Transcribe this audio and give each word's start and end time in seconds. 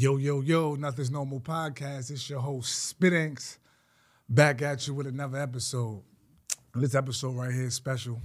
Yo, 0.00 0.16
yo, 0.16 0.40
yo, 0.40 0.76
Nothing's 0.76 1.10
Normal 1.10 1.40
Podcast. 1.40 2.10
It's 2.10 2.30
your 2.30 2.40
host, 2.40 2.88
Spanks, 2.88 3.58
back 4.30 4.62
at 4.62 4.86
you 4.86 4.94
with 4.94 5.06
another 5.06 5.36
episode. 5.36 6.02
This 6.74 6.94
episode 6.94 7.36
right 7.36 7.52
here 7.52 7.66
is 7.66 7.74
special. 7.74 8.18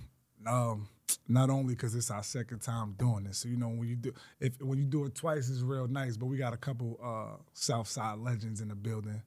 Um, 0.47 0.87
not 1.27 1.49
only 1.49 1.73
because 1.73 1.93
it's 1.93 2.09
our 2.09 2.23
second 2.23 2.59
time 2.61 2.95
doing 2.97 3.25
this. 3.25 3.39
So, 3.39 3.49
you 3.49 3.57
know, 3.57 3.67
when 3.67 3.89
you 3.89 3.97
do 3.97 4.13
if 4.39 4.53
when 4.61 4.79
you 4.79 4.85
do 4.85 5.03
it 5.03 5.15
twice, 5.15 5.49
it's 5.49 5.59
real 5.59 5.85
nice. 5.89 6.15
But 6.15 6.27
we 6.27 6.37
got 6.37 6.53
a 6.53 6.57
couple 6.57 6.97
uh 7.03 7.43
South 7.51 7.89
Side 7.89 8.19
legends 8.19 8.61
in 8.61 8.69
the 8.69 8.75
building, 8.75 9.21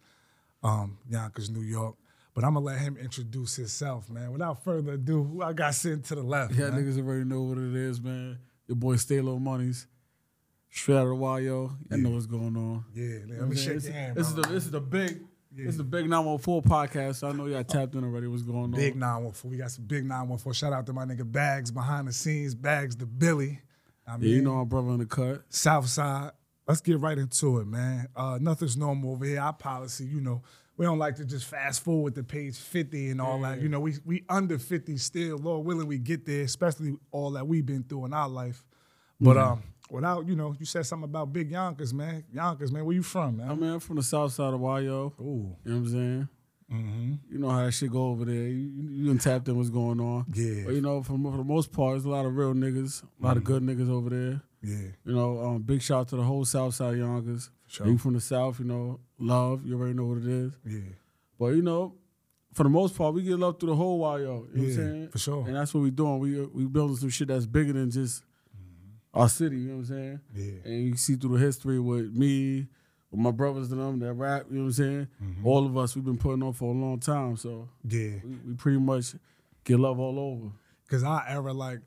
um, 0.62 0.96
Yonkers, 1.06 1.50
New 1.50 1.60
York. 1.60 1.96
But 2.32 2.44
I'm 2.44 2.54
gonna 2.54 2.64
let 2.64 2.78
him 2.78 2.96
introduce 2.96 3.56
himself, 3.56 4.08
man. 4.08 4.32
Without 4.32 4.64
further 4.64 4.92
ado, 4.92 5.22
who 5.22 5.42
I 5.42 5.52
got 5.52 5.74
sitting 5.74 6.00
to 6.00 6.14
the 6.14 6.22
left. 6.22 6.54
Yeah, 6.54 6.70
man? 6.70 6.82
niggas 6.82 6.96
already 6.96 7.24
know 7.24 7.42
what 7.42 7.58
it 7.58 7.76
is, 7.76 8.00
man. 8.00 8.38
Your 8.66 8.76
boy 8.76 8.94
StayLow 8.94 9.38
Moneyz. 9.38 9.84
Straight 10.70 10.96
out 10.96 11.06
of 11.06 11.18
YO. 11.18 11.70
You 11.90 11.96
know 11.96 12.10
what's 12.10 12.26
going 12.26 12.56
on. 12.56 12.84
Yeah, 12.94 13.18
let 13.40 13.48
me 13.48 13.56
shake 13.56 13.82
your 13.84 13.92
hand. 13.92 14.16
This 14.16 14.28
is 14.28 14.34
the 14.34 14.42
this 14.42 14.64
is 14.64 14.70
the 14.70 14.80
big 14.80 15.20
Yeah. 15.54 15.64
this 15.64 15.74
is 15.74 15.78
the 15.78 15.84
big 15.84 16.08
914 16.08 16.62
podcast. 16.70 17.16
So 17.16 17.28
I 17.28 17.32
know 17.32 17.46
y'all 17.46 17.64
tapped 17.64 17.94
in 17.94 18.04
already. 18.04 18.26
What's 18.26 18.42
going 18.42 18.64
on? 18.64 18.70
Big 18.72 18.94
914. 18.96 19.50
We 19.50 19.56
got 19.56 19.70
some 19.70 19.84
big 19.86 20.04
914. 20.04 20.52
Shout 20.52 20.72
out 20.72 20.86
to 20.86 20.92
my 20.92 21.04
nigga 21.04 21.30
Bags 21.30 21.70
behind 21.70 22.06
the 22.08 22.12
scenes. 22.12 22.54
Bags 22.54 22.96
the 22.96 23.06
Billy. 23.06 23.60
I 24.06 24.16
mean, 24.16 24.28
Yeah, 24.30 24.36
you 24.36 24.42
know 24.42 24.56
our 24.56 24.66
brother 24.66 24.90
in 24.90 24.98
the 24.98 25.06
cut. 25.06 25.42
South 25.48 25.86
Side. 25.88 26.32
Let's 26.66 26.82
get 26.82 27.00
right 27.00 27.16
into 27.16 27.58
it, 27.60 27.66
man. 27.66 28.08
Uh, 28.14 28.38
nothing's 28.40 28.76
normal 28.76 29.12
over 29.12 29.24
here. 29.24 29.40
Our 29.40 29.54
policy, 29.54 30.04
you 30.04 30.20
know, 30.20 30.42
we 30.76 30.84
don't 30.84 30.98
like 30.98 31.16
to 31.16 31.24
just 31.24 31.46
fast 31.46 31.82
forward 31.82 32.14
to 32.16 32.22
page 32.22 32.56
50 32.58 33.08
and 33.08 33.20
all 33.22 33.40
that. 33.40 33.60
You 33.62 33.70
know, 33.70 33.80
we 33.80 33.94
we 34.04 34.24
under 34.28 34.58
50 34.58 34.98
still. 34.98 35.38
Lord 35.38 35.66
willing, 35.66 35.86
we 35.86 35.98
get 35.98 36.26
there, 36.26 36.42
especially 36.42 36.94
all 37.10 37.30
that 37.32 37.48
we've 37.48 37.64
been 37.64 37.84
through 37.84 38.04
in 38.04 38.12
our 38.12 38.28
life. 38.28 38.64
But 39.18 39.36
um, 39.38 39.62
without, 39.90 40.26
you 40.26 40.36
know, 40.36 40.54
you 40.58 40.66
said 40.66 40.86
something 40.86 41.04
about 41.08 41.32
Big 41.32 41.50
Yonkers, 41.50 41.92
man. 41.94 42.24
Yonkers, 42.32 42.70
man, 42.72 42.84
where 42.84 42.94
you 42.94 43.02
from, 43.02 43.40
I 43.40 43.46
man? 43.48 43.60
mean, 43.60 43.70
I'm 43.74 43.80
from 43.80 43.96
the 43.96 44.02
south 44.02 44.32
side 44.32 44.54
of 44.54 44.60
YO. 44.60 45.12
Ooh. 45.20 45.24
You 45.24 45.24
know 45.24 45.56
what 45.64 45.72
I'm 45.74 45.88
saying? 45.88 46.28
Mm-hmm. 46.72 47.12
You 47.32 47.38
know 47.38 47.48
how 47.48 47.64
that 47.64 47.72
shit 47.72 47.90
go 47.90 48.08
over 48.08 48.26
there. 48.26 48.34
You, 48.34 48.70
you 48.90 49.06
done 49.06 49.18
tapped 49.18 49.48
in 49.48 49.56
what's 49.56 49.70
going 49.70 50.00
on. 50.00 50.26
Yeah. 50.34 50.64
But 50.66 50.74
you 50.74 50.82
know, 50.82 51.02
for, 51.02 51.12
for 51.18 51.36
the 51.38 51.44
most 51.44 51.72
part, 51.72 51.94
there's 51.94 52.04
a 52.04 52.10
lot 52.10 52.26
of 52.26 52.36
real 52.36 52.52
niggas, 52.52 53.02
a 53.02 53.24
lot 53.24 53.36
of 53.38 53.44
good 53.44 53.62
niggas 53.62 53.88
over 53.90 54.10
there. 54.10 54.42
Yeah. 54.62 54.88
You 55.04 55.14
know, 55.14 55.40
um, 55.42 55.62
big 55.62 55.80
shout 55.80 56.00
out 56.00 56.08
to 56.08 56.16
the 56.16 56.22
whole 56.22 56.44
South 56.44 56.74
Side 56.74 56.94
of 56.94 56.98
Yonkers. 56.98 57.50
Sure. 57.68 57.86
You 57.86 57.96
from 57.96 58.14
the 58.14 58.20
South, 58.20 58.58
you 58.58 58.66
know, 58.66 59.00
love. 59.18 59.64
You 59.64 59.78
already 59.78 59.94
know 59.94 60.04
what 60.06 60.18
it 60.18 60.26
is. 60.26 60.52
Yeah. 60.66 60.80
But 61.38 61.54
you 61.54 61.62
know, 61.62 61.94
for 62.52 62.64
the 62.64 62.68
most 62.68 62.96
part, 62.98 63.14
we 63.14 63.22
get 63.22 63.38
love 63.38 63.58
through 63.60 63.70
the 63.70 63.76
whole 63.76 64.00
YO. 64.00 64.18
You 64.18 64.26
know 64.26 64.34
what 64.42 64.52
I'm 64.54 64.68
Yeah, 64.68 64.74
saying? 64.74 65.08
for 65.08 65.18
sure. 65.18 65.46
And 65.46 65.56
that's 65.56 65.72
what 65.72 65.82
we 65.84 65.90
doing. 65.90 66.18
We 66.18 66.40
we 66.46 66.64
building 66.64 66.96
some 66.96 67.08
shit 67.08 67.28
that's 67.28 67.46
bigger 67.46 67.72
than 67.72 67.90
just 67.90 68.24
our 69.18 69.28
city. 69.28 69.56
You 69.58 69.68
know 69.68 69.74
what 69.76 69.78
I'm 69.80 69.84
saying? 69.86 70.20
Yeah. 70.34 70.70
And 70.72 70.86
you 70.88 70.96
see 70.96 71.16
through 71.16 71.38
the 71.38 71.44
history 71.44 71.78
with 71.80 72.12
me, 72.14 72.68
with 73.10 73.20
my 73.20 73.30
brothers 73.30 73.70
and 73.72 73.80
them 73.80 73.98
that 74.00 74.12
rap. 74.14 74.46
You 74.50 74.56
know 74.58 74.62
what 74.62 74.66
I'm 74.68 74.72
saying? 74.72 75.08
Mm-hmm. 75.22 75.46
All 75.46 75.66
of 75.66 75.76
us, 75.76 75.94
we've 75.96 76.04
been 76.04 76.18
putting 76.18 76.42
on 76.42 76.52
for 76.52 76.72
a 76.72 76.76
long 76.76 76.98
time. 77.00 77.36
So 77.36 77.68
Yeah. 77.88 78.16
we, 78.24 78.36
we 78.46 78.54
pretty 78.54 78.78
much 78.78 79.14
get 79.64 79.78
love 79.80 79.98
all 79.98 80.18
over. 80.18 80.52
Cause 80.88 81.02
our 81.04 81.22
era, 81.28 81.52
like 81.52 81.80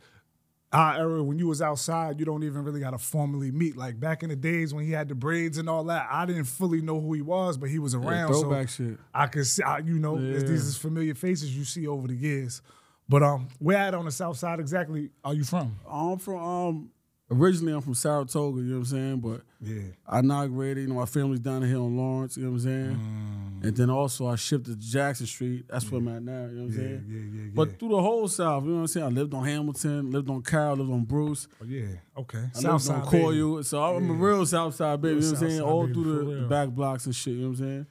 our 0.74 0.96
era, 0.98 1.24
when 1.24 1.38
you 1.38 1.48
was 1.48 1.62
outside, 1.62 2.20
you 2.20 2.26
don't 2.26 2.44
even 2.44 2.64
really 2.64 2.80
gotta 2.80 2.98
formally 2.98 3.52
meet. 3.52 3.76
Like 3.76 4.00
back 4.00 4.24
in 4.24 4.30
the 4.30 4.36
days 4.36 4.74
when 4.74 4.86
he 4.86 4.92
had 4.92 5.10
the 5.10 5.16
braids 5.16 5.58
and 5.58 5.68
all 5.70 5.84
that, 5.86 6.08
I 6.10 6.26
didn't 6.26 6.46
fully 6.46 6.82
know 6.82 7.00
who 7.02 7.14
he 7.14 7.22
was, 7.22 7.58
but 7.58 7.70
he 7.70 7.78
was 7.80 7.94
Yeah, 7.94 8.00
around. 8.00 8.28
throwback 8.32 8.70
so 8.70 8.84
shit. 8.86 8.98
I 9.14 9.28
could 9.28 9.46
see, 9.48 9.64
I, 9.64 9.80
you 9.80 10.00
know, 10.00 10.18
Yeah. 10.18 10.40
these 10.40 10.66
is 10.66 10.78
familiar 10.78 11.14
faces 11.16 11.56
you 11.58 11.66
see 11.66 11.88
over 11.88 12.08
the 12.08 12.16
years. 12.16 12.62
But 13.10 13.22
um, 13.24 13.48
where 13.60 13.78
at 13.78 13.94
on 13.94 14.06
the 14.06 14.12
south 14.12 14.38
side 14.38 14.60
exactly 14.62 15.10
are 15.26 15.34
you 15.34 15.44
from? 15.44 15.78
I'm 15.90 16.18
from 16.20 16.36
um 16.38 16.90
originally 17.32 17.74
I'm 17.74 17.82
from 17.82 17.94
Saratoga, 17.94 18.60
you 18.60 18.66
know 18.68 18.74
what 18.76 18.80
I'm 18.80 18.86
saying? 18.86 19.20
But 19.22 19.42
Yeah. 19.62 19.84
I 20.06 20.20
inaugurated, 20.20 20.84
you 20.84 20.90
know, 20.90 20.96
my 21.00 21.06
family's 21.06 21.40
down 21.40 21.62
here 21.64 21.78
on 21.78 21.96
Lawrence, 21.96 22.36
you 22.38 22.44
know 22.44 22.50
what 22.52 22.58
I'm 22.58 22.64
saying? 22.64 22.98
Mm. 22.98 23.64
And 23.68 23.78
then 23.78 23.90
also 23.90 24.28
I 24.28 24.36
shifted 24.36 24.82
to 24.82 24.88
Jackson 24.88 25.26
Street. 25.28 25.66
That's 25.70 25.90
where 25.92 26.02
I'm 26.02 26.08
at 26.10 26.24
now, 26.24 26.46
you 26.48 26.52
know 26.56 26.64
what 26.66 26.66
I'm 26.66 26.70
Yeah, 26.72 26.76
saying? 26.78 27.06
yeah, 27.08 27.18
yeah, 27.20 27.44
yeah. 27.46 27.52
But 27.54 27.80
through 27.80 27.90
the 27.90 28.02
whole 28.02 28.28
South, 28.28 28.64
you 28.64 28.70
know 28.70 28.76
what 28.76 28.82
I'm 28.82 28.88
saying? 28.88 29.06
I 29.06 29.10
lived 29.10 29.34
on 29.34 29.46
Hamilton, 29.46 30.12
lived 30.12 30.30
on 30.30 30.42
Carroll, 30.42 30.78
lived 30.78 30.92
on 30.92 31.04
Bruce, 31.06 31.48
Oh, 31.62 31.66
yeah, 31.66 31.86
okay. 32.18 32.40
I 32.56 32.60
South 32.60 32.64
lived 32.64 32.66
on 32.68 32.80
side, 32.80 33.12
baby. 33.12 33.24
Coyle. 33.24 33.64
So 33.64 33.84
I'm 33.84 34.10
a 34.10 34.14
real 34.14 34.46
South 34.46 34.76
Side 34.76 35.02
baby, 35.02 35.16
Real 35.16 35.24
you 35.24 35.32
know 35.32 35.34
what 35.40 35.44
I'm 35.44 35.50
saying? 35.50 35.62
All 35.62 35.82
baby, 35.88 35.94
through 35.94 36.26
the, 36.36 36.42
the 36.42 36.48
back 36.48 36.70
blocks 36.70 37.06
and 37.06 37.16
shit, 37.16 37.34
you 37.36 37.42
know 37.44 37.50
what 37.50 37.60
I'm 37.60 37.66
saying? 37.66 37.88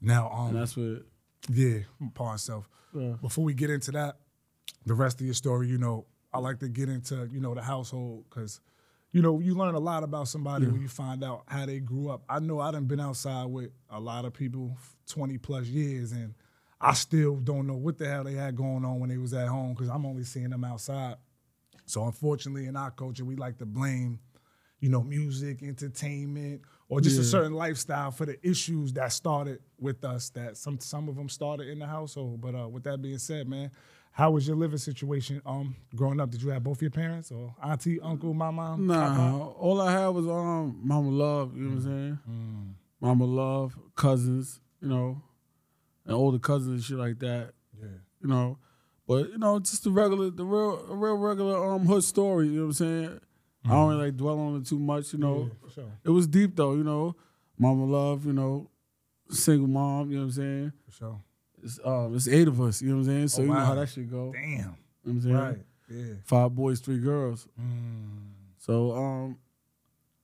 Now, 0.00 0.30
um, 0.30 0.48
And 0.48 0.56
that's 0.58 0.76
what 0.76 1.02
yeah, 1.48 1.78
myself. 2.18 2.68
yeah. 2.94 3.14
before 3.20 3.44
we 3.44 3.54
get 3.54 3.70
into 3.70 3.90
that, 3.92 4.18
the 4.84 4.94
rest 4.94 5.20
of 5.20 5.26
your 5.26 5.34
story, 5.34 5.68
you 5.68 5.78
know, 5.78 6.06
I 6.32 6.38
like 6.38 6.58
to 6.60 6.68
get 6.68 6.88
into, 6.88 7.26
you 7.32 7.40
know, 7.40 7.54
the 7.54 7.62
household 7.62 8.24
because, 8.28 8.60
you 9.12 9.22
know, 9.22 9.40
you 9.40 9.54
learn 9.54 9.74
a 9.74 9.78
lot 9.80 10.02
about 10.02 10.28
somebody 10.28 10.66
when 10.66 10.82
you 10.82 10.88
find 10.88 11.24
out 11.24 11.44
how 11.46 11.64
they 11.64 11.80
grew 11.80 12.10
up. 12.10 12.22
I 12.28 12.38
know 12.38 12.60
I 12.60 12.70
done 12.70 12.84
been 12.84 13.00
outside 13.00 13.46
with 13.46 13.70
a 13.88 13.98
lot 13.98 14.24
of 14.24 14.34
people 14.34 14.76
20 15.08 15.38
plus 15.38 15.66
years 15.66 16.12
and 16.12 16.34
I 16.80 16.92
still 16.92 17.36
don't 17.36 17.66
know 17.66 17.76
what 17.76 17.96
the 17.98 18.06
hell 18.06 18.24
they 18.24 18.34
had 18.34 18.56
going 18.56 18.84
on 18.84 19.00
when 19.00 19.08
they 19.08 19.16
was 19.16 19.32
at 19.32 19.48
home 19.48 19.72
because 19.72 19.88
I'm 19.88 20.04
only 20.04 20.24
seeing 20.24 20.50
them 20.50 20.64
outside. 20.64 21.16
So 21.86 22.04
unfortunately 22.04 22.66
in 22.66 22.76
our 22.76 22.90
culture, 22.90 23.24
we 23.24 23.36
like 23.36 23.58
to 23.58 23.66
blame, 23.66 24.18
you 24.80 24.90
know, 24.90 25.02
music, 25.02 25.62
entertainment, 25.62 26.62
or 26.88 27.00
just 27.00 27.18
a 27.18 27.24
certain 27.24 27.54
lifestyle 27.54 28.10
for 28.10 28.26
the 28.26 28.38
issues 28.46 28.92
that 28.94 29.12
started 29.12 29.60
with 29.80 30.04
us. 30.04 30.28
That 30.30 30.56
some 30.56 30.78
some 30.78 31.08
of 31.08 31.16
them 31.16 31.28
started 31.28 31.68
in 31.68 31.78
the 31.78 31.86
household. 31.86 32.40
But 32.40 32.54
uh, 32.54 32.68
with 32.68 32.84
that 32.84 33.00
being 33.00 33.18
said, 33.18 33.48
man, 33.48 33.70
how 34.16 34.30
was 34.30 34.46
your 34.48 34.56
living 34.56 34.78
situation 34.78 35.42
um 35.44 35.76
growing 35.94 36.20
up? 36.20 36.30
Did 36.30 36.42
you 36.42 36.48
have 36.50 36.64
both 36.64 36.80
your 36.80 36.90
parents 36.90 37.30
or 37.30 37.54
auntie, 37.62 38.00
uncle, 38.00 38.32
my 38.32 38.50
mom? 38.50 38.86
Nah, 38.86 39.46
all 39.48 39.80
I 39.80 39.92
had 39.92 40.08
was 40.08 40.26
um 40.26 40.80
Mama 40.82 41.10
Love, 41.10 41.54
you 41.54 41.62
know 41.64 41.68
what 41.76 41.76
I'm 41.76 41.82
saying? 41.84 42.18
Mm. 42.30 42.72
Mama 43.00 43.24
Love, 43.26 43.78
cousins, 43.94 44.60
you 44.80 44.88
know, 44.88 45.20
and 46.06 46.14
older 46.14 46.38
cousins 46.38 46.68
and 46.76 46.82
shit 46.82 46.96
like 46.96 47.18
that. 47.18 47.52
Yeah. 47.78 47.88
you 48.22 48.28
know. 48.28 48.58
But 49.06 49.30
you 49.32 49.38
know, 49.38 49.58
just 49.58 49.84
the 49.84 49.90
regular, 49.90 50.30
the 50.30 50.44
real, 50.46 50.78
real 50.88 51.16
regular 51.16 51.72
um 51.74 51.84
hood 51.84 52.02
story. 52.02 52.46
You 52.46 52.52
know 52.52 52.60
what 52.62 52.66
I'm 52.68 52.72
saying? 52.72 53.20
I 53.66 53.68
don't 53.70 53.88
really 53.90 54.04
like 54.06 54.16
dwell 54.16 54.38
on 54.38 54.56
it 54.60 54.66
too 54.66 54.78
much. 54.78 55.12
You 55.12 55.18
know, 55.18 55.50
Yeah, 55.64 55.70
sure. 55.74 55.92
it 56.04 56.10
was 56.10 56.26
deep 56.26 56.56
though. 56.56 56.72
You 56.72 56.84
know, 56.84 57.16
Mama 57.58 57.84
Love. 57.84 58.24
You 58.24 58.32
know, 58.32 58.70
single 59.28 59.68
mom. 59.68 60.10
You 60.10 60.16
know 60.16 60.22
what 60.22 60.26
I'm 60.28 60.32
saying? 60.32 60.72
For 60.86 60.92
sure. 60.92 61.20
It's 61.66 61.80
um, 61.84 62.14
it's 62.14 62.28
eight 62.28 62.46
of 62.48 62.60
us. 62.60 62.80
You 62.80 62.90
know 62.90 62.94
what 62.96 63.00
I'm 63.00 63.06
saying? 63.06 63.28
So 63.28 63.42
Oh, 63.42 63.44
you 63.44 63.52
know 63.52 63.60
how 63.60 63.74
that 63.74 63.88
should 63.88 64.08
go. 64.10 64.32
Damn. 64.32 64.42
You 64.50 64.56
know 64.58 64.74
what 65.02 65.12
I'm 65.12 65.20
saying? 65.20 65.34
Right. 65.36 65.58
Yeah. 65.90 66.14
Five 66.24 66.54
boys, 66.54 66.80
three 66.80 66.98
girls. 66.98 67.46
Mm. 67.60 68.30
So 68.58 68.92
um, 68.96 69.38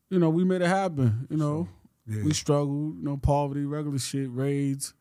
you 0.08 0.18
know, 0.18 0.30
we 0.30 0.44
made 0.44 0.62
it 0.62 0.68
happen. 0.68 1.26
You 1.30 1.36
know, 1.36 1.68
Yeah. 2.06 2.22
we 2.22 2.32
struggled. 2.32 2.96
You 2.98 3.02
know, 3.04 3.16
poverty, 3.16 3.64
regular 3.64 3.98
shit, 3.98 4.30
raids, 4.30 4.94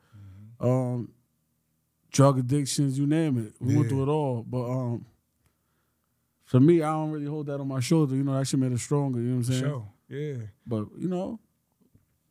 um, 0.60 1.12
drug 2.12 2.40
addictions, 2.40 2.98
you 2.98 3.06
name 3.08 3.38
it. 3.38 3.54
We 3.60 3.76
went 3.76 3.90
through 3.90 4.04
it 4.04 4.10
all. 4.10 4.44
But 4.48 4.70
um, 4.70 5.06
for 6.46 6.60
me, 6.60 6.82
I 6.82 6.92
don't 6.92 7.12
really 7.12 7.26
hold 7.28 7.46
that 7.48 7.60
on 7.60 7.68
my 7.68 7.80
shoulder. 7.82 8.16
You 8.16 8.24
know, 8.24 8.38
that 8.38 8.48
shit 8.48 8.60
made 8.60 8.74
us 8.74 8.82
stronger. 8.82 9.20
You 9.20 9.28
know 9.28 9.38
what 9.38 9.48
I'm 9.48 9.54
saying? 9.54 9.64
sure. 9.64 9.88
Yeah. 10.10 10.38
But 10.66 10.86
you 10.98 11.08
know, 11.08 11.40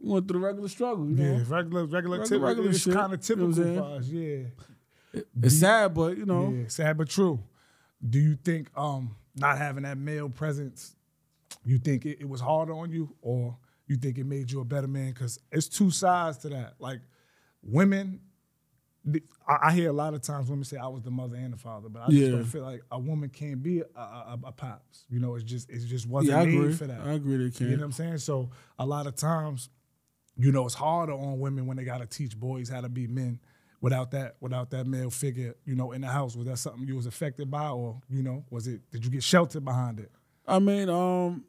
we 0.01 0.11
went 0.13 0.27
through 0.29 0.41
the 0.41 0.47
regular 0.47 0.69
struggle. 0.69 1.09
You 1.09 1.15
know, 1.17 1.25
Yeah. 1.25 1.45
Regular, 1.47 1.85
regular, 1.87 2.19
Regular- 2.21 2.25
typical. 2.25 2.49
regular 2.49 2.71
it's 2.71 2.85
kind 2.87 3.13
of 3.15 3.29
you 3.29 3.37
know 3.37 3.53
typical 3.53 3.75
for 3.77 3.97
us. 3.99 4.07
Yeah. 4.09 5.23
it's 5.43 5.57
sad, 5.59 5.95
but 5.95 6.17
you 6.17 6.25
know, 6.27 6.51
Yeah, 6.53 6.69
sad 6.69 6.97
but 6.99 7.09
true. 7.09 7.41
Do 8.09 8.19
you 8.19 8.37
think 8.37 8.71
um 8.77 9.17
not 9.37 9.59
having 9.59 9.83
that 9.85 9.99
male 9.99 10.29
presence, 10.29 10.97
you 11.65 11.79
think 11.79 12.07
it, 12.07 12.19
it 12.21 12.29
was 12.29 12.41
harder 12.41 12.73
on 12.73 12.91
you, 12.91 13.15
or 13.21 13.57
you 13.87 13.97
think 13.97 14.19
it 14.19 14.25
made 14.25 14.51
you 14.51 14.61
a 14.61 14.65
better 14.65 14.87
man? 14.89 15.11
Because 15.13 15.39
it's 15.53 15.69
two 15.69 15.91
sides 15.91 16.39
to 16.39 16.49
that. 16.51 16.75
Like 16.79 17.01
women, 17.63 18.21
I, 19.49 19.69
I 19.69 19.73
hear 19.73 19.91
a 19.91 19.93
lot 19.93 20.15
of 20.15 20.23
times 20.23 20.49
women 20.49 20.65
say 20.65 20.77
I 20.77 20.87
was 20.87 21.03
the 21.03 21.11
mother 21.11 21.37
and 21.37 21.53
the 21.53 21.57
father, 21.59 21.89
but 21.89 22.03
I 22.03 22.07
just 22.07 22.19
Yeah. 22.19 22.31
don't 22.31 22.45
feel 22.45 22.63
like 22.63 22.83
a 22.91 22.99
woman 22.99 23.29
can't 23.31 23.63
be 23.63 23.81
a, 23.81 23.85
a, 23.99 24.39
a, 24.45 24.53
pops. 24.53 25.05
You 25.09 25.21
know, 25.21 25.35
it's 25.35 25.45
just 25.45 25.69
it 25.71 25.81
just 25.87 26.07
wasn't 26.07 26.39
yeah, 26.39 26.45
made 26.45 26.55
agree. 26.55 26.73
for 26.73 26.87
that. 26.87 27.01
I 27.01 27.13
agree. 27.13 27.37
They 27.37 27.45
You 27.45 27.51
can. 27.51 27.71
know 27.73 27.77
what 27.79 27.85
I'm 27.85 27.93
saying? 27.93 28.19
So 28.19 28.51
a 28.79 28.87
lot 28.87 29.07
of 29.07 29.17
times, 29.17 29.69
you 30.41 30.53
know, 30.53 30.65
it's 30.67 30.75
harder 30.75 31.13
on 31.13 31.39
women 31.39 31.67
when 31.67 31.77
they 31.77 31.85
gotta 31.85 32.07
teach 32.07 32.39
boys 32.39 32.69
how 32.69 32.81
to 32.81 32.89
be 32.89 33.07
men 33.07 33.41
without 33.81 34.11
that 34.13 34.37
without 34.41 34.71
that 34.71 34.87
male 34.87 35.11
figure, 35.11 35.55
you 35.65 35.75
know, 35.75 35.93
in 35.93 36.01
the 36.01 36.09
house. 36.09 36.37
Was 36.37 36.47
that 36.47 36.59
something 36.59 36.87
you 36.87 36.97
was 36.97 37.07
affected 37.07 37.51
by 37.51 37.69
or, 37.69 38.01
you 38.09 38.23
know, 38.23 38.45
was 38.51 38.67
it 38.67 38.81
did 38.91 39.05
you 39.05 39.11
get 39.11 39.23
sheltered 39.23 39.65
behind 39.65 40.01
it? 40.01 40.11
I 40.47 40.59
mean, 40.59 40.89
um, 40.89 41.45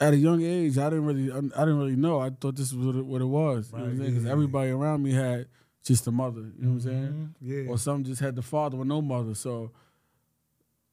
at 0.00 0.14
a 0.14 0.16
young 0.16 0.42
age, 0.42 0.78
I 0.78 0.90
didn't 0.90 1.04
really, 1.04 1.30
I 1.30 1.40
didn't 1.40 1.78
really 1.78 1.96
know. 1.96 2.18
I 2.20 2.30
thought 2.30 2.56
this 2.56 2.72
was 2.72 2.86
what 2.86 2.96
it, 2.96 3.06
what 3.06 3.20
it 3.20 3.26
was. 3.26 3.70
You 3.70 3.78
know 3.78 3.84
what 3.84 3.90
I'm 3.90 3.98
saying? 3.98 4.24
Yeah. 4.26 4.32
everybody 4.32 4.70
around 4.70 5.02
me 5.02 5.12
had 5.12 5.46
just 5.84 6.06
a 6.06 6.10
mother. 6.10 6.40
You 6.40 6.52
know 6.58 6.68
what 6.68 6.74
I'm 6.74 6.80
saying? 6.80 7.34
Yeah. 7.40 7.70
or 7.70 7.78
some 7.78 8.04
just 8.04 8.20
had 8.20 8.34
the 8.34 8.42
father 8.42 8.76
with 8.76 8.88
no 8.88 9.00
mother. 9.02 9.34
So 9.34 9.70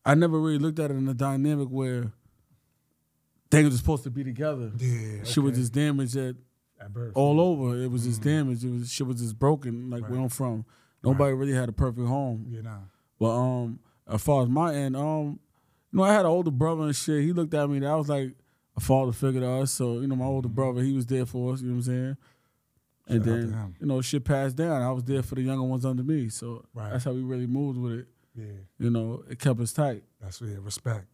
I 0.05 0.15
never 0.15 0.39
really 0.39 0.59
looked 0.59 0.79
at 0.79 0.91
it 0.91 0.95
in 0.95 1.07
a 1.07 1.13
dynamic 1.13 1.69
where 1.69 2.11
they 3.49 3.63
were 3.63 3.71
supposed 3.71 4.03
to 4.03 4.09
be 4.09 4.23
together. 4.23 4.71
yeah. 4.77 5.23
Shit 5.23 5.43
was 5.43 5.57
just 5.57 5.73
damaged 5.73 6.15
at 6.15 6.35
At 6.81 6.93
birth. 6.93 7.11
all 7.15 7.39
over. 7.39 7.77
It 7.81 7.91
was 7.91 8.05
just 8.05 8.21
damaged. 8.21 8.63
It 8.63 8.71
was 8.71 8.91
shit 8.91 9.05
was 9.07 9.21
just 9.21 9.37
broken. 9.37 9.89
Like 9.89 10.09
where 10.09 10.19
I'm 10.19 10.29
from, 10.29 10.65
nobody 11.03 11.33
really 11.33 11.53
had 11.53 11.69
a 11.69 11.73
perfect 11.73 12.07
home. 12.07 12.47
Yeah, 12.49 12.61
nah. 12.61 12.77
But 13.19 13.37
um, 13.37 13.79
as 14.11 14.21
far 14.21 14.43
as 14.43 14.49
my 14.49 14.73
end, 14.73 14.95
um, 14.97 15.39
you 15.91 15.97
know, 15.97 16.03
I 16.03 16.11
had 16.13 16.21
an 16.21 16.27
older 16.31 16.49
brother 16.51 16.83
and 16.83 16.95
shit. 16.95 17.21
He 17.23 17.33
looked 17.33 17.53
at 17.53 17.69
me 17.69 17.77
and 17.77 17.87
I 17.87 17.95
was 17.95 18.09
like, 18.09 18.33
a 18.75 18.79
father 18.79 19.11
figure 19.11 19.41
to 19.41 19.49
us. 19.49 19.71
So 19.71 19.99
you 19.99 20.07
know, 20.07 20.15
my 20.15 20.25
older 20.25 20.49
brother, 20.49 20.81
he 20.81 20.93
was 20.93 21.05
there 21.05 21.25
for 21.25 21.53
us. 21.53 21.61
You 21.61 21.67
know 21.67 21.73
what 21.73 21.77
I'm 21.77 21.83
saying? 21.83 22.17
And 23.07 23.25
Shout 23.25 23.25
then 23.25 23.75
you 23.81 23.87
know, 23.87 24.01
shit 24.01 24.23
passed 24.23 24.55
down. 24.55 24.81
I 24.81 24.91
was 24.91 25.03
there 25.03 25.21
for 25.23 25.35
the 25.35 25.41
younger 25.41 25.63
ones 25.63 25.85
under 25.85 26.03
me. 26.03 26.29
So 26.29 26.63
Right. 26.73 26.91
that's 26.91 27.03
how 27.03 27.11
we 27.11 27.21
really 27.21 27.47
moved 27.47 27.77
with 27.77 27.93
it. 27.93 28.07
Yeah, 28.33 28.45
You 28.79 28.89
know, 28.89 29.23
it 29.29 29.39
kept 29.39 29.59
us 29.59 29.73
tight. 29.73 30.03
that's 30.21 30.39
yeah, 30.41 30.55
respect. 30.61 31.05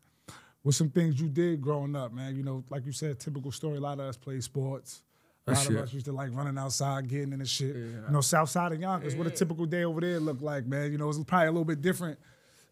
What's 0.62 0.78
some 0.78 0.90
things 0.90 1.20
you 1.20 1.30
did 1.30 1.62
growing 1.62 1.96
up, 1.96 2.14
man? 2.14 2.36
You 2.36 2.44
know, 2.44 2.64
like 2.70 2.86
you 2.86 2.92
said, 2.92 3.20
typical 3.20 3.52
story. 3.52 3.78
A 3.78 3.82
lot 3.82 4.00
of 4.00 4.06
us 4.06 4.18
played 4.18 4.44
sports. 4.44 5.02
A 5.48 5.52
lot 5.52 5.64
shit. 5.64 5.76
of 5.76 5.84
us 5.84 5.94
used 5.94 6.06
to 6.08 6.12
like 6.12 6.30
running 6.34 6.58
outside, 6.58 7.08
getting 7.08 7.34
in 7.34 7.40
the 7.40 7.46
shit. 7.46 7.76
Yeah. 7.76 7.82
You 7.82 8.12
know, 8.12 8.22
South 8.22 8.50
Side 8.50 8.74
of 8.74 8.82
Yonkers, 8.82 9.16
what 9.16 9.28
a 9.28 9.32
typical 9.32 9.66
day 9.66 9.84
over 9.86 10.02
there 10.02 10.20
looked 10.20 10.42
like, 10.42 10.66
man. 10.66 10.92
You 10.92 10.98
know, 10.98 11.10
it's 11.10 11.18
probably 11.24 11.48
a 11.48 11.52
little 11.52 11.66
bit 11.66 11.82
different 11.82 12.20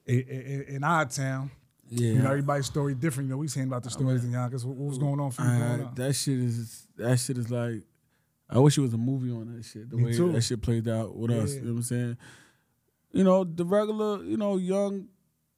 in, 0.06 0.20
in, 0.22 0.62
in 0.68 0.84
our 0.84 1.06
town. 1.06 1.52
Yeah. 1.90 2.10
You 2.10 2.20
know, 2.20 2.30
everybody's 2.32 2.66
story 2.66 2.96
different. 2.96 3.30
You 3.30 3.36
know, 3.36 3.38
we 3.38 3.48
saying 3.48 3.68
about 3.68 3.84
the 3.84 3.90
stories 3.90 4.24
in 4.24 4.32
Yonkers. 4.32 4.66
What, 4.66 4.76
what 4.76 4.90
was 4.90 4.98
going 4.98 5.20
on 5.20 5.32
for 5.32 5.44
you 5.44 5.90
that 5.96 6.14
shit 6.14 6.40
is 6.40 6.88
that 6.98 7.18
shit 7.20 7.38
is 7.38 7.50
like 7.50 7.84
I 8.50 8.60
wish 8.60 8.78
it 8.78 8.82
was 8.82 8.94
a 8.94 8.98
movie 8.98 9.32
on 9.32 9.56
that 9.56 9.64
shit. 9.64 9.90
The 9.90 9.98
Me 9.98 10.06
way 10.06 10.14
too. 10.14 10.32
that 10.32 10.42
shit 10.42 10.62
played 10.62 10.88
out 10.88 11.16
with 11.16 11.32
us. 11.32 11.56
You 11.56 11.62
know 11.62 11.72
what 11.72 11.78
I'm 11.78 11.84
saying? 11.84 12.18
You 13.12 13.24
know, 13.24 13.44
the 13.44 13.66
regular, 13.66 14.24
you 14.24 14.38
know, 14.38 14.58
young, 14.58 15.08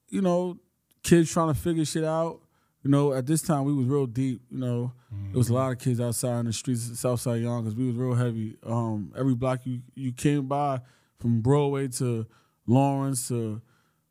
you 0.09 0.21
know, 0.21 0.57
kids 1.03 1.31
trying 1.31 1.53
to 1.53 1.59
figure 1.59 1.83
shit 1.83 2.03
out. 2.03 2.39
You 2.83 2.91
know, 2.91 3.13
at 3.13 3.25
this 3.25 3.41
time 3.41 3.65
we 3.65 3.73
was 3.73 3.87
real 3.87 4.05
deep, 4.05 4.41
you 4.49 4.59
know. 4.59 4.93
There 5.11 5.37
was 5.37 5.49
a 5.49 5.53
lot 5.53 5.71
of 5.71 5.79
kids 5.79 5.99
outside 5.99 6.39
in 6.41 6.45
the 6.45 6.53
streets 6.53 6.89
of 6.89 6.97
Southside 6.97 7.43
cause 7.43 7.75
We 7.75 7.87
was 7.87 7.95
real 7.95 8.13
heavy. 8.13 8.55
Um, 8.65 9.13
every 9.17 9.35
block 9.35 9.61
you, 9.65 9.81
you 9.95 10.11
came 10.13 10.47
by 10.47 10.81
from 11.19 11.41
Broadway 11.41 11.87
to 11.89 12.25
Lawrence 12.65 13.27
to 13.29 13.61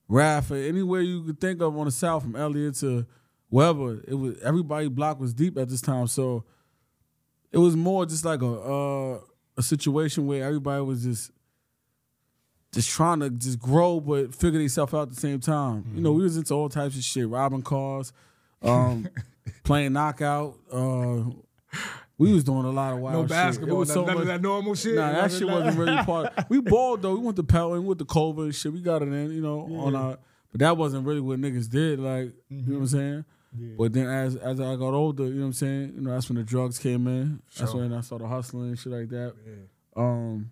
Rafa, 0.09 0.57
anywhere 0.57 1.01
you 1.01 1.23
could 1.23 1.41
think 1.41 1.61
of 1.61 1.77
on 1.77 1.87
the 1.87 1.91
south, 1.91 2.23
from 2.23 2.37
Elliott 2.37 2.77
to 2.77 3.07
wherever. 3.49 4.03
It 4.07 4.15
was 4.15 4.39
everybody 4.43 4.89
block 4.89 5.21
was 5.21 5.35
deep 5.35 5.57
at 5.59 5.69
this 5.69 5.81
time. 5.81 6.07
So 6.07 6.45
it 7.53 7.59
was 7.59 7.77
more 7.77 8.07
just 8.07 8.25
like 8.25 8.43
a 8.43 8.47
uh, 8.47 9.21
a 9.57 9.63
situation 9.63 10.27
where 10.27 10.45
everybody 10.45 10.83
was 10.83 11.03
just 11.05 11.31
just 12.73 12.91
trying 12.91 13.21
to 13.21 13.31
just 13.31 13.59
grow 13.59 14.01
but 14.01 14.35
figure 14.35 14.59
themselves 14.59 14.93
out 14.93 15.03
at 15.03 15.11
the 15.11 15.17
same 15.17 15.41
time. 15.41 15.85
You 15.95 16.03
know, 16.03 16.13
we 16.13 16.23
was 16.23 16.37
into 16.37 16.53
all 16.55 16.69
types 16.69 16.97
of 16.97 17.03
shit, 17.03 17.29
robbing 17.29 17.63
cars, 17.63 18.13
um, 18.63 19.09
playing 19.65 19.93
knockout. 19.93 20.57
Uh, 20.73 21.25
we 22.19 22.33
was 22.33 22.45
doing 22.45 22.65
a 22.65 22.71
lot 22.71 22.95
of 22.95 22.99
wild 23.01 23.15
no 23.15 23.23
shit. 23.23 23.27
It 23.27 23.35
basketball, 23.35 23.77
was 23.79 23.89
none, 23.89 23.95
so 23.95 24.05
none 24.05 24.15
much- 24.15 24.23
of 24.23 24.27
that 24.29 24.43
normal 24.43 24.75
shit. 24.75 24.95
Nah, 24.95 25.13
that 25.13 25.33
shit 25.33 25.47
wasn't 25.47 25.77
really 25.79 25.97
part. 26.05 26.33
We 26.49 26.61
balled 26.61 27.03
though. 27.03 27.15
We 27.15 27.21
went 27.21 27.37
to 27.37 27.43
Pelton, 27.45 27.81
we 27.83 27.87
went 27.87 27.99
to 27.99 28.05
Culver 28.07 28.45
and 28.45 28.55
shit. 28.55 28.73
We 28.73 28.81
got 28.81 29.03
it 29.03 29.09
in, 29.09 29.33
you 29.33 29.43
know, 29.43 29.61
on 29.81 29.95
our. 29.95 30.19
But 30.53 30.61
that 30.61 30.77
wasn't 30.77 31.07
really 31.07 31.21
what 31.21 31.39
niggas 31.41 31.69
did. 31.69 31.99
Like, 32.01 32.33
you 32.49 32.63
know 32.63 32.75
what 32.75 32.79
I'm 32.81 32.87
saying? 32.87 33.25
Yeah. 33.59 33.75
But 33.77 33.93
then 33.93 34.07
as 34.07 34.37
as 34.37 34.61
I 34.61 34.77
got 34.77 34.95
older, 34.95 35.25
you 35.25 35.35
know 35.35 35.41
what 35.41 35.47
I'm 35.47 35.53
saying? 35.55 35.93
You 35.97 36.01
know, 36.03 36.11
that's 36.13 36.29
when 36.29 36.37
the 36.37 36.43
drugs 36.45 36.79
came 36.79 37.07
in. 37.07 37.43
That's 37.59 37.75
when 37.75 37.93
I 37.93 38.01
started 38.01 38.27
hustling 38.29 38.69
and 38.69 38.79
shit 38.79 38.93
like 38.93 39.09
that. 39.11 39.35
Yeah, 39.47 39.53
Um, 39.97 40.51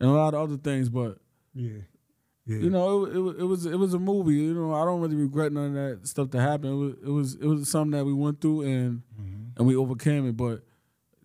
and 0.00 0.10
a 0.10 0.12
lot 0.12 0.34
of 0.34 0.40
other 0.40 0.56
things. 0.56 0.88
But 0.88 1.18
yeah, 1.54 1.78
yeah. 2.46 2.58
you 2.58 2.70
know, 2.70 3.04
it, 3.06 3.14
it, 3.16 3.18
was- 3.20 3.36
it 3.38 3.44
was 3.44 3.66
it 3.66 3.76
was 3.76 3.94
a 3.94 3.98
movie. 3.98 4.34
You 4.34 4.54
know, 4.54 4.74
I 4.74 4.84
don't 4.84 5.00
really 5.00 5.16
regret 5.16 5.52
none 5.52 5.76
of 5.76 6.00
that 6.00 6.06
stuff 6.08 6.30
that 6.30 6.40
happened. 6.40 6.72
It 6.72 6.76
was 6.76 6.94
it 7.02 7.08
was 7.10 7.34
it 7.36 7.46
was 7.46 7.68
something 7.70 7.92
that 7.98 8.04
we 8.04 8.12
went 8.12 8.40
through 8.40 8.62
and 8.62 9.02
and 9.56 9.66
we 9.66 9.76
overcame 9.76 10.28
it. 10.28 10.36
But 10.36 10.62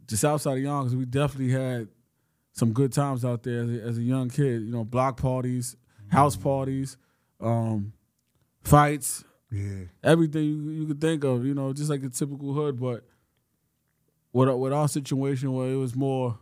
just 0.08 0.24
outside 0.26 0.58
of 0.58 0.64
Yonkers, 0.64 0.96
we 0.96 1.06
definitely 1.06 1.52
had 1.54 1.88
some 2.54 2.74
good 2.74 2.92
times 2.94 3.24
out 3.26 3.44
there 3.44 3.62
as 3.64 3.70
a, 3.70 3.82
as 3.84 3.98
a 3.98 4.02
young 4.02 4.30
kid. 4.30 4.62
You 4.64 4.72
know, 4.72 4.84
block 4.84 5.18
parties, 5.22 5.76
house 6.10 6.36
parties, 6.36 6.98
um, 7.40 7.94
fights, 8.64 9.24
yeah, 9.52 9.86
everything 10.04 10.44
you, 10.44 10.70
you 10.72 10.86
could 10.88 11.00
think 11.02 11.24
of. 11.24 11.46
You 11.46 11.54
know, 11.54 11.72
just 11.74 11.90
like 11.90 12.04
a 12.04 12.10
typical 12.10 12.54
hood. 12.54 12.80
But 12.80 13.04
with 14.34 14.50
with 14.50 14.74
our 14.74 14.88
situation, 14.88 15.54
where 15.54 15.70
it 15.70 15.76
was 15.76 15.96
more, 15.96 16.38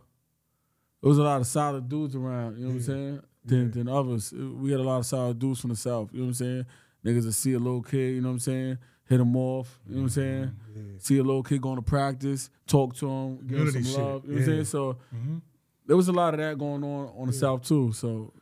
it 1.02 1.06
was 1.06 1.18
a 1.18 1.22
lot 1.22 1.40
of 1.40 1.46
solid 1.46 1.88
dudes 1.88 2.14
around. 2.16 2.56
You 2.58 2.64
know 2.64 2.68
what 2.70 2.74
I'm 2.76 2.82
saying? 2.82 3.22
Than 3.46 3.70
than 3.70 3.88
others. 3.88 4.32
We 4.32 4.70
had 4.72 4.80
a 4.80 4.82
lot 4.82 4.98
of 4.98 5.06
solid 5.06 5.38
dudes 5.38 5.60
from 5.60 5.70
the 5.70 5.76
south. 5.76 6.10
You 6.12 6.18
know 6.20 6.24
what 6.26 6.28
I'm 6.30 6.34
saying? 6.34 6.66
Niggas 7.04 7.24
that 7.24 7.32
see 7.32 7.52
a 7.52 7.58
little 7.58 7.82
kid. 7.82 8.14
You 8.16 8.20
know 8.20 8.28
what 8.28 8.34
I'm 8.34 8.38
saying? 8.40 8.78
Hit 9.08 9.20
him 9.20 9.36
off. 9.36 9.78
You 9.86 9.94
know 9.94 9.98
what 10.00 10.02
I'm 10.04 10.08
saying? 10.10 10.56
yeah. 10.74 10.82
See 10.98 11.18
a 11.18 11.22
little 11.22 11.42
kid 11.44 11.62
going 11.62 11.76
to 11.76 11.82
practice, 11.82 12.50
talk 12.66 12.96
to 12.96 13.08
him, 13.08 13.46
give 13.46 13.58
him 13.60 13.70
some 13.70 13.84
shit, 13.84 13.98
love. 13.98 14.24
You 14.24 14.30
know 14.30 14.34
what 14.34 14.40
I'm 14.40 14.44
saying? 14.46 14.64
So 14.64 14.96
Mhm. 15.14 15.42
there 15.86 15.96
was 15.96 16.08
a 16.08 16.12
lot 16.12 16.34
of 16.34 16.40
that 16.40 16.58
going 16.58 16.82
on 16.82 17.08
on 17.16 17.26
the 17.28 17.32
south 17.32 17.62
too. 17.62 17.92
So 17.92 18.32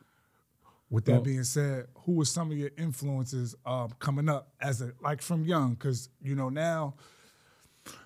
With 0.89 1.05
that 1.05 1.13
Well- 1.13 1.21
being 1.23 1.43
said, 1.43 1.87
who 2.05 2.13
were 2.13 2.25
some 2.25 2.51
of 2.51 2.57
your 2.57 2.69
influences 2.77 3.55
um, 3.65 3.89
coming 3.99 4.29
up 4.29 4.53
as 4.61 4.81
a 4.81 4.93
like 5.01 5.21
from 5.21 5.43
young? 5.43 5.71
Because 5.73 6.09
you 6.21 6.35
know 6.35 6.49
now, 6.49 6.93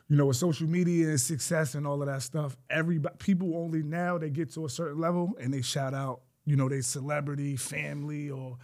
you 0.08 0.16
know 0.16 0.26
with 0.28 0.38
social 0.38 0.68
media 0.68 1.10
and 1.10 1.20
success 1.22 1.76
and 1.76 1.86
all 1.86 2.02
of 2.02 2.08
that 2.08 2.22
stuff, 2.22 2.58
everybody 2.70 3.16
people 3.20 3.56
only 3.58 3.84
now 3.84 4.18
they 4.18 4.30
get 4.30 4.52
to 4.54 4.66
a 4.66 4.70
certain 4.70 4.98
level 5.00 5.36
and 5.42 5.54
they 5.54 5.62
shout 5.62 5.94
out, 5.94 6.22
you 6.50 6.56
know, 6.56 6.68
they 6.68 6.82
celebrity, 6.82 7.56
family, 7.56 8.32
or 8.32 8.58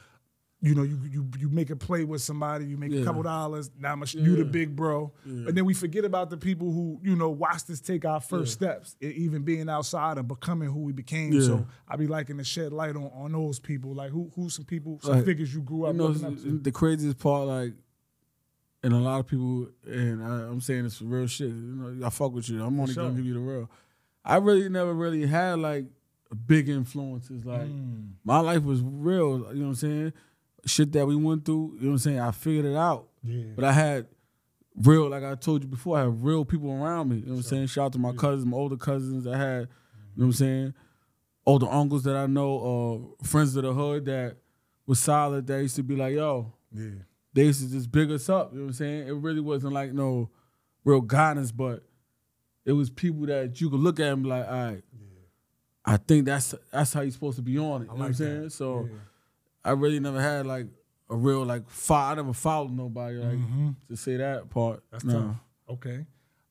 you 0.61 0.73
know 0.73 0.81
you 0.81 0.99
you 1.07 1.29
you 1.37 1.49
make 1.49 1.69
a 1.69 1.75
play 1.75 2.03
with 2.03 2.23
somebody, 2.23 2.65
you 2.65 2.77
make 2.77 2.91
a 2.91 3.03
couple 3.03 3.21
dollars. 3.21 3.69
Now 3.79 3.91
I'm 3.91 4.01
a, 4.01 4.05
you 4.07 4.35
the 4.37 4.45
big 4.45 4.75
bro, 4.75 5.11
and 5.23 5.49
then 5.55 5.65
we 5.65 5.75
forget 5.75 6.03
about 6.03 6.31
the 6.31 6.37
people 6.37 6.71
who 6.71 6.99
you 7.03 7.15
know 7.15 7.29
watched 7.29 7.69
us 7.69 7.79
take 7.79 8.03
our 8.03 8.19
first 8.19 8.53
steps, 8.53 8.95
even 8.99 9.43
being 9.43 9.69
outside 9.69 10.17
and 10.17 10.27
becoming 10.27 10.69
who 10.69 10.79
we 10.79 10.93
became. 10.93 11.33
Yeah. 11.33 11.41
So 11.41 11.67
I 11.87 11.97
be 11.97 12.07
liking 12.07 12.39
to 12.39 12.43
shed 12.43 12.73
light 12.73 12.95
on, 12.95 13.11
on 13.13 13.33
those 13.33 13.59
people. 13.59 13.93
Like 13.93 14.09
who 14.09 14.31
who's 14.35 14.55
some 14.55 14.65
people, 14.65 14.99
some 15.03 15.17
Like, 15.17 15.25
figures 15.25 15.53
you 15.53 15.61
grew 15.61 15.85
up. 15.85 15.93
you 15.93 15.99
know, 15.99 16.07
up 16.07 16.63
the 16.63 16.71
craziest 16.71 17.19
part, 17.19 17.47
like, 17.47 17.73
and 18.81 18.93
a 18.93 18.97
lot 18.97 19.19
of 19.19 19.27
people, 19.27 19.67
and 19.85 20.23
I, 20.23 20.47
I'm 20.49 20.61
saying 20.61 20.85
this 20.85 20.97
for 20.97 21.05
real 21.05 21.27
shit. 21.27 21.49
You 21.49 21.53
know, 21.53 22.07
I 22.07 22.09
fuck 22.09 22.33
with 22.33 22.49
you. 22.49 22.63
I'm 22.63 22.79
only 22.79 22.93
sure. 22.93 23.03
gonna 23.03 23.15
give 23.15 23.25
you 23.25 23.35
the 23.35 23.39
real. 23.39 23.69
I 24.23 24.37
really 24.37 24.69
never 24.69 24.93
really 24.93 25.27
had 25.27 25.59
like 25.59 25.85
big 26.47 26.69
influences. 26.69 27.45
Like 27.45 27.67
Mm. 27.67 28.11
my 28.23 28.39
life 28.39 28.63
was 28.63 28.81
real. 28.81 29.37
You 29.53 29.59
know 29.61 29.61
what 29.61 29.67
I'm 29.67 29.75
saying? 29.75 30.13
Shit 30.65 30.91
that 30.93 31.05
we 31.05 31.15
went 31.15 31.45
through. 31.45 31.73
You 31.75 31.81
know 31.81 31.87
what 31.87 31.91
I'm 31.93 31.97
saying? 31.99 32.19
I 32.19 32.31
figured 32.31 32.65
it 32.65 32.75
out. 32.75 33.07
Yeah. 33.23 33.43
But 33.55 33.65
I 33.65 33.71
had 33.71 34.07
real, 34.75 35.09
like 35.09 35.23
I 35.23 35.35
told 35.35 35.63
you 35.63 35.69
before, 35.69 35.97
I 35.97 36.01
had 36.01 36.23
real 36.23 36.43
people 36.45 36.71
around 36.71 37.09
me. 37.09 37.17
You 37.17 37.21
know 37.27 37.31
what 37.33 37.37
I'm 37.37 37.43
saying? 37.43 37.67
Shout 37.67 37.85
out 37.85 37.93
to 37.93 37.99
my 37.99 38.13
cousins, 38.13 38.45
my 38.45 38.57
older 38.57 38.77
cousins. 38.77 39.25
I 39.27 39.37
had, 39.37 39.61
you 39.61 39.67
know 39.67 39.67
what 40.15 40.25
I'm 40.25 40.31
saying? 40.33 40.73
Older 41.45 41.67
uncles 41.69 42.03
that 42.03 42.15
I 42.15 42.25
know, 42.25 42.49
or 42.49 43.13
friends 43.23 43.55
of 43.55 43.63
the 43.63 43.73
hood 43.73 44.05
that 44.05 44.37
was 44.87 44.99
solid. 44.99 45.45
That 45.47 45.61
used 45.61 45.75
to 45.75 45.83
be 45.83 45.95
like, 45.95 46.15
yo, 46.15 46.53
Yeah. 46.73 46.89
they 47.33 47.45
used 47.45 47.61
to 47.61 47.69
just 47.71 47.91
big 47.91 48.11
us 48.11 48.27
up. 48.29 48.51
You 48.51 48.59
know 48.59 48.63
what 48.65 48.69
I'm 48.69 48.73
saying? 48.73 49.07
It 49.07 49.11
really 49.13 49.41
wasn't 49.41 49.73
like 49.73 49.93
no 49.93 50.29
real 50.83 51.01
guidance, 51.01 51.51
but 51.51 51.83
it 52.65 52.71
was 52.71 52.89
people 52.89 53.27
that 53.27 53.61
you 53.61 53.69
could 53.69 53.79
look 53.79 53.99
at 53.99 54.11
and 54.11 54.23
be 54.23 54.29
like, 54.29 54.45
all 54.47 54.51
right, 54.53 54.83
I 55.85 55.97
think 55.97 56.25
that's 56.25 56.55
that's 56.71 56.93
how 56.93 57.01
you're 57.01 57.11
supposed 57.11 57.35
to 57.37 57.43
be 57.43 57.57
on 57.59 57.83
it. 57.83 57.85
You 57.85 57.91
know 57.91 57.95
what 57.99 58.05
I'm 58.07 58.13
saying? 58.13 58.43
that. 58.45 58.49
So 58.51 58.85
Yeah. 58.91 58.97
I 59.63 59.71
really 59.71 59.99
never 59.99 60.19
had 60.21 60.45
like 60.47 60.67
a 61.09 61.15
real 61.15 61.43
like 61.45 61.63
I 61.89 62.15
never 62.15 62.33
followed 62.33 62.71
nobody 62.71 63.17
like 63.17 63.37
Mhm. 63.37 63.75
to 63.89 63.95
say 63.97 64.17
that 64.17 64.49
part. 64.49 64.83
That's 64.91 65.03
No. 65.03 65.21
tough. 65.21 65.35
Okay. 65.69 66.05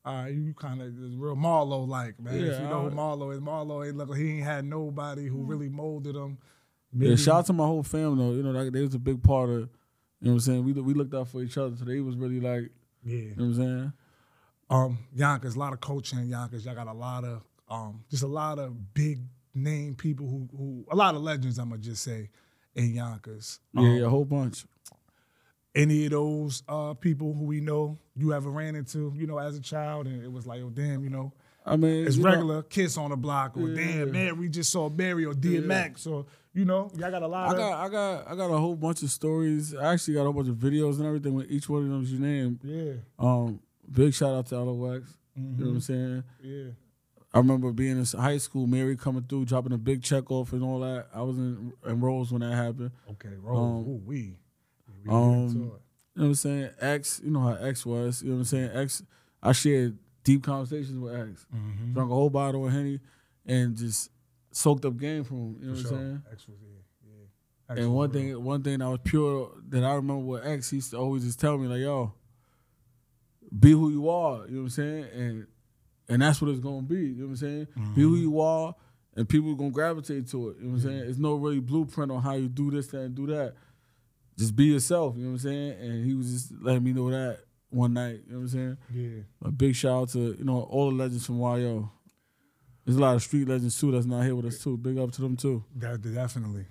All 0.05 0.13
right, 0.13 0.33
you 0.33 0.53
kind 0.53 0.81
of 0.81 0.93
real 1.19 1.35
Marlo 1.35 1.87
like, 1.87 2.19
man. 2.19 2.35
if 2.35 2.41
you 2.61 2.67
know 2.67 2.81
who 2.83 2.87
I- 2.89 2.93
Marlo 2.93 3.33
is, 3.33 3.39
Marlo 3.39 3.85
ain't 3.85 3.97
look 3.97 4.15
he 4.15 4.33
ain't 4.33 4.43
had 4.43 4.63
nobody 4.65 5.25
who 5.27 5.43
really 5.43 5.67
molded 5.67 6.15
him. 6.15 6.37
Yeah, 6.93 7.15
shout 7.15 7.35
out 7.39 7.45
to 7.47 7.53
my 7.53 7.65
whole 7.65 7.81
family 7.83 8.17
though. 8.23 8.31
You 8.33 8.43
know, 8.43 8.51
like, 8.51 8.71
they 8.71 8.81
was 8.81 8.93
a 8.93 8.99
big 8.99 9.21
part 9.23 9.49
of. 9.49 9.55
You 9.59 9.61
know 9.61 9.67
what 10.21 10.31
I'm 10.33 10.39
saying? 10.41 10.63
We 10.63 10.73
we 10.73 10.93
looked 10.93 11.13
out 11.13 11.27
for 11.27 11.41
each 11.41 11.57
other, 11.57 11.75
so 11.75 11.83
they 11.85 11.99
was 12.01 12.15
really 12.15 12.39
like, 12.39 12.71
Yeah. 13.03 13.15
you 13.15 13.29
know 13.35 13.43
what 13.43 13.43
I'm 13.45 13.55
saying? 13.55 13.93
Um, 14.69 14.97
Yonkers, 15.13 15.55
a 15.55 15.59
lot 15.59 15.73
of 15.73 15.81
coaching 15.81 16.19
in 16.19 16.29
Yonkers. 16.29 16.65
Y'all 16.65 16.75
got 16.75 16.87
a 16.87 16.93
lot 16.93 17.23
of 17.25 17.41
um, 17.69 18.03
just 18.09 18.23
a 18.23 18.27
lot 18.27 18.59
of 18.59 18.93
big 18.93 19.19
name 19.53 19.95
people 19.95 20.27
who 20.27 20.47
who 20.55 20.85
a 20.91 20.95
lot 20.95 21.15
of 21.15 21.21
legends. 21.21 21.57
I'm 21.57 21.69
gonna 21.69 21.81
just 21.81 22.03
say 22.03 22.29
in 22.75 22.93
Yonkers. 22.93 23.59
Yeah, 23.73 23.81
Um, 23.89 23.95
yeah, 23.97 24.05
a 24.05 24.09
whole 24.09 24.25
bunch. 24.25 24.65
Any 25.73 26.05
of 26.05 26.11
those 26.11 26.63
uh, 26.69 26.93
people 26.93 27.33
who 27.33 27.43
we 27.43 27.59
know 27.59 27.97
you 28.15 28.31
ever 28.33 28.49
ran 28.49 28.75
into, 28.75 29.11
you 29.17 29.27
know, 29.27 29.37
as 29.39 29.57
a 29.57 29.61
child, 29.61 30.07
and 30.07 30.23
it 30.23 30.31
was 30.31 30.47
like, 30.47 30.61
oh 30.61 30.69
damn, 30.69 31.03
you 31.03 31.09
know, 31.09 31.33
I 31.65 31.75
mean, 31.75 32.07
it's 32.07 32.15
you 32.15 32.23
know, 32.23 32.29
regular 32.29 32.63
kiss 32.63 32.97
on 32.97 33.09
the 33.09 33.17
block, 33.17 33.57
or 33.57 33.67
Yeah. 33.67 33.75
damn, 33.75 34.11
man, 34.11 34.37
we 34.39 34.47
just 34.47 34.71
saw 34.71 34.87
Mary 34.89 35.25
or 35.25 35.33
DMX, 35.33 36.07
or 36.07 36.25
you 36.53 36.63
know, 36.63 36.89
y'all 36.97 37.11
got 37.11 37.23
a 37.23 37.27
lot 37.27 37.49
I 37.49 37.51
of 37.51 37.57
got, 37.57 37.85
I 37.85 37.89
got, 37.89 38.27
I 38.31 38.35
got 38.37 38.53
a 38.53 38.57
whole 38.57 38.75
bunch 38.75 39.03
of 39.03 39.09
stories. 39.11 39.75
I 39.75 39.91
actually 39.91 40.13
got 40.13 40.21
a 40.21 40.23
whole 40.25 40.33
bunch 40.33 40.47
of 40.47 40.55
videos 40.55 40.95
and 40.97 41.05
everything 41.05 41.33
with 41.33 41.51
each 41.51 41.67
one 41.67 41.83
of 41.83 41.89
them 41.89 42.05
you 42.05 42.19
named. 42.19 42.59
yeah, 42.63 42.93
Um, 43.19 43.59
big 43.91 44.13
shout 44.13 44.33
out 44.33 44.45
to 44.47 44.59
LOX. 44.61 45.09
You 45.35 45.41
Mm-hmm. 45.43 45.59
know 45.61 45.67
what 45.67 45.73
I'm 45.75 45.81
saying? 45.81 46.23
yeah, 46.41 46.63
I 47.35 47.39
remember 47.39 47.71
being 47.73 47.97
in 47.99 48.05
high 48.19 48.37
school, 48.37 48.65
Mary 48.65 48.95
coming 48.95 49.23
through, 49.27 49.45
dropping 49.45 49.73
a 49.73 49.77
big 49.77 50.01
check 50.01 50.31
off 50.31 50.53
and 50.53 50.63
all 50.63 50.79
that. 50.79 51.07
I 51.13 51.21
was 51.21 51.37
in, 51.37 51.73
in 51.85 51.99
Rose 51.99 52.31
when 52.31 52.39
that 52.41 52.55
happened. 52.55 52.91
okay, 53.11 53.33
roll, 53.41 53.57
Um, 53.57 53.87
ooh 53.87 54.01
we, 54.05 54.37
we 55.03 55.11
um. 55.11 55.49
You 55.49 55.59
know 55.61 55.71
what 56.13 56.25
I'm 56.27 56.35
saying? 56.35 56.69
X, 56.79 57.19
you 57.23 57.29
know 57.31 57.41
how 57.41 57.55
X 57.55 57.85
was. 57.85 58.21
You 58.23 58.29
know 58.29 58.35
what 58.35 58.39
I'm 58.39 58.45
saying? 58.45 58.71
X, 58.73 59.03
I 59.43 59.51
shared 59.51 59.97
deep 60.23 60.43
conversations 60.43 60.97
with 60.97 61.13
X. 61.13 61.45
Mm-hmm. 61.53 61.93
Drank 61.93 62.09
a 62.09 62.13
whole 62.13 62.29
bottle 62.29 62.65
of 62.65 62.71
Henny 62.71 63.01
and 63.45 63.75
just 63.75 64.09
soaked 64.51 64.85
up 64.85 64.95
game 64.97 65.25
from 65.25 65.37
him. 65.37 65.57
You 65.59 65.65
know 65.67 65.71
what 65.73 65.79
I'm 65.79 65.85
saying? 65.89 66.23
X 66.31 66.47
was 66.47 66.57
yeah, 66.63 66.79
yeah. 67.05 67.71
X 67.73 67.79
And 67.81 67.93
one 67.93 68.11
real. 68.11 68.21
thing, 68.35 68.43
one 68.45 68.63
thing 68.63 68.79
that 68.79 68.89
was 68.89 68.99
pure 69.03 69.51
that 69.67 69.83
I 69.83 69.93
remember 69.95 70.23
with 70.23 70.45
X, 70.47 70.69
he 70.69 70.77
used 70.77 70.91
to 70.91 70.97
always 70.97 71.25
just 71.25 71.37
tell 71.41 71.57
me 71.57 71.67
like, 71.67 71.81
"Yo, 71.81 72.13
be 73.59 73.71
who 73.71 73.89
you 73.91 74.07
are. 74.09 74.45
You 74.47 74.51
know 74.51 74.57
what 74.59 74.63
I'm 74.63 74.69
saying? 74.69 75.03
And 75.13 75.47
and 76.09 76.21
that's 76.21 76.41
what 76.41 76.49
it's 76.51 76.59
gonna 76.59 76.81
be. 76.81 76.95
You 76.95 77.15
know 77.15 77.25
what 77.25 77.29
I'm 77.31 77.35
saying? 77.37 77.67
Be 77.95 78.01
who 78.01 78.13
mm-hmm. 78.13 78.21
you 78.21 78.41
are, 78.41 78.75
and 79.15 79.27
people 79.27 79.51
are 79.51 79.55
gonna 79.55 79.71
gravitate 79.71 80.29
to 80.31 80.49
it. 80.49 80.57
You 80.57 80.65
know 80.65 80.73
what 80.75 80.75
I'm 80.75 80.81
saying? 80.81 81.09
It's 81.09 81.17
no 81.17 81.35
really 81.35 81.59
blueprint 81.59 82.11
on 82.11 82.21
how 82.21 82.33
you 82.33 82.47
do 82.47 82.71
this, 82.71 82.87
that, 82.87 83.01
and 83.01 83.15
do 83.15 83.27
that. 83.27 83.53
Just 84.37 84.55
be 84.55 84.65
yourself. 84.65 85.15
You 85.15 85.23
know 85.23 85.29
what 85.29 85.33
I'm 85.33 85.39
saying? 85.39 85.71
And 85.79 86.05
he 86.05 86.13
was 86.13 86.31
just 86.31 86.61
letting 86.61 86.83
me 86.83 86.91
know 86.91 87.09
that 87.09 87.39
one 87.69 87.93
night. 87.93 88.21
You 88.27 88.33
know 88.33 88.39
what 88.39 88.41
I'm 88.41 88.47
saying? 88.49 88.77
Yeah. 88.93 89.47
A 89.47 89.51
big 89.51 89.75
shout 89.75 90.01
out 90.01 90.09
to 90.09 90.35
you 90.37 90.43
know 90.43 90.61
all 90.61 90.89
the 90.89 90.95
legends 90.95 91.25
from 91.25 91.39
YO. 91.39 91.91
There's 92.85 92.97
a 92.97 93.01
lot 93.01 93.15
of 93.15 93.23
street 93.23 93.47
legends 93.47 93.79
too 93.79 93.91
that's 93.91 94.05
not 94.05 94.23
here 94.23 94.35
with 94.35 94.45
us 94.45 94.59
too. 94.59 94.77
Big 94.77 94.97
up 94.97 95.11
to 95.13 95.21
them 95.21 95.35
too. 95.35 95.63
That 95.75 96.01
definitely. 96.01 96.65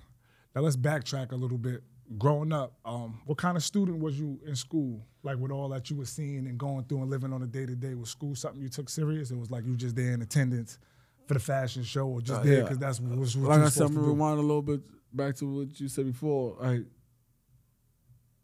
Now 0.54 0.60
let's 0.60 0.76
backtrack 0.76 1.32
a 1.32 1.36
little 1.36 1.58
bit. 1.58 1.82
Growing 2.18 2.52
up, 2.52 2.74
um, 2.84 3.20
what 3.24 3.38
kind 3.38 3.56
of 3.56 3.62
student 3.64 3.98
was 3.98 4.18
you 4.18 4.38
in 4.46 4.54
school? 4.54 5.06
Like 5.22 5.38
with 5.38 5.50
all 5.50 5.70
that 5.70 5.88
you 5.90 5.96
were 5.96 6.04
seeing 6.04 6.46
and 6.46 6.58
going 6.58 6.84
through 6.84 7.00
and 7.02 7.10
living 7.10 7.32
on 7.32 7.42
a 7.42 7.46
day 7.46 7.64
to 7.66 7.74
day, 7.74 7.94
was 7.94 8.10
school 8.10 8.34
something 8.34 8.60
you 8.60 8.68
took 8.68 8.88
serious? 8.90 9.30
It 9.30 9.38
was 9.38 9.50
like 9.50 9.64
you 9.64 9.74
just 9.76 9.96
there 9.96 10.12
in 10.12 10.20
attendance 10.22 10.78
for 11.26 11.34
the 11.34 11.40
fashion 11.40 11.82
show, 11.82 12.06
or 12.06 12.20
just 12.20 12.40
Uh, 12.40 12.42
there 12.44 12.56
yeah. 12.58 12.62
because 12.62 12.78
that's 12.78 13.00
what, 13.00 13.16
was 13.18 13.36
what 13.36 13.48
like 13.48 13.60
I 13.60 13.64
were 13.64 13.70
said, 13.70 13.82
I'm 13.84 13.88
supposed 13.88 13.92
to 13.92 13.94
gonna 14.00 14.06
do. 14.06 14.12
rewind 14.12 14.38
a 14.38 14.42
little 14.42 14.62
bit 14.62 14.80
back 15.14 15.34
to 15.36 15.56
what 15.60 15.80
you 15.80 15.88
said 15.88 16.04
before. 16.04 16.56
Like 16.60 16.84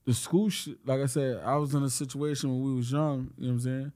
the 0.07 0.15
school 0.15 0.49
shit, 0.49 0.79
like 0.87 1.01
I 1.01 1.07
said, 1.07 1.43
I 1.45 1.57
was 1.57 1.75
in 1.75 1.83
a 1.83 1.91
situation 1.91 2.51
when 2.51 2.63
we 2.65 2.75
was 2.75 2.91
young, 2.91 3.31
you 3.37 3.47
know 3.49 3.49
what 3.49 3.53
I'm 3.53 3.61
saying? 3.61 3.93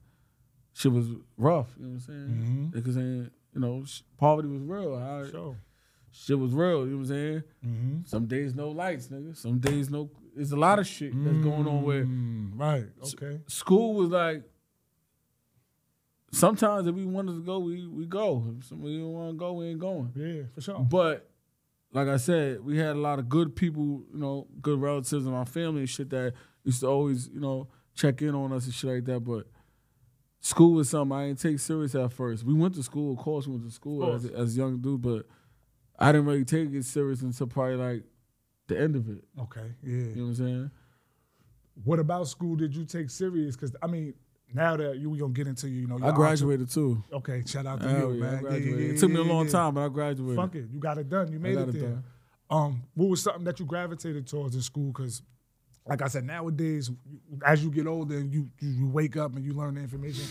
Shit 0.73 0.91
was 0.91 1.07
rough, 1.37 1.69
you 1.77 1.85
know 1.85 1.89
what 1.89 1.95
I'm 1.95 1.99
saying? 2.01 2.69
Mhm. 2.69 2.71
Because 2.71 2.97
ain't 2.97 3.31
you 3.53 3.61
know, 3.61 3.83
sh- 3.85 4.01
poverty 4.17 4.47
was 4.49 4.61
real. 4.61 4.99
How 4.99 5.25
Sure. 5.25 5.57
Shit 6.23 6.39
was 6.39 6.53
real, 6.53 6.85
you 6.85 6.91
know 6.91 6.97
what 6.97 7.01
I'm 7.01 7.05
saying? 7.07 7.43
Mm-hmm. 7.65 7.97
Some 8.05 8.25
days 8.25 8.55
no 8.55 8.69
lights, 8.69 9.07
nigga. 9.07 9.35
Some 9.35 9.59
days 9.59 9.89
no 9.89 10.09
It's 10.35 10.51
a 10.51 10.55
lot 10.55 10.79
of 10.79 10.87
shit 10.87 11.11
that's 11.23 11.37
going 11.37 11.67
on 11.67 11.83
where 11.83 12.05
Mm, 12.05 12.51
right. 12.55 12.85
Okay. 13.13 13.41
school 13.47 13.93
was 13.95 14.09
like 14.09 14.43
sometimes 16.31 16.87
if 16.87 16.95
we 16.95 17.05
wanted 17.05 17.33
to 17.33 17.41
go, 17.43 17.59
we 17.59 17.87
we 17.87 18.05
go. 18.05 18.55
If 18.57 18.65
somebody 18.65 18.97
don't 18.97 19.13
want 19.13 19.31
to 19.31 19.37
go, 19.37 19.53
we 19.53 19.65
ain't 19.67 19.79
going. 19.79 20.11
Yeah, 20.15 20.43
for 20.53 20.61
sure. 20.61 20.79
But 20.79 21.29
like 21.93 22.07
I 22.07 22.17
said, 22.17 22.63
we 22.63 22.77
had 22.77 22.95
a 22.95 22.99
lot 22.99 23.19
of 23.19 23.29
good 23.29 23.55
people, 23.55 24.03
you 24.13 24.19
know, 24.19 24.47
good 24.61 24.79
relatives 24.81 25.25
in 25.25 25.33
our 25.33 25.45
family 25.45 25.81
and 25.81 25.89
shit 25.89 26.09
that 26.09 26.33
used 26.63 26.81
to 26.81 26.87
always, 26.87 27.29
you 27.29 27.39
know, 27.39 27.69
check 27.93 28.21
in 28.21 28.35
on 28.35 28.51
us 28.51 28.65
and 28.65 28.73
shit 28.73 28.89
like 28.89 29.05
that. 29.05 29.21
But 29.21 29.47
school 30.41 30.73
was 30.73 30.89
something 30.89 31.17
I 31.17 31.27
didn't 31.27 31.39
take 31.39 31.59
serious 31.59 31.95
at 31.95 32.11
first. 32.11 32.43
We 32.43 32.53
went 32.53 32.75
to 32.75 32.83
school, 32.83 33.13
of 33.13 33.19
course, 33.19 33.47
we 33.47 33.53
went 33.53 33.65
to 33.65 33.71
school 33.73 34.13
as, 34.13 34.25
as 34.25 34.57
young 34.57 34.79
dude, 34.79 35.01
but 35.01 35.25
I 35.99 36.11
didn't 36.11 36.27
really 36.27 36.45
take 36.45 36.73
it 36.73 36.85
serious 36.85 37.21
until 37.21 37.47
probably 37.47 37.75
like 37.75 38.03
the 38.67 38.79
end 38.79 38.95
of 38.95 39.09
it. 39.09 39.23
Okay. 39.41 39.71
Yeah. 39.83 39.93
You 39.93 40.15
know 40.15 40.21
what 40.23 40.27
I'm 40.29 40.35
saying? 40.35 40.71
What 41.83 41.99
about 41.99 42.27
school 42.27 42.55
did 42.55 42.75
you 42.75 42.85
take 42.85 43.09
serious? 43.09 43.55
Because 43.55 43.75
I 43.81 43.87
mean, 43.87 44.13
now 44.53 44.77
that 44.77 44.97
you 44.97 45.09
we 45.09 45.17
gonna 45.17 45.33
get 45.33 45.47
into 45.47 45.67
you 45.67 45.81
you 45.81 45.87
know, 45.87 45.99
I 46.01 46.11
graduated 46.11 46.69
too. 46.69 47.03
Okay, 47.11 47.43
shout 47.45 47.65
out 47.65 47.81
to 47.81 47.89
Hell 47.89 48.13
you, 48.13 48.19
yeah, 48.19 48.23
man. 48.23 48.33
Yeah, 48.33 48.39
graduated. 48.39 48.79
yeah, 48.79 48.93
it 48.93 48.99
took 48.99 49.11
me 49.11 49.17
a 49.19 49.23
long 49.23 49.47
time, 49.47 49.73
but 49.73 49.85
I 49.85 49.89
graduated. 49.89 50.37
Fuck 50.37 50.55
it, 50.55 50.65
you 50.71 50.79
got 50.79 50.97
it 50.97 51.09
done. 51.09 51.31
You 51.31 51.39
made 51.39 51.57
it 51.57 51.69
it 51.69 51.71
there. 51.73 51.89
done. 51.89 52.03
Um, 52.49 52.83
what 52.93 53.09
was 53.09 53.23
something 53.23 53.43
that 53.45 53.59
you 53.59 53.65
gravitated 53.65 54.27
towards 54.27 54.55
in 54.55 54.61
school? 54.61 54.87
Because, 54.91 55.21
like 55.85 56.01
I 56.01 56.07
said, 56.07 56.25
nowadays, 56.25 56.91
as 57.45 57.63
you 57.63 57.71
get 57.71 57.87
older, 57.87 58.21
you, 58.21 58.49
you 58.59 58.87
wake 58.87 59.17
up 59.17 59.35
and 59.35 59.43
you 59.43 59.53
learn 59.53 59.75
the 59.75 59.81
information. 59.81 60.25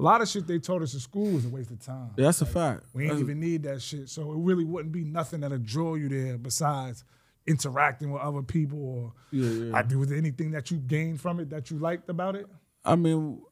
A 0.00 0.02
lot 0.02 0.22
of 0.22 0.28
shit 0.28 0.46
they 0.46 0.58
taught 0.58 0.80
us 0.80 0.94
in 0.94 1.00
school 1.00 1.30
was 1.30 1.44
a 1.44 1.50
waste 1.50 1.70
of 1.70 1.84
time. 1.84 2.10
Yeah, 2.16 2.24
that's 2.24 2.40
a 2.40 2.46
fact. 2.46 2.84
We 2.94 3.02
ain't 3.02 3.10
That's- 3.10 3.22
even 3.22 3.38
need 3.38 3.64
that 3.64 3.82
shit. 3.82 4.08
So 4.08 4.32
it 4.32 4.38
really 4.38 4.64
wouldn't 4.64 4.92
be 4.92 5.04
nothing 5.04 5.40
that'll 5.40 5.58
draw 5.58 5.94
you 5.94 6.08
there 6.08 6.38
besides 6.38 7.04
interacting 7.46 8.10
with 8.10 8.22
other 8.22 8.40
people 8.40 8.78
or 8.82 9.12
yeah, 9.30 9.50
yeah. 9.50 9.76
I 9.76 9.82
do 9.82 9.98
was 9.98 10.08
there 10.08 10.16
anything 10.16 10.52
that 10.52 10.70
you 10.70 10.78
gained 10.78 11.20
from 11.20 11.38
it 11.38 11.50
that 11.50 11.70
you 11.70 11.78
liked 11.78 12.08
about 12.08 12.34
it? 12.34 12.46
I 12.82 12.96
mean, 12.96 13.42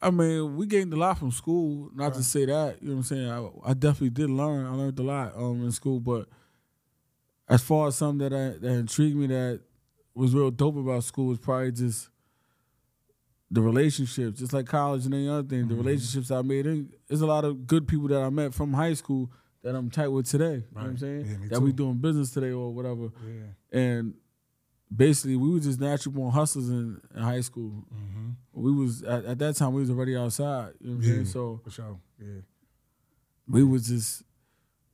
I 0.00 0.12
mean, 0.12 0.56
we 0.56 0.66
gained 0.66 0.92
a 0.92 0.96
lot 0.96 1.18
from 1.18 1.32
school. 1.32 1.90
Not 1.92 2.14
to 2.14 2.22
say 2.22 2.44
that, 2.44 2.80
you 2.80 2.90
know 2.90 2.94
what 2.94 2.98
I'm 2.98 3.02
saying. 3.02 3.28
I, 3.28 3.70
I 3.70 3.74
definitely 3.74 4.10
did 4.10 4.30
learn. 4.30 4.66
I 4.66 4.70
learned 4.70 4.98
a 5.00 5.02
lot 5.02 5.36
um, 5.36 5.64
in 5.64 5.72
school, 5.72 5.98
but 5.98 6.28
as 7.48 7.62
far 7.62 7.88
as 7.88 7.96
something 7.96 8.28
that 8.28 8.32
I, 8.32 8.58
that 8.58 8.72
intrigued 8.74 9.16
me 9.16 9.26
that 9.26 9.60
was 10.14 10.34
real 10.34 10.52
dope 10.52 10.76
about 10.76 11.02
school 11.02 11.26
was 11.26 11.38
probably 11.40 11.72
just 11.72 12.10
the 13.50 13.60
relationships, 13.60 14.38
just 14.40 14.52
like 14.52 14.66
college 14.66 15.04
and 15.06 15.14
any 15.14 15.28
other 15.28 15.42
thing. 15.46 15.66
The 15.68 15.74
relationships 15.74 16.30
I 16.30 16.42
made. 16.42 16.66
There's 17.08 17.20
a 17.20 17.26
lot 17.26 17.44
of 17.44 17.66
good 17.66 17.88
people 17.88 18.08
that 18.08 18.20
I 18.22 18.30
met 18.30 18.54
from 18.54 18.72
high 18.72 18.94
school 18.94 19.30
that 19.62 19.74
I'm 19.74 19.90
tight 19.90 20.08
with 20.08 20.26
today. 20.28 20.44
You 20.54 20.74
know 20.74 20.80
what 20.82 20.84
I'm 20.84 20.96
saying? 20.98 21.26
Yeah, 21.42 21.48
that 21.50 21.60
we 21.60 21.72
doing 21.72 21.94
business 21.98 22.30
today 22.30 22.50
or 22.52 22.70
whatever. 22.72 23.08
Yeah. 23.26 23.78
And 23.80 24.14
basically, 24.94 25.36
we 25.36 25.50
were 25.50 25.60
just 25.60 25.80
natural 25.80 26.12
born 26.14 26.32
hustlers 26.32 26.68
in, 26.68 27.00
in 27.14 27.22
high 27.22 27.40
school. 27.40 27.84
Mm-hmm. 27.92 28.28
We 28.52 28.72
was 28.72 29.02
at, 29.02 29.24
at 29.24 29.38
that 29.40 29.56
time 29.56 29.72
we 29.74 29.80
was 29.80 29.90
already 29.90 30.16
outside. 30.16 30.74
You 30.80 30.90
know 30.90 30.96
what 30.96 31.02
I'm 31.04 31.08
Yeah. 31.08 31.14
saying? 31.16 31.26
So 31.26 31.60
For 31.64 31.70
sure. 31.70 31.98
Yeah. 32.20 32.40
we 33.48 33.64
was 33.64 33.88
just 33.88 34.22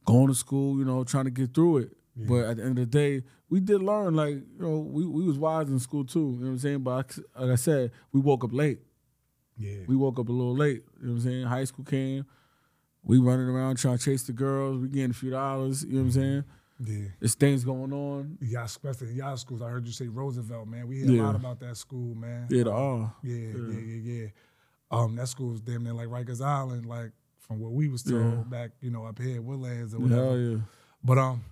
going 0.05 0.29
to 0.29 0.35
school, 0.35 0.79
you 0.79 0.85
know, 0.85 1.05
trying 1.05 1.25
to 1.27 1.31
get 1.31 1.53
through 1.55 1.79
it. 1.79 1.97
Yeah. 2.16 2.26
But 2.28 2.44
at 2.46 2.56
the 2.56 2.62
end 2.64 2.78
of 2.78 2.90
the 2.90 2.99
day, 2.99 3.23
we 3.50 3.61
did 3.61 3.82
learn. 3.82 4.14
Like 4.14 4.35
you 4.37 4.58
know, 4.58 4.78
we 4.78 5.06
we 5.06 5.25
was 5.25 5.38
wise 5.38 5.68
in 5.68 5.78
school 5.78 6.04
too. 6.04 6.20
You 6.20 6.26
know 6.40 6.46
what 6.46 6.52
I'm 6.52 6.58
saying? 6.58 6.78
But 6.80 7.18
like 7.38 7.50
I 7.50 7.54
said, 7.56 7.92
we 8.12 8.20
woke 8.20 8.42
up 8.44 8.52
late. 8.52 8.80
Yeah. 9.58 9.80
We 9.87 9.96
woke 9.96 10.18
up 10.18 10.28
a 10.28 10.32
little 10.32 10.56
late. 10.56 10.82
You 11.00 11.06
know 11.08 11.12
what 11.14 11.18
I'm 11.18 11.20
saying? 11.20 11.44
High 11.46 11.64
school 11.64 11.85
came. 11.85 12.26
We 13.02 13.18
running 13.18 13.46
around 13.46 13.76
trying 13.76 13.99
to 13.99 14.04
chase 14.04 14.23
the 14.25 14.32
girls. 14.32 14.80
We 14.80 14.88
getting 14.88 15.11
a 15.11 15.14
few 15.14 15.30
dollars. 15.30 15.85
You 15.85 15.92
know 15.92 15.99
what 16.00 16.04
I'm 16.06 16.11
saying? 16.12 16.44
yeah. 16.85 17.08
There's 17.20 17.35
things 17.35 17.64
going 17.64 17.92
on. 17.92 18.37
Y'all, 18.40 18.64
especially 18.64 19.11
in 19.11 19.16
y'all 19.16 19.37
schools, 19.37 19.62
I 19.62 19.68
heard 19.68 19.87
you 19.87 19.92
say 19.92 20.08
Roosevelt, 20.08 20.66
man. 20.68 20.87
We 20.88 20.96
hear 20.99 21.11
Yeah. 21.11 21.23
a 21.23 21.26
lot 21.26 21.37
about 21.37 21.61
that 21.61 21.76
school, 21.76 22.14
man. 22.14 22.49
Yeah, 22.50 22.64
the 22.64 22.73
R. 22.73 23.14
Yeah, 23.23 23.37
yeah, 23.37 23.78
yeah, 23.80 24.12
yeah. 24.23 24.26
Um, 24.90 25.16
that 25.16 25.28
school 25.28 25.50
was 25.50 25.61
damn 25.61 25.85
near 25.85 25.92
like 25.94 26.08
Rikers 26.08 26.44
Island, 26.44 26.85
like 26.87 27.12
from 27.38 27.61
what 27.61 27.73
we 27.73 27.88
was 27.88 28.02
told 28.02 28.23
Yeah. 28.23 28.42
back, 28.49 28.73
you 28.80 28.90
know, 28.90 29.04
up 29.06 29.18
here 29.20 29.37
at 29.37 29.44
Woodlands 29.44 29.94
or 29.94 30.00
whatever. 30.00 30.23
Hell 30.25 30.38
yeah. 30.38 30.56
But 31.02 31.18
um, 31.18 31.44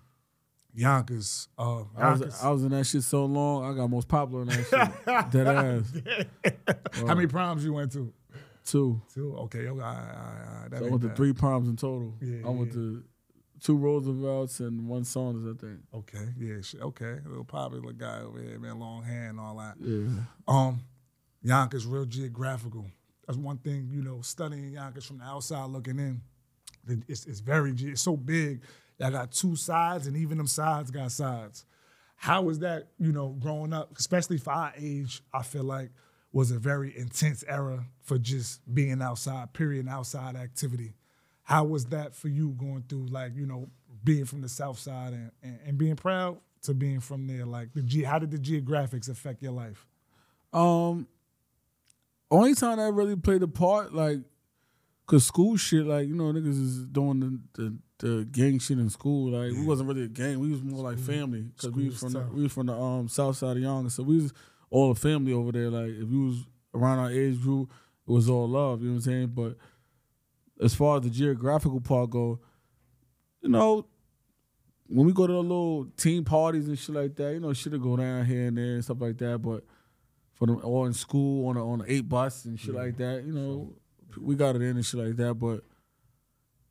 Yonkers, 0.74 1.48
uh, 1.56 1.82
I 1.96 2.12
was, 2.12 2.42
I 2.42 2.50
was 2.50 2.64
in 2.64 2.70
that 2.70 2.84
shit 2.84 3.04
so 3.04 3.26
long. 3.26 3.64
I 3.64 3.76
got 3.76 3.88
most 3.88 4.08
popular 4.08 4.42
in 4.42 4.48
that 4.48 4.66
shit. 5.04 5.30
Dead 5.30 5.46
ass. 5.46 7.06
How 7.06 7.14
many 7.14 7.28
proms 7.28 7.64
you 7.64 7.72
went 7.72 7.92
to? 7.92 8.12
Two. 8.64 9.00
Two. 9.14 9.36
Okay, 9.36 9.68
okay, 9.68 9.68
all 9.68 9.76
right, 9.76 9.84
all 9.84 10.62
right. 10.62 10.78
So 10.78 10.86
I 10.86 10.90
went 10.90 11.02
to 11.02 11.10
three 11.10 11.32
proms 11.32 11.68
in 11.68 11.76
total. 11.76 12.14
Yeah, 12.20 12.46
I 12.46 12.50
went 12.50 12.68
yeah. 12.68 12.74
to 12.74 13.04
two 13.60 13.76
Roosevelts 13.76 14.60
and 14.60 14.88
one 14.88 15.04
Saunders, 15.04 15.54
I 15.54 15.58
think. 15.60 15.80
Okay, 15.94 16.28
yeah, 16.38 16.56
okay. 16.82 17.18
A 17.24 17.28
little 17.28 17.44
popular 17.44 17.92
guy 17.92 18.20
over 18.20 18.40
here, 18.40 18.58
man, 18.58 18.78
long 18.78 19.02
hair 19.02 19.28
and 19.28 19.38
all 19.38 19.56
that. 19.58 19.74
Yeah. 19.80 20.08
Um, 20.48 20.80
Yonkers 21.42 21.86
real 21.86 22.06
geographical. 22.06 22.86
That's 23.26 23.38
one 23.38 23.58
thing, 23.58 23.88
you 23.92 24.02
know, 24.02 24.20
studying 24.22 24.72
Yonkers 24.72 25.04
from 25.04 25.18
the 25.18 25.24
outside 25.24 25.70
looking 25.70 25.98
in. 25.98 26.20
It's, 27.08 27.26
it's 27.26 27.40
very, 27.40 27.72
it's 27.72 28.02
so 28.02 28.16
big. 28.16 28.62
I 29.00 29.10
got 29.10 29.32
two 29.32 29.56
sides, 29.56 30.06
and 30.06 30.16
even 30.16 30.38
them 30.38 30.46
sides 30.46 30.90
got 30.90 31.12
sides. 31.12 31.64
How 32.16 32.42
was 32.42 32.60
that, 32.60 32.88
you 32.98 33.12
know, 33.12 33.36
growing 33.40 33.72
up, 33.72 33.96
especially 33.98 34.38
for 34.38 34.52
our 34.52 34.72
age, 34.76 35.22
I 35.32 35.42
feel 35.42 35.64
like 35.64 35.90
was 36.32 36.50
a 36.50 36.58
very 36.58 36.96
intense 36.96 37.44
era 37.46 37.86
for 38.02 38.18
just 38.18 38.60
being 38.72 39.00
outside, 39.02 39.52
period, 39.52 39.80
and 39.80 39.88
outside 39.88 40.36
activity. 40.36 40.94
How 41.42 41.64
was 41.64 41.86
that 41.86 42.14
for 42.14 42.28
you 42.28 42.50
going 42.58 42.84
through, 42.88 43.06
like, 43.06 43.36
you 43.36 43.46
know, 43.46 43.68
being 44.02 44.24
from 44.24 44.40
the 44.40 44.48
south 44.48 44.78
side 44.78 45.12
and, 45.12 45.30
and, 45.42 45.58
and 45.66 45.78
being 45.78 45.96
proud 45.96 46.38
to 46.62 46.74
being 46.74 47.00
from 47.00 47.26
there? 47.26 47.44
Like, 47.44 47.68
the 47.74 48.02
how 48.02 48.18
did 48.18 48.30
the 48.30 48.38
geographics 48.38 49.08
affect 49.08 49.42
your 49.42 49.52
life? 49.52 49.86
Um, 50.52 51.06
only 52.30 52.54
time 52.54 52.78
that 52.78 52.92
really 52.92 53.16
played 53.16 53.42
a 53.42 53.48
part, 53.48 53.94
like, 53.94 54.18
cause 55.06 55.26
school 55.26 55.56
shit, 55.56 55.86
like 55.86 56.08
you 56.08 56.14
know, 56.14 56.32
niggas 56.32 56.60
is 56.60 56.86
doing 56.86 57.20
the 57.20 57.62
the, 57.62 57.76
the 57.98 58.26
gang 58.30 58.58
shit 58.58 58.78
in 58.78 58.90
school. 58.90 59.30
Like 59.30 59.52
we 59.52 59.64
wasn't 59.64 59.88
really 59.88 60.04
a 60.04 60.08
gang, 60.08 60.38
we 60.40 60.50
was 60.50 60.62
more 60.62 60.82
like 60.82 60.98
family, 60.98 61.46
cause 61.56 61.70
we 61.70 61.86
was 61.86 61.98
from 61.98 62.12
the, 62.12 62.20
we 62.32 62.42
was 62.44 62.52
from 62.52 62.66
the 62.66 62.74
um 62.74 63.08
south 63.08 63.36
side 63.36 63.56
of 63.56 63.62
Yonkers, 63.62 63.94
so 63.94 64.02
we 64.02 64.16
was 64.16 64.32
all 64.70 64.90
a 64.90 64.94
family 64.94 65.32
over 65.32 65.52
there. 65.52 65.70
Like 65.70 65.90
if 65.90 66.10
you 66.10 66.26
was 66.26 66.44
around 66.74 66.98
our 66.98 67.10
age 67.10 67.40
group, 67.40 67.70
it 68.06 68.10
was 68.10 68.28
all 68.28 68.48
love. 68.48 68.80
You 68.82 68.88
know 68.88 68.94
what 68.94 69.06
I'm 69.06 69.12
saying? 69.12 69.26
But 69.28 69.56
as 70.60 70.74
far 70.74 70.96
as 70.96 71.02
the 71.02 71.10
geographical 71.10 71.80
part 71.80 72.10
go, 72.10 72.40
you 73.40 73.50
know. 73.50 73.86
When 74.86 75.06
we 75.06 75.14
go 75.14 75.26
to 75.26 75.32
the 75.32 75.40
little 75.40 75.86
team 75.96 76.24
parties 76.24 76.68
and 76.68 76.78
shit 76.78 76.94
like 76.94 77.16
that, 77.16 77.32
you 77.32 77.40
know, 77.40 77.54
shit'll 77.54 77.78
go 77.78 77.96
down 77.96 78.26
here 78.26 78.48
and 78.48 78.58
there 78.58 78.74
and 78.74 78.84
stuff 78.84 79.00
like 79.00 79.16
that. 79.16 79.38
But 79.38 79.64
for 80.34 80.46
them 80.46 80.60
all 80.62 80.86
in 80.86 80.92
school 80.92 81.48
on 81.48 81.56
a, 81.56 81.66
on 81.66 81.80
an 81.80 81.86
eight 81.88 82.08
bus 82.08 82.44
and 82.44 82.58
shit 82.58 82.74
like 82.74 82.96
that. 82.98 83.24
You 83.24 83.32
know, 83.32 83.72
we 84.20 84.34
got 84.36 84.56
it 84.56 84.62
in 84.62 84.76
and 84.76 84.84
shit 84.84 85.00
like 85.00 85.16
that. 85.16 85.34
But 85.34 85.62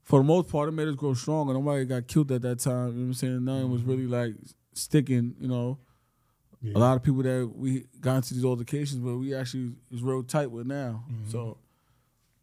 for 0.03 0.19
the 0.19 0.23
most 0.25 0.49
part, 0.49 0.69
it 0.69 0.73
made 0.73 0.87
us 0.87 0.95
grow 0.95 1.13
stronger. 1.13 1.53
Nobody 1.53 1.85
got 1.85 2.07
killed 2.07 2.31
at 2.31 2.41
that 2.43 2.59
time. 2.59 2.87
You 2.89 2.93
know 2.93 2.99
what 3.01 3.05
I'm 3.07 3.13
saying? 3.13 3.45
Nothing 3.45 3.71
was 3.71 3.83
really 3.83 4.07
like 4.07 4.33
sticking. 4.73 5.35
You 5.39 5.47
know, 5.47 5.79
Yeah. 6.61 6.73
a 6.75 6.79
lot 6.79 6.95
of 6.97 7.03
people 7.03 7.23
that 7.23 7.51
we 7.55 7.85
got 7.99 8.17
into 8.17 8.33
these 8.33 8.45
altercations, 8.45 8.99
but 9.01 9.17
we 9.17 9.33
actually 9.33 9.73
is 9.91 10.01
real 10.03 10.23
tight 10.23 10.51
with 10.51 10.67
now. 10.67 11.05
So 11.27 11.57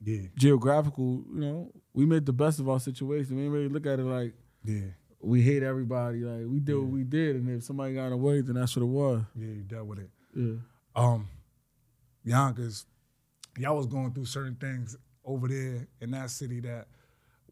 Yeah, 0.02 0.28
geographical, 0.36 1.24
you 1.34 1.40
know, 1.40 1.72
we 1.92 2.06
made 2.06 2.24
the 2.24 2.32
best 2.32 2.58
of 2.60 2.68
our 2.68 2.80
situation. 2.80 3.36
We 3.36 3.42
didn't 3.42 3.52
really 3.52 3.68
look 3.68 3.84
at 3.86 3.98
it 3.98 4.04
like 4.04 4.32
yeah, 4.64 4.88
we 5.20 5.42
hate 5.42 5.62
everybody. 5.62 6.20
Like 6.20 6.46
we 6.46 6.60
did 6.60 6.74
what 6.76 6.86
we 6.88 7.04
did, 7.04 7.36
and 7.36 7.48
if 7.50 7.64
somebody 7.64 7.94
got 7.94 8.10
away, 8.12 8.40
then 8.40 8.54
that's 8.54 8.74
what 8.76 8.82
it 8.82 8.86
was. 8.86 9.22
yeah. 9.36 9.46
You 9.46 9.62
dealt 9.68 9.86
with 9.86 9.98
it. 9.98 10.10
Yeah. 10.34 10.54
Um, 10.96 11.28
Yonkers, 12.24 12.86
y'all 13.58 13.76
was 13.76 13.86
going 13.86 14.12
through 14.12 14.26
certain 14.26 14.54
things 14.56 14.96
over 15.24 15.48
there 15.48 15.86
in 16.00 16.10
that 16.12 16.30
city 16.30 16.60
that 16.60 16.88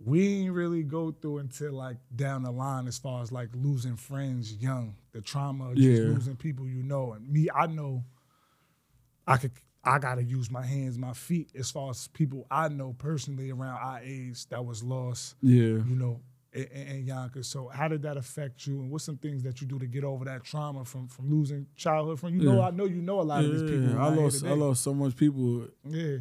we 0.04 0.42
ain't 0.44 0.52
really 0.52 0.82
go 0.82 1.10
through 1.10 1.38
until 1.38 1.72
like 1.72 1.96
down 2.14 2.42
the 2.42 2.50
line 2.50 2.86
as 2.86 2.98
far 2.98 3.22
as 3.22 3.32
like 3.32 3.48
losing 3.54 3.96
friends 3.96 4.52
young, 4.54 4.94
the 5.12 5.20
trauma 5.20 5.70
of 5.70 5.76
just 5.76 6.02
losing 6.02 6.36
people 6.36 6.66
you 6.68 6.82
know. 6.82 7.12
And 7.14 7.28
me, 7.28 7.48
I 7.54 7.66
know 7.66 8.04
I 9.26 9.36
could 9.36 9.52
I 9.84 9.98
gotta 9.98 10.22
use 10.22 10.50
my 10.50 10.64
hands, 10.64 10.98
my 10.98 11.12
feet 11.12 11.50
as 11.58 11.70
far 11.70 11.90
as 11.90 12.08
people 12.08 12.46
I 12.50 12.68
know 12.68 12.94
personally 12.98 13.50
around 13.50 13.78
our 13.80 14.00
age 14.02 14.46
that 14.48 14.64
was 14.64 14.82
lost, 14.82 15.36
Yeah. 15.40 15.62
you 15.64 15.96
know, 15.96 16.20
and, 16.52 16.66
in 16.72 17.06
Yonkers. 17.06 17.46
So 17.48 17.68
how 17.68 17.88
did 17.88 18.02
that 18.02 18.16
affect 18.16 18.66
you 18.66 18.80
and 18.80 18.90
what's 18.90 19.04
some 19.04 19.16
things 19.18 19.42
that 19.44 19.60
you 19.60 19.66
do 19.66 19.78
to 19.78 19.86
get 19.86 20.04
over 20.04 20.24
that 20.26 20.44
trauma 20.44 20.84
from 20.84 21.08
from 21.08 21.30
losing 21.30 21.66
childhood 21.76 22.20
from 22.20 22.34
you 22.34 22.42
know 22.44 22.56
Yeah. 22.58 22.68
I 22.68 22.70
know 22.70 22.84
you 22.84 23.02
know 23.02 23.20
a 23.20 23.22
lot 23.22 23.44
of 23.44 23.50
these 23.52 23.62
people. 23.62 23.90
Yeah, 23.90 24.06
I 24.06 24.14
lost 24.14 24.44
I 24.44 24.52
lost 24.52 24.82
so 24.82 24.94
much 24.94 25.16
people 25.16 25.66
Yeah. 25.88 26.18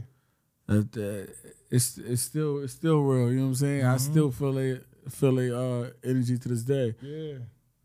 That 0.67 1.33
it's 1.69 1.97
it's 1.97 2.21
still 2.21 2.59
it's 2.63 2.73
still 2.73 3.01
real. 3.01 3.29
You 3.31 3.37
know 3.37 3.41
what 3.43 3.47
I'm 3.49 3.55
saying? 3.55 3.83
I 3.85 3.95
Mm-hmm. 3.95 4.11
still 4.11 4.31
feel 4.31 4.59
a 4.59 4.79
feel 5.09 5.39
a 5.39 5.83
uh, 5.85 5.89
energy 6.03 6.37
to 6.37 6.49
this 6.49 6.63
day. 6.63 6.93
Yeah. 7.01 7.37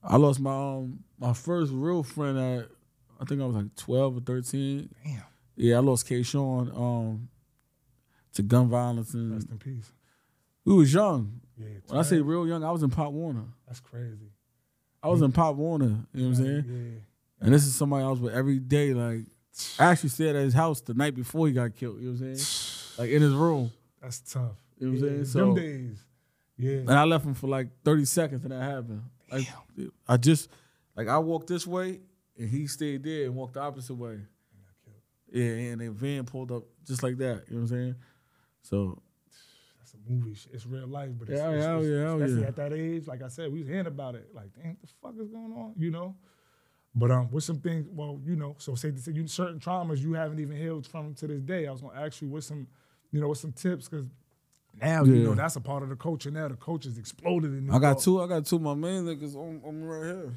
I 0.02 0.16
lost 0.16 0.40
my 0.40 0.52
um 0.52 1.00
my 1.18 1.32
first 1.32 1.70
real 1.72 2.02
friend 2.02 2.38
at 2.38 2.68
I 3.20 3.24
think 3.24 3.40
I 3.40 3.44
was 3.46 3.54
like 3.54 3.74
12 3.76 4.16
or 4.16 4.20
13. 4.20 4.88
Damn. 5.04 5.22
Yeah, 5.54 5.76
I 5.76 5.78
lost 5.80 6.08
K. 6.08 6.22
Sean 6.24 6.70
um 6.74 7.28
to 8.34 8.42
gun 8.42 8.68
violence 8.68 9.14
and 9.14 9.34
Rest 9.34 9.48
in 9.50 9.58
peace. 9.58 9.92
we 10.64 10.74
was 10.74 10.92
young. 10.92 11.40
Yeah. 11.56 11.66
When 11.86 12.00
I 12.00 12.02
say 12.02 12.20
real 12.20 12.46
young, 12.48 12.64
I 12.64 12.70
was 12.72 12.82
in 12.82 12.90
Pop 12.90 13.12
Warner. 13.12 13.44
that's 13.66 13.78
crazy. 13.80 14.32
I 15.02 15.08
was 15.08 15.20
in 15.22 15.30
Pop 15.32 15.54
Warner. 15.56 15.84
You 16.14 16.22
know 16.22 16.28
what 16.30 16.38
I'm 16.38 16.44
saying? 16.44 16.64
Yeah. 16.66 17.44
And 17.46 17.54
this 17.54 17.64
is 17.66 17.74
somebody 17.74 18.04
I 18.04 18.08
was 18.08 18.20
with 18.20 18.34
every 18.34 18.58
day. 18.58 18.94
Like 18.94 19.26
I 19.78 19.86
actually 19.92 20.08
stayed 20.08 20.30
at 20.34 20.42
his 20.42 20.54
house 20.54 20.80
the 20.80 20.94
night 20.94 21.14
before 21.14 21.46
he 21.46 21.52
got 21.52 21.76
killed. 21.76 22.00
You 22.00 22.06
know 22.06 22.12
what 22.18 22.20
I'm 22.26 22.36
saying? 22.36 22.61
Like 22.98 23.10
in 23.10 23.22
his 23.22 23.32
room. 23.32 23.70
That's 24.00 24.20
tough. 24.20 24.52
You 24.78 24.88
know 24.88 24.92
what 24.92 24.98
I'm 24.98 25.04
Yeah, 25.04 25.10
saying? 25.10 25.24
So 25.26 25.38
Them 25.38 25.54
days. 25.54 26.04
Yeah. 26.58 26.72
and 26.78 26.90
I 26.92 27.04
left 27.04 27.24
him 27.24 27.34
for 27.34 27.46
like 27.48 27.68
30 27.84 28.04
seconds 28.04 28.42
and 28.44 28.52
that 28.52 28.62
happened. 28.62 29.02
Like 29.30 29.48
I 30.08 30.16
just 30.16 30.48
like 30.96 31.08
I 31.08 31.18
walked 31.18 31.46
this 31.48 31.66
way 31.66 32.00
and 32.38 32.48
he 32.48 32.66
stayed 32.66 33.02
there 33.04 33.24
and 33.26 33.34
walked 33.34 33.54
the 33.54 33.60
opposite 33.60 33.94
way. 33.94 34.18
Yeah, 35.32 35.44
and 35.44 35.80
the 35.80 35.90
van 35.90 36.24
pulled 36.24 36.52
up 36.52 36.64
just 36.86 37.02
like 37.02 37.16
that. 37.18 37.44
You 37.48 37.56
know 37.56 37.62
what 37.62 37.62
I'm 37.62 37.68
saying? 37.68 37.94
So 38.62 39.00
That's 39.78 39.94
a 39.94 40.10
movie. 40.12 40.36
It's 40.52 40.66
real 40.66 40.86
life, 40.86 41.10
but 41.18 41.30
it's, 41.30 41.40
Yeah, 41.40 41.50
it's, 41.52 41.64
hell 41.64 41.78
it's- 41.82 41.90
yeah, 41.90 42.14
especially 42.14 42.40
yeah. 42.42 42.48
at 42.48 42.56
that 42.56 42.72
age, 42.74 43.06
like 43.06 43.22
I 43.22 43.28
said, 43.28 43.50
we 43.50 43.60
was 43.60 43.68
hearing 43.68 43.86
about 43.86 44.14
it. 44.14 44.28
Like, 44.34 44.52
damn, 44.54 44.76
what 44.76 44.82
the 44.82 44.88
fuck 45.02 45.14
is 45.26 45.28
going 45.32 45.52
on? 45.52 45.72
You 45.78 45.90
know. 45.90 46.16
But 46.94 47.10
um, 47.10 47.30
with 47.30 47.44
some 47.44 47.60
things, 47.60 47.86
well, 47.90 48.20
you 48.22 48.36
know, 48.36 48.54
so 48.58 48.74
say 48.74 48.94
say 48.96 49.12
you 49.12 49.26
certain 49.26 49.58
traumas 49.58 50.00
you 50.00 50.12
haven't 50.12 50.38
even 50.40 50.54
healed 50.58 50.86
from 50.86 51.14
to 51.14 51.26
this 51.26 51.40
day. 51.40 51.66
I 51.66 51.72
was 51.72 51.80
gonna 51.80 51.98
ask 51.98 52.20
you 52.20 52.28
what 52.28 52.44
some, 52.44 52.66
you 53.12 53.20
know, 53.20 53.28
with 53.28 53.38
some 53.38 53.52
tips 53.52 53.88
because 53.88 54.06
now 54.80 55.04
you 55.04 55.16
know 55.22 55.34
that's 55.34 55.56
a 55.56 55.60
part 55.60 55.82
of 55.82 55.88
the 55.90 55.96
culture. 55.96 56.30
Now 56.30 56.48
the 56.48 56.56
culture's 56.56 56.98
exploded 56.98 57.52
in 57.52 57.66
New 57.66 57.72
I 57.72 57.78
got 57.78 57.88
York. 57.92 58.00
two. 58.00 58.20
I 58.22 58.26
got 58.26 58.46
two 58.46 58.56
of 58.56 58.62
my 58.62 58.74
main 58.74 59.04
niggas 59.04 59.34
on, 59.36 59.60
on 59.64 59.80
me 59.80 59.86
right 59.86 60.04
here. 60.04 60.32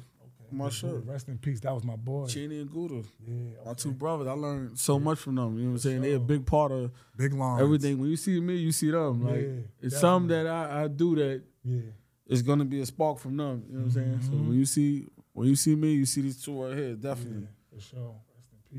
on 0.52 0.58
my 0.58 0.68
shirt. 0.68 1.04
Rest 1.06 1.28
in 1.28 1.38
peace. 1.38 1.58
That 1.60 1.72
was 1.74 1.82
my 1.84 1.96
boy. 1.96 2.26
Cheney 2.26 2.60
and 2.60 2.70
Gouda. 2.70 3.02
Yeah, 3.26 3.34
My 3.64 3.72
two 3.74 3.92
brothers. 3.92 4.28
I 4.28 4.32
learned 4.32 4.78
so 4.78 5.00
much 5.00 5.18
from 5.18 5.36
them. 5.36 5.56
You 5.56 5.64
know 5.64 5.68
what 5.70 5.72
I'm 5.74 5.78
saying? 5.78 6.02
They're 6.02 6.16
a 6.16 6.20
big 6.20 6.44
part 6.46 6.70
of 6.70 6.90
big 7.16 7.32
long. 7.32 7.60
everything. 7.60 7.98
When 7.98 8.10
you 8.10 8.16
see 8.16 8.38
me, 8.40 8.56
you 8.56 8.72
see 8.72 8.90
them. 8.90 9.24
Like 9.24 9.40
Yeah, 9.40 9.48
it's 9.80 9.98
something 9.98 10.28
that 10.28 10.46
I, 10.46 10.84
I 10.84 10.88
do 10.88 11.16
that 11.16 11.42
Yeah. 11.64 11.80
is 12.26 12.42
gonna 12.42 12.64
be 12.66 12.80
a 12.82 12.86
spark 12.86 13.18
from 13.18 13.36
them. 13.38 13.64
You 13.68 13.72
know 13.78 13.78
what 13.80 13.86
I'm 13.86 13.90
saying? 13.92 14.20
So 14.20 14.30
Mm-hmm. 14.32 14.48
when 14.48 14.58
you 14.58 14.66
see 14.66 15.08
when 15.32 15.48
you 15.48 15.56
see 15.56 15.74
me, 15.74 15.92
you 15.92 16.06
see 16.06 16.20
these 16.22 16.40
two 16.42 16.62
right 16.62 16.76
here, 16.76 16.94
definitely. 16.94 17.48
For 17.74 17.80
sure. 17.80 18.14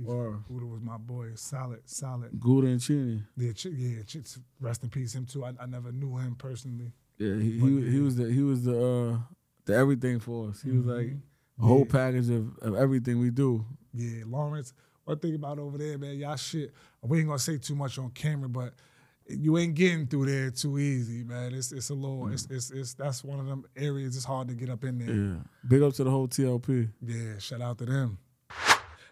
Peace. 0.06 0.44
Buddha 0.50 0.66
was 0.66 0.82
my 0.82 0.98
boy. 0.98 1.30
Solid, 1.36 1.82
solid. 1.86 2.40
Gouda 2.40 2.68
and 2.68 2.82
Cheney. 2.82 3.24
Yeah, 3.38 3.52
Ch- 3.54 3.66
yeah. 3.66 4.04
Ch- 4.04 4.38
rest 4.60 4.84
in 4.84 4.90
peace. 4.90 5.14
Him 5.16 5.26
too. 5.26 5.44
I, 5.46 5.54
I 5.60 5.66
never 5.66 5.92
knew 5.92 6.18
him 6.18 6.36
personally. 6.36 6.92
Yeah, 7.18 7.36
he 7.36 7.60
But, 7.60 7.68
he, 7.68 7.92
he 7.92 8.00
was 8.00 8.16
the 8.16 8.32
he 8.32 8.42
was 8.44 8.64
the 8.64 8.78
uh 8.86 9.18
the 9.66 9.76
everything 9.76 10.20
for 10.20 10.50
us. 10.50 10.62
He 10.62 10.72
was 10.72 10.86
like 10.86 11.16
a 11.60 11.66
whole 11.66 11.86
Mm-hmm. 11.86 11.96
Yeah. 11.98 12.04
package 12.06 12.30
of, 12.30 12.58
of 12.60 12.76
everything 12.76 13.20
we 13.20 13.30
do. 13.32 13.66
Yeah, 13.94 14.24
Lawrence. 14.28 14.74
One 15.06 15.18
thing 15.20 15.36
about 15.36 15.58
over 15.58 15.78
there, 15.78 15.98
man, 15.98 16.16
y'all 16.18 16.36
shit. 16.36 16.74
We 17.02 17.20
ain't 17.20 17.28
gonna 17.28 17.40
say 17.40 17.58
too 17.58 17.76
much 17.76 17.98
on 17.98 18.12
camera, 18.12 18.50
but 18.50 18.74
you 19.30 19.58
ain't 19.58 19.74
getting 19.74 20.06
through 20.06 20.26
there 20.28 20.52
too 20.52 20.78
easy, 20.80 21.24
man. 21.24 21.54
It's 21.54 21.72
it's 21.72 21.90
a 21.90 21.94
little. 21.94 22.28
It's, 22.28 22.46
it's 22.50 22.72
it's 22.72 22.94
that's 22.94 23.24
one 23.24 23.40
of 23.40 23.46
them 23.48 23.66
areas. 23.76 24.16
It's 24.16 24.26
hard 24.26 24.48
to 24.50 24.54
get 24.54 24.70
up 24.70 24.84
in 24.84 24.98
there. 25.00 25.16
Yeah. 25.16 25.36
Big 25.68 25.82
up 25.82 25.94
to 25.94 26.04
the 26.04 26.12
whole 26.12 26.28
TLP. 26.28 26.90
Yeah, 27.02 27.38
shout 27.40 27.62
out 27.62 27.78
to 27.80 27.86
them. 27.86 28.18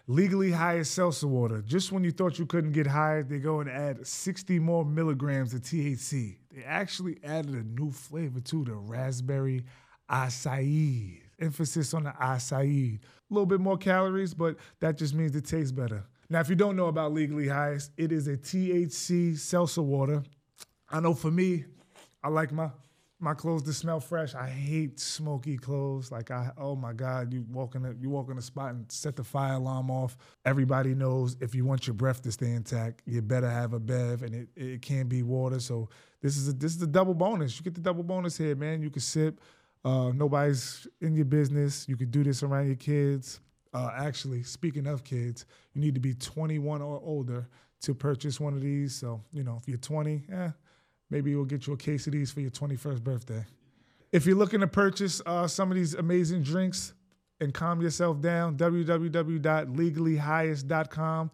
Legally 0.08 0.52
Highest 0.52 0.94
seltzer 0.94 1.26
water. 1.26 1.62
Just 1.62 1.90
when 1.90 2.04
you 2.04 2.12
thought 2.12 2.38
you 2.38 2.46
couldn't 2.46 2.70
get 2.70 2.86
higher, 2.86 3.24
they 3.24 3.40
go 3.40 3.58
and 3.58 3.68
add 3.68 4.06
60 4.06 4.60
more 4.60 4.84
milligrams 4.84 5.52
of 5.52 5.62
THC. 5.62 6.36
They 6.54 6.62
actually 6.62 7.18
added 7.24 7.54
a 7.54 7.64
new 7.64 7.90
flavor 7.90 8.38
too, 8.38 8.64
the 8.64 8.74
raspberry 8.74 9.64
acai. 10.08 11.22
Emphasis 11.40 11.92
on 11.92 12.04
the 12.04 12.10
acai. 12.10 12.98
A 12.98 13.34
little 13.34 13.46
bit 13.46 13.58
more 13.58 13.76
calories, 13.76 14.32
but 14.32 14.56
that 14.78 14.96
just 14.96 15.12
means 15.12 15.34
it 15.34 15.44
tastes 15.44 15.72
better. 15.72 16.04
Now, 16.30 16.38
if 16.38 16.48
you 16.48 16.54
don't 16.54 16.76
know 16.76 16.86
about 16.86 17.12
Legally 17.12 17.48
Highest, 17.48 17.90
it 17.96 18.12
is 18.12 18.28
a 18.28 18.36
THC 18.36 19.36
seltzer 19.36 19.82
water. 19.82 20.22
I 20.88 21.00
know 21.00 21.14
for 21.14 21.32
me, 21.32 21.64
I 22.22 22.28
like 22.28 22.52
my 22.52 22.70
my 23.18 23.32
clothes 23.32 23.62
to 23.62 23.72
smell 23.72 23.98
fresh. 23.98 24.34
I 24.34 24.48
hate 24.48 25.00
smoky 25.00 25.56
clothes. 25.56 26.12
Like 26.12 26.30
I, 26.30 26.50
oh 26.58 26.76
my 26.76 26.92
God, 26.92 27.32
you 27.32 27.46
walk 27.50 27.74
in 27.74 27.84
a, 27.84 27.94
you 27.98 28.10
walk 28.10 28.30
in 28.30 28.36
a 28.36 28.42
spot 28.42 28.74
and 28.74 28.90
set 28.92 29.16
the 29.16 29.24
fire 29.24 29.54
alarm 29.54 29.90
off. 29.90 30.16
Everybody 30.44 30.94
knows 30.94 31.36
if 31.40 31.54
you 31.54 31.64
want 31.64 31.86
your 31.86 31.94
breath 31.94 32.22
to 32.22 32.32
stay 32.32 32.52
intact, 32.52 33.02
you 33.06 33.22
better 33.22 33.48
have 33.48 33.72
a 33.72 33.80
bev, 33.80 34.22
and 34.22 34.34
it, 34.34 34.48
it 34.54 34.82
can't 34.82 35.08
be 35.08 35.22
water. 35.22 35.60
So 35.60 35.88
this 36.20 36.36
is 36.36 36.48
a, 36.48 36.52
this 36.52 36.76
is 36.76 36.82
a 36.82 36.86
double 36.86 37.14
bonus. 37.14 37.58
You 37.58 37.64
get 37.64 37.74
the 37.74 37.80
double 37.80 38.02
bonus 38.02 38.36
here, 38.36 38.54
man. 38.54 38.82
You 38.82 38.90
can 38.90 39.00
sip. 39.00 39.40
Uh, 39.84 40.12
nobody's 40.12 40.86
in 41.00 41.14
your 41.14 41.24
business. 41.24 41.88
You 41.88 41.96
could 41.96 42.10
do 42.10 42.22
this 42.22 42.42
around 42.42 42.66
your 42.66 42.76
kids. 42.76 43.40
Uh, 43.72 43.90
actually, 43.96 44.42
speaking 44.42 44.86
of 44.86 45.04
kids, 45.04 45.46
you 45.74 45.80
need 45.80 45.94
to 45.94 46.00
be 46.00 46.14
21 46.14 46.82
or 46.82 47.00
older 47.02 47.48
to 47.80 47.94
purchase 47.94 48.40
one 48.40 48.52
of 48.52 48.60
these. 48.60 48.94
So 48.94 49.22
you 49.32 49.42
know, 49.42 49.56
if 49.60 49.68
you're 49.68 49.78
20, 49.78 50.24
eh, 50.32 50.50
maybe 51.10 51.34
we'll 51.34 51.44
get 51.44 51.66
you 51.66 51.72
a 51.72 51.76
case 51.76 52.06
of 52.06 52.12
these 52.12 52.30
for 52.30 52.40
your 52.40 52.50
21st 52.50 53.02
birthday. 53.02 53.44
If 54.12 54.26
you're 54.26 54.36
looking 54.36 54.60
to 54.60 54.66
purchase 54.66 55.20
uh, 55.26 55.46
some 55.46 55.70
of 55.70 55.76
these 55.76 55.94
amazing 55.94 56.42
drinks 56.42 56.94
and 57.40 57.52
calm 57.52 57.82
yourself 57.82 58.20
down, 58.20 58.56
www.legallyhighest.com. 58.56 61.30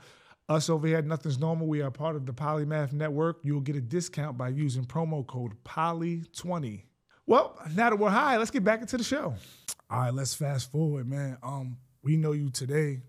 Us 0.48 0.68
over 0.68 0.86
here 0.86 1.00
Nothing's 1.02 1.38
Normal, 1.38 1.66
we 1.66 1.80
are 1.80 1.90
part 1.90 2.16
of 2.16 2.26
the 2.26 2.32
Polymath 2.32 2.92
Network. 2.92 3.38
You'll 3.42 3.60
get 3.60 3.76
a 3.76 3.80
discount 3.80 4.36
by 4.36 4.48
using 4.48 4.84
promo 4.84 5.26
code 5.26 5.52
POLY20. 5.64 6.82
Well, 7.26 7.56
now 7.74 7.90
that 7.90 7.98
we're 7.98 8.10
high, 8.10 8.36
let's 8.36 8.50
get 8.50 8.64
back 8.64 8.80
into 8.80 8.96
the 8.96 9.04
show. 9.04 9.34
All 9.88 10.00
right, 10.00 10.12
let's 10.12 10.34
fast 10.34 10.72
forward, 10.72 11.08
man. 11.08 11.38
Um, 11.42 11.76
we 12.02 12.16
know 12.16 12.32
you 12.32 12.50
today. 12.50 13.00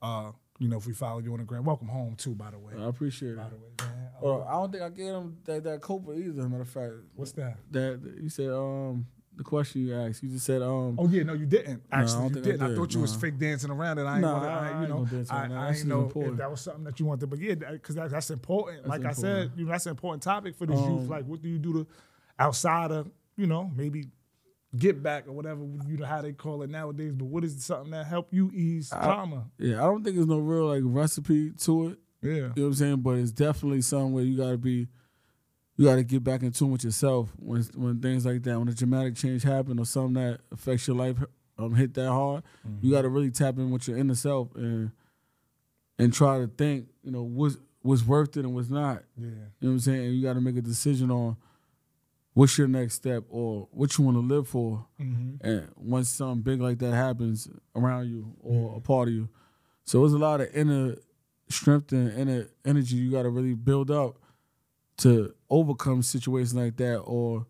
Uh, 0.00 0.30
you 0.58 0.68
know, 0.68 0.76
if 0.78 0.86
we 0.86 0.92
follow 0.92 1.18
you 1.20 1.32
on 1.32 1.38
the 1.38 1.44
gram, 1.44 1.64
welcome 1.64 1.88
home 1.88 2.14
too, 2.16 2.34
by 2.34 2.50
the 2.50 2.58
way. 2.58 2.72
I 2.78 2.84
appreciate 2.88 3.32
it. 3.32 3.36
By 3.36 3.48
the 3.48 3.56
way, 3.56 3.70
man. 3.78 3.88
Uh, 4.16 4.18
Well, 4.22 4.46
I 4.48 4.52
don't 4.52 4.72
think 4.72 4.82
I 4.82 4.88
gave 4.90 5.12
him 5.14 5.36
that 5.44 5.64
that 5.64 5.80
Copa 5.82 6.12
either. 6.12 6.48
Matter 6.48 6.62
of 6.62 6.68
fact, 6.68 6.92
what's 7.14 7.32
that? 7.32 7.56
that 7.72 8.00
you 8.22 8.28
said 8.28 8.50
um 8.50 9.06
the 9.36 9.44
question 9.44 9.82
you 9.86 9.94
asked, 9.94 10.22
you 10.22 10.30
just 10.30 10.46
said 10.46 10.62
um 10.62 10.96
Oh 10.98 11.06
yeah, 11.08 11.22
no, 11.22 11.34
you 11.34 11.44
didn't. 11.44 11.82
Actually, 11.92 12.22
don't 12.22 12.30
you 12.36 12.40
I 12.40 12.44
didn't. 12.44 12.62
I, 12.62 12.68
did, 12.68 12.76
thought 12.76 12.94
you 12.94 13.00
was 13.00 13.14
fake 13.14 13.38
dancing 13.38 13.70
around, 13.70 13.98
and 13.98 14.08
I 14.08 14.12
ain't 14.14 14.22
Nah, 14.22 14.40
gonna, 14.40 14.46
I- 14.46 14.50
I, 14.50 14.56
I 14.56 14.70
you 14.76 14.80
ain't 14.80 14.88
know, 14.88 15.06
I, 15.30 15.48
that. 15.48 15.52
I 15.58 15.72
ain't 15.74 15.86
know 15.86 16.10
if 16.14 16.36
that 16.38 16.50
was 16.50 16.60
something 16.62 16.84
that 16.84 16.98
you 16.98 17.04
wanted. 17.04 17.28
But 17.28 17.38
yeah, 17.40 17.54
because 17.54 17.94
that, 17.96 18.10
that's 18.10 18.30
important. 18.30 18.84
That's 18.84 18.88
like 18.88 19.04
I 19.04 19.12
said, 19.12 19.50
you 19.56 19.66
know, 19.66 19.72
that's 19.72 19.84
an 19.84 19.90
important 19.90 20.22
topic 20.22 20.56
for 20.56 20.64
youth. 20.64 20.78
Um, 21.02 21.08
Like, 21.08 21.26
what 21.26 21.42
do 21.42 21.50
you 21.50 21.58
do 21.58 21.72
to 21.74 21.86
outside 22.38 22.92
of, 22.92 23.10
you 23.36 23.46
know, 23.46 23.70
maybe 23.76 24.06
get 24.76 25.02
back 25.02 25.26
or 25.28 25.32
whatever 25.32 25.60
you 25.88 25.96
know 25.96 26.06
how 26.06 26.20
they 26.22 26.32
call 26.32 26.62
it 26.62 26.70
nowadays. 26.70 27.12
But 27.14 27.26
what 27.26 27.44
is 27.44 27.64
something 27.64 27.90
that 27.92 28.06
help 28.06 28.28
you 28.32 28.50
ease 28.52 28.90
trauma? 28.90 29.46
yeah, 29.58 29.76
I 29.82 29.86
don't 29.86 30.02
think 30.04 30.16
there's 30.16 30.28
no 30.28 30.38
real 30.38 30.66
like 30.66 30.82
recipe 30.84 31.50
to 31.52 31.88
it. 31.88 31.98
Yeah, 32.22 32.32
You 32.32 32.40
know 32.40 32.48
what 32.56 32.62
I'm 32.64 32.74
saying? 32.74 32.96
But 33.02 33.18
it's 33.18 33.30
definitely 33.30 33.82
something 33.82 34.12
where 34.12 34.24
you 34.24 34.36
gotta 34.36 34.58
be 34.58 34.88
you 35.76 35.84
gotta 35.84 36.02
get 36.02 36.24
back 36.24 36.42
in 36.42 36.50
tune 36.52 36.70
with 36.70 36.84
yourself 36.84 37.30
when 37.38 37.62
when 37.74 38.00
things 38.00 38.24
like 38.26 38.42
that, 38.44 38.58
when 38.58 38.68
a 38.68 38.72
dramatic 38.74 39.14
change 39.14 39.42
happen 39.42 39.78
or 39.78 39.84
something 39.84 40.14
that 40.14 40.40
affects 40.50 40.86
your 40.88 40.96
life 40.96 41.16
um 41.58 41.74
hit 41.74 41.94
that 41.94 42.08
hard, 42.10 42.42
you 42.80 42.90
gotta 42.90 43.08
really 43.08 43.30
tap 43.30 43.58
in 43.58 43.70
with 43.70 43.86
your 43.88 43.96
inner 43.98 44.14
self 44.14 44.54
and 44.56 44.90
and 45.98 46.12
try 46.12 46.38
to 46.38 46.46
think, 46.46 46.88
you 47.02 47.10
know, 47.10 47.22
what's 47.22 47.56
what's 47.82 48.02
worth 48.04 48.36
it 48.36 48.44
and 48.44 48.54
what's 48.54 48.68
not. 48.70 49.04
yeah, 49.16 49.26
You 49.26 49.30
know 49.30 49.42
what 49.60 49.70
I'm 49.70 49.80
saying? 49.80 50.12
You 50.14 50.22
gotta 50.22 50.40
make 50.40 50.56
a 50.56 50.62
decision 50.62 51.10
on 51.10 51.36
what's 52.36 52.58
your 52.58 52.68
next 52.68 52.92
step 52.92 53.24
or 53.30 53.66
what 53.70 53.96
you 53.96 54.04
wanna 54.04 54.18
live 54.18 54.46
for. 54.46 54.84
mm-hmm. 55.00 55.36
And 55.40 55.70
once 55.74 56.10
something 56.10 56.42
big 56.42 56.60
like 56.60 56.78
that 56.80 56.92
happens 56.92 57.48
around 57.74 58.10
you 58.10 58.34
or 58.42 58.76
a 58.76 58.80
part 58.80 59.08
of 59.08 59.14
you. 59.14 59.30
So 59.84 60.00
there's 60.00 60.12
a 60.12 60.18
lot 60.18 60.42
of 60.42 60.54
inner 60.54 60.96
strength 61.48 61.92
and 61.92 62.12
inner 62.12 62.48
energy 62.62 62.96
you 62.96 63.10
gotta 63.10 63.30
really 63.30 63.54
build 63.54 63.90
up 63.90 64.18
to 64.98 65.32
overcome 65.48 66.02
situations 66.02 66.54
like 66.54 66.76
that 66.76 66.98
or 66.98 67.46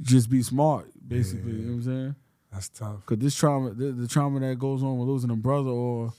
just 0.00 0.30
be 0.30 0.40
smart, 0.40 0.88
basically. 1.08 1.54
You 1.54 1.62
know 1.62 1.72
what 1.72 1.78
I'm 1.78 1.82
saying? 1.82 2.14
that's 2.52 2.68
tough. 2.68 3.04
Cause 3.06 3.18
this 3.18 3.34
trauma 3.34 3.74
the, 3.74 3.90
the 3.90 4.06
trauma 4.06 4.38
that 4.38 4.56
goes 4.56 4.84
on 4.84 4.98
with 4.98 5.08
losing 5.08 5.30
a 5.32 5.36
brother 5.36 5.70
or 5.70 6.12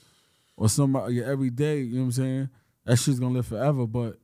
or 0.58 0.68
somebody 0.68 1.14
your 1.14 1.24
everyday, 1.24 1.80
you 1.80 1.94
know 1.94 2.00
what 2.00 2.04
I'm 2.04 2.12
saying? 2.12 2.48
that 2.84 2.98
shit's 2.98 3.18
gonna 3.18 3.32
live 3.32 3.46
forever. 3.46 3.86
But 3.86 4.18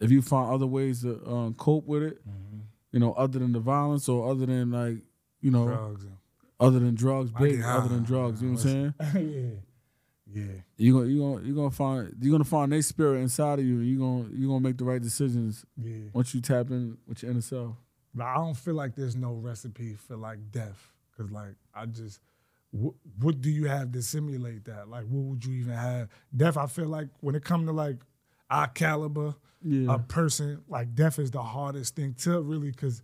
if 0.00 0.10
you 0.10 0.20
find 0.20 0.52
other 0.52 0.66
ways 0.66 1.00
to 1.00 1.26
um, 1.26 1.54
cope 1.54 1.86
with 1.86 2.02
it, 2.02 2.20
Mm-hmm. 2.28 2.56
You 2.96 3.00
know, 3.00 3.12
other 3.12 3.38
than 3.38 3.52
the 3.52 3.60
violence 3.60 4.08
or 4.08 4.30
other 4.30 4.46
than 4.46 4.70
like, 4.70 4.96
you 5.42 5.50
know, 5.50 5.66
Drugs. 5.66 6.04
and- 6.04 6.16
other 6.58 6.78
than 6.78 6.94
drugs, 6.94 7.30
big, 7.30 7.60
other 7.62 7.90
than 7.90 8.00
ah, 8.04 8.06
drugs. 8.06 8.40
You 8.40 8.48
know 8.48 8.54
what 8.54 8.64
I'm 8.64 8.94
saying? 9.12 9.60
yeah. 10.32 10.42
Yeah. 10.42 10.52
You 10.78 10.94
gonna 10.94 11.06
you 11.06 11.20
gonna 11.20 11.46
you 11.46 11.54
gonna 11.54 11.70
find 11.70 12.14
you 12.18 12.32
gonna 12.32 12.44
find 12.44 12.72
their 12.72 12.80
spirit 12.80 13.20
inside 13.20 13.58
of 13.58 13.66
you, 13.66 13.80
you 13.80 13.98
gonna 13.98 14.28
you 14.32 14.48
gonna 14.48 14.60
make 14.60 14.78
the 14.78 14.84
right 14.86 15.00
decisions 15.02 15.66
Yeah. 15.76 16.08
once 16.14 16.34
you 16.34 16.40
tap 16.40 16.70
in 16.70 16.96
with 17.06 17.22
your 17.22 17.30
inner 17.32 17.42
self. 17.42 17.76
But 18.14 18.24
I 18.24 18.36
don't 18.36 18.54
feel 18.56 18.72
like 18.74 18.94
there's 18.96 19.16
no 19.16 19.34
recipe 19.34 19.92
for 19.94 20.16
like 20.16 20.50
death. 20.50 20.92
Cause 21.18 21.30
like 21.30 21.56
I 21.74 21.84
just, 21.84 22.20
what, 22.70 22.94
what 23.20 23.42
do 23.42 23.50
you 23.50 23.66
have 23.66 23.92
to 23.92 24.00
simulate 24.02 24.64
that? 24.64 24.88
Like 24.88 25.04
what 25.04 25.24
would 25.30 25.44
you 25.44 25.52
even 25.60 25.74
have? 25.74 26.08
Death. 26.34 26.56
I 26.56 26.66
feel 26.66 26.88
like 26.88 27.08
when 27.20 27.34
it 27.34 27.44
comes 27.44 27.66
to 27.68 27.72
like 27.72 27.98
our 28.50 28.68
caliber, 28.68 29.34
Yeah, 29.62 29.94
a 29.94 29.98
person 29.98 30.62
like 30.68 30.94
death 30.94 31.18
is 31.18 31.30
the 31.30 31.42
hardest 31.42 31.96
thing 31.96 32.14
to 32.20 32.40
really 32.40 32.70
because 32.70 33.02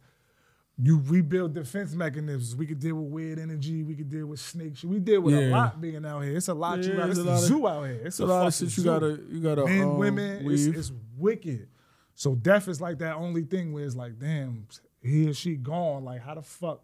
you 0.78 1.02
rebuild 1.05 1.55
defense 1.55 1.94
mechanisms. 1.94 2.57
We 2.57 2.66
could 2.66 2.81
deal 2.81 2.96
with 2.96 3.12
weird 3.12 3.38
energy. 3.38 3.83
We 3.83 3.94
could 3.94 4.09
deal 4.09 4.26
with 4.26 4.40
snakes. 4.40 4.83
We 4.83 4.98
deal 4.98 5.20
with 5.20 5.35
a 5.35 5.50
lot 5.50 5.81
being 5.81 6.05
out 6.05 6.20
here. 6.20 6.37
It's 6.37 6.48
a 6.48 6.55
lot 6.55 6.83
you 6.83 6.94
got. 6.94 7.11
it's 7.11 7.18
It's 7.18 7.26
a 7.26 7.31
lot 7.31 7.38
of- 7.42 7.44
zoo 7.48 7.68
out 7.68 7.83
here. 7.85 7.92
It's 7.96 8.07
it's 8.07 8.20
a, 8.20 8.24
a 8.24 8.26
lot 8.26 8.46
of 8.46 8.55
shit 8.55 8.76
you 8.78 8.85
gotta 8.85 9.20
you 9.31 9.40
gotta 9.40 9.64
Men, 9.66 9.83
um, 9.83 9.98
women. 9.98 10.50
It's, 10.50 10.64
it's 10.66 10.92
wicked. 11.16 11.68
So 12.14 12.35
death 12.35 12.68
is 12.68 12.81
like 12.81 12.98
that 12.98 13.16
only 13.16 13.42
thing 13.42 13.72
where 13.72 13.85
it's 13.85 13.96
like, 13.96 14.18
damn, 14.18 14.66
he 15.02 15.28
or 15.28 15.35
she 15.35 15.57
gone. 15.57 16.05
Like 16.05 16.22
how 16.22 16.35
the 16.35 16.42
fuck, 16.42 16.83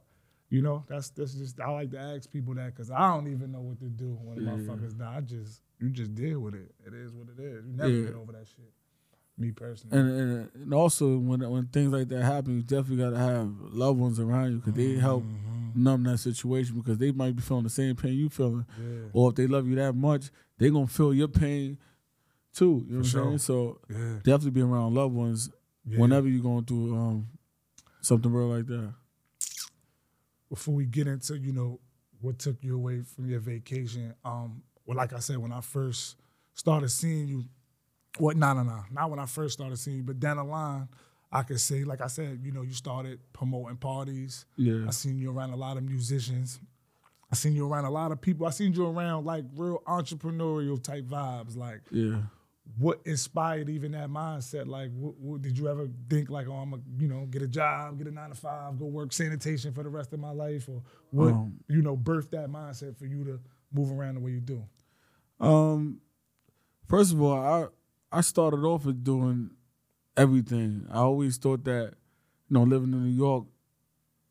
you 0.51 0.63
know? 0.63 0.85
That's 0.89 1.11
that's 1.11 1.35
just 1.35 1.61
I 1.61 1.71
like 1.71 1.91
to 1.93 1.99
ask 1.99 2.31
people 2.31 2.55
that 2.55 2.75
because 2.75 2.91
I 2.91 3.13
don't 3.15 3.29
even 3.29 3.53
know 3.53 3.61
what 3.61 3.79
to 3.81 3.87
do 3.87 4.19
when 4.23 4.39
Yeah. 4.45 4.53
motherfuckers 4.53 4.97
die. 4.99 5.17
I 5.17 5.21
just 5.21 5.63
you 5.81 5.91
just 5.91 6.15
deal 6.15 6.41
with 6.41 6.55
it. 6.55 6.75
It 6.87 6.95
is 6.95 7.13
what 7.13 7.29
it 7.29 7.41
is. 7.41 7.65
You 7.67 7.73
never 7.73 7.89
Yeah. 7.91 8.07
get 8.07 8.15
over 8.15 8.33
that 8.33 8.47
shit. 8.47 8.73
Me 9.41 9.53
personally. 9.53 9.97
and, 9.97 10.11
and 10.11 10.51
and 10.55 10.75
also 10.75 11.17
when 11.17 11.49
when 11.49 11.67
things 11.69 11.93
like 11.93 12.09
that 12.09 12.25
happen, 12.25 12.57
you 12.57 12.63
definitely 12.63 12.97
gotta 13.05 13.19
have 13.19 13.49
loved 13.71 14.01
ones 14.01 14.19
around 14.19 14.51
you 14.53 14.57
because 14.59 14.75
they 14.75 14.95
help 14.97 15.23
Mm-hmm. 15.23 15.83
numb 15.85 16.03
that 16.05 16.19
situation 16.19 16.75
because 16.77 16.99
they 16.99 17.13
might 17.13 17.37
be 17.37 17.43
feeling 17.43 17.63
the 17.63 17.71
same 17.71 17.95
pain 17.95 18.15
you 18.15 18.29
feeling, 18.31 18.67
Yeah. 18.81 19.11
or 19.13 19.31
if 19.31 19.37
they 19.37 19.47
love 19.47 19.69
you 19.69 19.77
that 19.77 19.93
much, 19.95 20.31
they 20.59 20.71
gonna 20.71 20.89
feel 20.89 21.15
your 21.15 21.29
pain 21.29 21.79
too. 22.53 22.85
You 22.89 22.93
know 22.95 22.99
what 22.99 22.99
I'm 22.99 23.05
saying? 23.05 23.39
So 23.39 23.79
Yeah. 23.89 24.15
definitely 24.25 24.51
be 24.53 24.63
around 24.63 24.95
loved 24.95 25.15
ones 25.15 25.51
Yeah. 25.87 26.01
whenever 26.01 26.27
you're 26.29 26.43
going 26.43 26.65
through 26.65 26.97
um, 26.97 27.29
something 28.01 28.33
real 28.33 28.49
like 28.49 28.67
that. 28.67 28.93
Before 30.49 30.75
we 30.75 30.87
get 30.87 31.07
into 31.07 31.37
you 31.39 31.53
know 31.53 31.81
what 32.21 32.39
took 32.39 32.57
you 32.63 32.75
away 32.75 33.01
from 33.03 33.29
your 33.29 33.41
vacation 33.41 34.15
um 34.25 34.63
well 34.87 34.97
like 34.97 35.13
i 35.13 35.19
said 35.19 35.39
when 35.39 35.53
i 35.53 35.61
first 35.61 36.17
started 36.55 36.89
seeing 36.91 37.29
you 37.29 37.45
what 38.19 38.37
no 38.37 38.53
no 38.55 38.63
no 38.63 38.83
not 38.91 39.11
when 39.11 39.19
i 39.19 39.27
first 39.27 39.55
started 39.55 39.77
seeing 39.79 39.99
you 39.99 40.03
but 40.03 40.19
down 40.19 40.37
the 40.39 40.45
line 40.45 40.89
i 41.31 41.43
could 41.43 41.61
say 41.61 41.85
like 41.85 42.01
i 42.01 42.07
said 42.07 42.41
you 42.43 42.51
know 42.51 42.63
you 42.63 42.73
started 42.75 43.21
promoting 43.33 43.77
parties 43.77 44.47
Yeah. 44.57 44.85
i 44.87 44.91
seen 44.91 45.19
you 45.19 45.31
around 45.31 45.51
a 45.51 45.57
lot 45.57 45.77
of 45.77 45.85
musicians 45.85 46.59
i 47.31 47.35
seen 47.37 47.53
you 47.55 47.71
around 47.71 47.85
a 47.85 47.91
lot 47.91 48.11
of 48.11 48.21
people 48.21 48.47
i 48.47 48.51
seen 48.51 48.73
you 48.73 48.87
around 48.87 49.25
like 49.27 49.45
real 49.55 49.83
entrepreneurial 49.87 50.83
type 50.83 51.05
vibes 51.05 51.57
like 51.57 51.83
Yeah. 51.93 52.23
What 52.77 53.01
inspired 53.05 53.69
even 53.69 53.93
that 53.93 54.09
mindset? 54.09 54.67
Like, 54.67 54.91
what, 54.95 55.17
what, 55.19 55.43
did 55.43 55.57
you 55.59 55.69
ever 55.69 55.89
think 56.09 56.31
like, 56.31 56.47
oh, 56.49 56.53
I'm 56.53 56.71
gonna, 56.71 56.83
you 56.99 57.09
know, 57.09 57.27
get 57.27 57.43
a 57.43 57.49
job, 57.49 57.99
get 57.99 58.07
a 58.07 58.11
nine 58.11 58.29
to 58.31 58.35
five, 58.35 58.79
go 58.79 58.87
work 58.87 59.13
sanitation 59.13 59.73
for 59.73 59.83
the 59.83 59.89
rest 59.89 60.13
of 60.13 60.21
my 60.21 60.31
life, 60.31 60.69
or 60.69 60.83
what, 61.11 61.33
Um, 61.33 61.61
you 61.69 61.83
know, 61.83 61.97
birthed 61.97 62.31
that 62.31 62.49
mindset 62.49 62.97
for 62.97 63.07
you 63.07 63.25
to 63.25 63.41
move 63.73 63.91
around 63.91 64.17
the 64.17 64.21
way 64.21 64.33
you 64.33 64.41
do? 64.41 64.63
Um, 65.41 66.01
first 66.89 67.13
of 67.13 67.23
all, 67.23 67.39
I 67.39 67.67
I 68.11 68.21
started 68.23 68.65
off 68.65 68.85
with 68.85 69.05
doing 69.05 69.51
everything. 70.17 70.87
I 70.91 70.99
always 70.99 71.37
thought 71.37 71.65
that, 71.65 71.95
you 72.49 72.55
know, 72.55 72.63
living 72.63 72.93
in 72.93 73.05
New 73.05 73.11
York, 73.17 73.45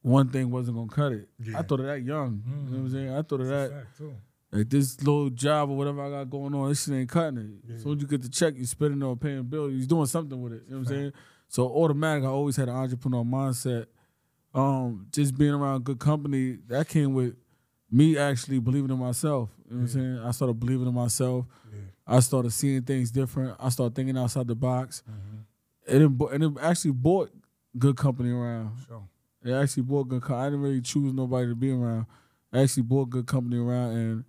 one 0.02 0.30
thing 0.30 0.50
wasn't 0.52 0.78
gonna 0.78 0.90
cut 0.90 1.12
it. 1.12 1.30
Yeah. 1.40 1.60
I 1.60 1.62
thought 1.64 1.80
of 1.80 1.86
that 1.86 2.02
young. 2.04 2.44
You 2.46 2.54
know 2.54 2.72
what 2.72 2.78
I'm 2.86 2.90
saying? 2.92 3.10
I 3.10 3.22
thought 3.22 3.42
of 3.42 3.48
That's 3.48 3.72
that 3.72 3.76
a 3.78 3.82
fact 3.82 3.98
too. 3.98 4.16
Like 4.58 4.70
this 4.70 5.00
little 5.02 5.30
job 5.30 5.70
or 5.70 5.78
whatever 5.78 6.02
I 6.02 6.10
got 6.10 6.30
going 6.30 6.54
on, 6.54 6.70
this 6.70 6.86
shit 6.86 6.94
ain't 6.94 7.10
cutting 7.10 7.38
it. 7.40 7.70
Yeah. 7.70 7.76
As 7.76 7.84
soon 7.84 7.96
as 7.98 8.02
you 8.02 8.08
get 8.08 8.22
the 8.22 8.30
check, 8.30 8.56
you 8.58 8.66
spending 8.66 9.02
it 9.02 9.06
on 9.06 9.18
paying 9.18 9.44
bills, 9.44 9.72
you're 9.74 9.88
doing 9.88 10.06
something 10.06 10.42
with 10.42 10.54
it. 10.54 10.64
You 10.68 10.76
know 10.76 10.80
what 10.80 10.90
I'm 10.90 10.94
saying? 10.94 11.14
So 11.50 11.68
automatic, 11.68 12.24
I 12.24 12.28
always 12.28 12.56
had 12.56 12.70
an 12.70 12.76
entrepreneur 12.76 13.24
mindset. 13.24 13.86
Um, 14.54 15.08
just 15.12 15.38
being 15.38 15.54
around 15.54 15.84
good 15.84 16.00
company, 16.00 16.58
that 16.68 16.88
came 16.88 17.14
with 17.14 17.36
me 17.92 18.18
actually 18.18 18.60
believing 18.60 18.90
in 18.90 18.98
myself. 18.98 19.50
You 19.66 19.76
know 19.76 19.82
what 19.82 19.84
I'm 19.84 19.88
saying? 19.88 20.20
I 20.26 20.32
started 20.32 20.60
believing 20.60 20.88
in 20.88 20.94
myself. 20.94 21.46
Yeah. 21.72 21.80
I 22.08 22.20
started 22.22 22.52
seeing 22.52 22.82
things 22.82 23.12
different. 23.12 23.56
I 23.60 23.70
started 23.70 23.96
thinking 23.96 24.18
outside 24.18 24.48
the 24.48 24.56
box. 24.56 25.04
Mm-hmm. 25.10 25.96
And, 25.96 26.22
it, 26.22 26.34
and 26.34 26.44
it 26.44 26.62
actually 26.62 26.92
brought 26.92 27.32
good 27.78 27.96
company 27.96 28.32
around. 28.32 28.72
Sure. 28.88 29.04
It 29.44 29.54
actually 29.54 29.84
brought 29.84 30.10
good. 30.10 30.22
Co- 30.22 30.36
I 30.36 30.46
didn't 30.46 30.62
really 30.62 30.82
choose 30.82 31.14
nobody 31.14 31.48
to 31.48 31.56
be 31.56 31.72
around. 31.72 32.08
I 32.52 32.62
actually 32.62 32.84
brought 32.84 33.10
good 33.10 33.28
company 33.28 33.58
around, 33.58 33.92
and 33.92 34.24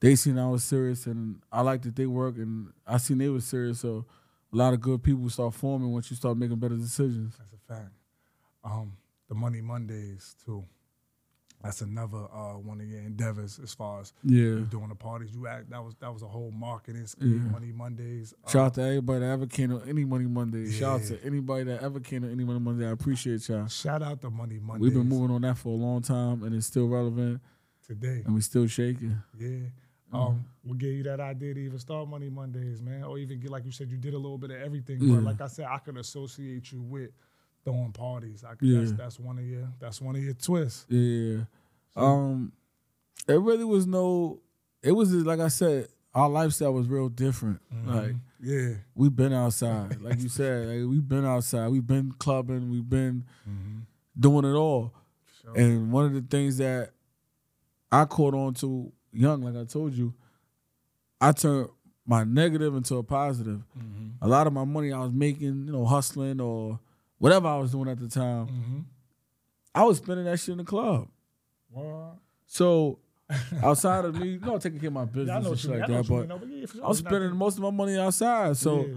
they 0.00 0.14
seen 0.14 0.38
I 0.38 0.48
was 0.48 0.62
serious, 0.64 1.06
and 1.06 1.40
I 1.50 1.60
liked 1.62 1.84
that 1.84 1.96
they 1.96 2.06
work, 2.06 2.36
and 2.36 2.68
I 2.86 2.98
seen 2.98 3.18
they 3.18 3.28
was 3.28 3.44
serious. 3.44 3.80
So 3.80 4.04
a 4.52 4.56
lot 4.56 4.72
of 4.74 4.80
good 4.80 5.02
people 5.02 5.28
start 5.30 5.54
forming 5.54 5.92
once 5.92 6.10
you 6.10 6.16
start 6.16 6.36
making 6.36 6.56
better 6.56 6.76
decisions. 6.76 7.36
That's 7.38 7.52
a 7.52 7.72
fact. 7.74 7.90
Um, 8.64 8.92
the 9.28 9.34
Money 9.34 9.60
Mondays 9.60 10.34
too. 10.44 10.64
That's 11.62 11.80
another 11.80 12.18
uh, 12.32 12.52
one 12.52 12.80
of 12.80 12.86
your 12.86 13.00
endeavors 13.00 13.58
as 13.60 13.74
far 13.74 14.00
as 14.00 14.12
Yeah. 14.22 14.38
you 14.42 14.60
doing 14.70 14.90
the 14.90 14.94
parties. 14.94 15.30
You 15.34 15.48
act 15.48 15.70
that 15.70 15.82
was 15.82 15.94
that 15.98 16.12
was 16.12 16.22
a 16.22 16.28
whole 16.28 16.52
marketing 16.52 17.04
scheme. 17.08 17.42
Yeah. 17.46 17.50
Money 17.50 17.72
Mondays. 17.72 18.32
Uh, 18.46 18.50
Shout 18.50 18.66
out 18.66 18.74
to 18.74 18.82
everybody 18.82 19.20
that 19.20 19.30
ever 19.32 19.46
came 19.46 19.70
to 19.70 19.80
any 19.88 20.04
Money 20.04 20.26
Monday. 20.26 20.70
Shout 20.70 21.00
out 21.00 21.06
to 21.08 21.24
anybody 21.24 21.64
that 21.64 21.82
ever 21.82 21.98
came 21.98 22.22
to 22.22 22.30
any 22.30 22.44
Money 22.44 22.60
Monday. 22.60 22.86
I 22.86 22.90
appreciate 22.90 23.48
y'all. 23.48 23.66
shout 23.66 24.02
out 24.04 24.20
to 24.20 24.30
Money 24.30 24.60
Mondays. 24.62 24.82
We've 24.82 24.94
been 24.94 25.08
moving 25.08 25.34
on 25.34 25.40
that 25.42 25.58
for 25.58 25.70
a 25.70 25.76
long 25.76 26.00
time, 26.00 26.44
and 26.44 26.54
it's 26.54 26.66
still 26.66 26.86
relevant, 26.86 27.40
today. 27.84 28.22
and 28.24 28.34
we 28.36 28.40
still 28.40 28.68
shaking. 28.68 29.20
Yeah. 29.36 29.58
Mm-hmm. 30.12 30.16
Um, 30.16 30.44
what 30.62 30.78
gave 30.78 30.94
you 30.94 31.02
that 31.04 31.20
idea 31.20 31.54
to 31.54 31.60
even 31.60 31.78
start 31.78 32.08
Money 32.08 32.30
Mondays, 32.30 32.80
man? 32.80 33.04
Or 33.04 33.18
even 33.18 33.40
get 33.40 33.50
like 33.50 33.64
you 33.64 33.72
said, 33.72 33.90
you 33.90 33.96
did 33.98 34.14
a 34.14 34.18
little 34.18 34.38
bit 34.38 34.50
of 34.50 34.60
everything. 34.60 34.98
Yeah. 35.00 35.16
But 35.16 35.24
like 35.24 35.40
I 35.40 35.46
said, 35.48 35.66
I 35.70 35.78
could 35.78 35.96
associate 35.98 36.72
you 36.72 36.80
with 36.82 37.10
throwing 37.64 37.92
parties. 37.92 38.44
I 38.44 38.54
could, 38.54 38.68
Yeah. 38.68 38.78
that's, 38.80 38.92
that's 38.92 39.20
one 39.20 39.38
of 39.38 39.44
your 39.44 39.68
that's 39.78 40.00
one 40.00 40.16
of 40.16 40.22
your 40.22 40.34
twists. 40.34 40.86
Yeah. 40.88 41.40
Um, 41.96 42.52
it 43.26 43.34
really 43.40 43.64
was 43.64 43.86
no. 43.86 44.40
It 44.82 44.92
was 44.92 45.10
just, 45.10 45.26
like 45.26 45.40
I 45.40 45.48
said, 45.48 45.88
our 46.14 46.28
lifestyle 46.28 46.72
was 46.72 46.88
real 46.88 47.08
different. 47.08 47.60
Like 47.84 48.14
Yeah. 48.40 48.74
we've 48.94 49.14
been 49.14 49.32
outside, 49.34 50.00
like 50.00 50.20
you 50.20 50.28
said, 50.28 50.68
like 50.68 50.88
we 50.90 51.00
been 51.00 51.26
outside. 51.26 51.68
We've 51.68 51.86
been 51.86 52.12
clubbing. 52.12 52.70
We've 52.70 52.88
been 52.88 53.24
doing 54.18 54.44
it 54.44 54.54
all. 54.56 54.94
Sure. 55.42 55.54
And 55.54 55.92
one 55.92 56.06
of 56.06 56.14
the 56.14 56.22
things 56.22 56.56
that 56.58 56.90
I 57.92 58.04
caught 58.04 58.34
on 58.34 58.54
to 58.54 58.92
young, 59.18 59.42
like 59.42 59.56
I 59.56 59.64
told 59.64 59.94
you, 59.94 60.14
I 61.20 61.32
turned 61.32 61.68
my 62.06 62.24
negative 62.24 62.74
into 62.74 62.96
a 62.96 63.02
positive. 63.02 63.62
Mm-hmm. 63.78 64.24
A 64.24 64.28
lot 64.28 64.46
of 64.46 64.52
my 64.52 64.64
money 64.64 64.92
I 64.92 65.00
was 65.00 65.12
making, 65.12 65.66
you 65.66 65.72
know, 65.72 65.84
hustling 65.84 66.40
or 66.40 66.78
whatever 67.18 67.48
I 67.48 67.56
was 67.58 67.72
doing 67.72 67.88
at 67.88 67.98
the 67.98 68.08
time, 68.08 68.46
Mm-hmm. 68.46 68.78
I 69.74 69.84
was 69.84 69.98
spending 69.98 70.24
that 70.24 70.38
shit 70.40 70.52
in 70.52 70.58
the 70.58 70.64
club. 70.64 71.08
Well, 71.70 72.18
So 72.46 72.98
outside 73.62 74.04
of 74.06 74.14
me, 74.14 74.28
you 74.30 74.40
know, 74.40 74.58
taking 74.58 74.80
care 74.80 74.88
of 74.88 74.94
my 74.94 75.04
business 75.16 75.28
yeah, 75.28 75.36
I 75.36 75.40
know 75.40 75.50
and 75.50 75.58
shit 75.58 75.70
mean. 75.70 75.80
like 75.80 75.88
that, 75.88 76.08
but 76.08 76.14
mean. 76.20 76.28
No, 76.28 76.38
but 76.38 76.48
yeah, 76.48 76.66
sure. 76.66 76.84
I 76.84 76.88
was 76.88 77.00
You're 77.00 77.04
not 77.04 77.10
spending 77.18 77.36
most 77.36 77.56
of 77.58 77.62
my 77.62 77.70
money 77.70 77.98
outside. 77.98 78.56
So 78.56 78.86
Yeah. 78.86 78.94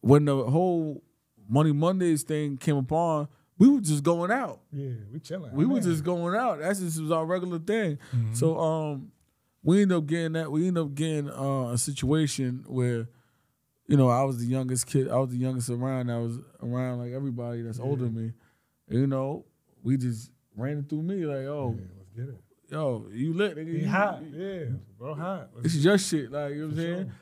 when 0.00 0.24
the 0.24 0.44
whole 0.44 1.02
Money 1.48 1.72
Mondays 1.72 2.22
thing 2.22 2.56
came 2.56 2.76
upon, 2.76 3.28
we 3.62 3.68
were 3.68 3.80
just 3.80 4.02
going 4.02 4.32
out. 4.32 4.58
Yeah, 4.72 4.90
we 5.12 5.20
chilling. 5.20 5.52
We 5.52 5.62
I'm 5.62 5.70
were 5.70 5.80
just 5.80 6.02
going 6.02 6.34
out. 6.34 6.58
That's 6.58 6.80
just 6.80 7.00
was 7.00 7.12
our 7.12 7.24
regular 7.24 7.60
thing. 7.60 7.96
Mm-hmm. 8.12 8.34
So 8.34 8.58
um, 8.58 9.12
we 9.62 9.82
ended 9.82 9.98
up 9.98 10.06
getting 10.06 10.32
that. 10.32 10.50
We 10.50 10.66
ended 10.66 10.82
up 10.82 10.94
getting 10.96 11.30
uh, 11.30 11.68
a 11.68 11.78
situation 11.78 12.64
where, 12.66 13.08
you 13.86 13.96
know, 13.96 14.08
I 14.08 14.24
was 14.24 14.38
the 14.38 14.46
youngest 14.46 14.88
kid. 14.88 15.08
I 15.08 15.16
was 15.18 15.30
the 15.30 15.36
youngest 15.36 15.70
around. 15.70 16.10
I 16.10 16.18
was 16.18 16.40
around 16.60 16.98
like 16.98 17.12
everybody 17.12 17.62
that's 17.62 17.78
older 17.78 18.06
than 18.06 18.16
me. 18.16 18.32
And, 18.88 18.98
you 18.98 19.06
know, 19.06 19.44
we 19.84 19.96
just 19.96 20.32
ran 20.56 20.78
it 20.78 20.88
through 20.88 21.02
me 21.02 21.24
like, 21.24 21.46
oh, 21.46 21.76
Yeah, 21.78 21.84
let's 21.98 22.10
get 22.16 22.34
it. 22.34 22.40
yo, 22.68 23.06
you 23.12 23.32
lit, 23.32 23.56
nigga. 23.56 23.78
He 23.78 23.84
hot. 23.84 24.22
Yeah, 24.32 24.64
bro, 24.98 25.14
hot. 25.14 25.50
Let's 25.54 25.72
is 25.72 25.84
your 25.84 25.98
shit, 25.98 26.32
like 26.32 26.54
you 26.54 26.62
know 26.62 26.66
what 26.66 26.72
I'm 26.72 26.76
saying. 26.76 27.12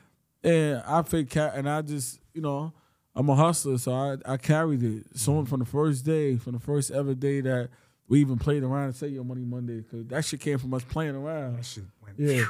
And 0.43 0.83
I 0.87 1.03
fake 1.03 1.29
cat, 1.29 1.53
and 1.53 1.69
I 1.69 1.83
just, 1.83 2.19
you 2.33 2.41
know, 2.41 2.73
I'm 3.15 3.29
a 3.29 3.35
hustler, 3.35 3.77
so 3.77 3.93
I 3.93 4.17
I 4.25 4.37
carried 4.37 4.83
it. 4.83 5.05
So 5.15 5.33
mm-hmm. 5.33 5.45
from 5.45 5.59
the 5.59 5.65
first 5.65 6.05
day, 6.05 6.37
from 6.37 6.53
the 6.53 6.59
first 6.59 6.91
ever 6.91 7.13
day 7.13 7.41
that 7.41 7.69
we 8.07 8.21
even 8.21 8.37
played 8.37 8.63
around 8.63 8.85
and 8.85 8.95
say 8.95 9.07
Yo 9.07 9.23
Money 9.23 9.43
Monday, 9.43 9.81
because 9.81 10.05
that 10.07 10.25
shit 10.25 10.39
came 10.39 10.57
from 10.57 10.73
us 10.73 10.83
playing 10.83 11.15
around. 11.15 11.57
That 11.57 11.65
shit 11.65 11.83
went. 12.01 12.19
Yeah, 12.19 12.45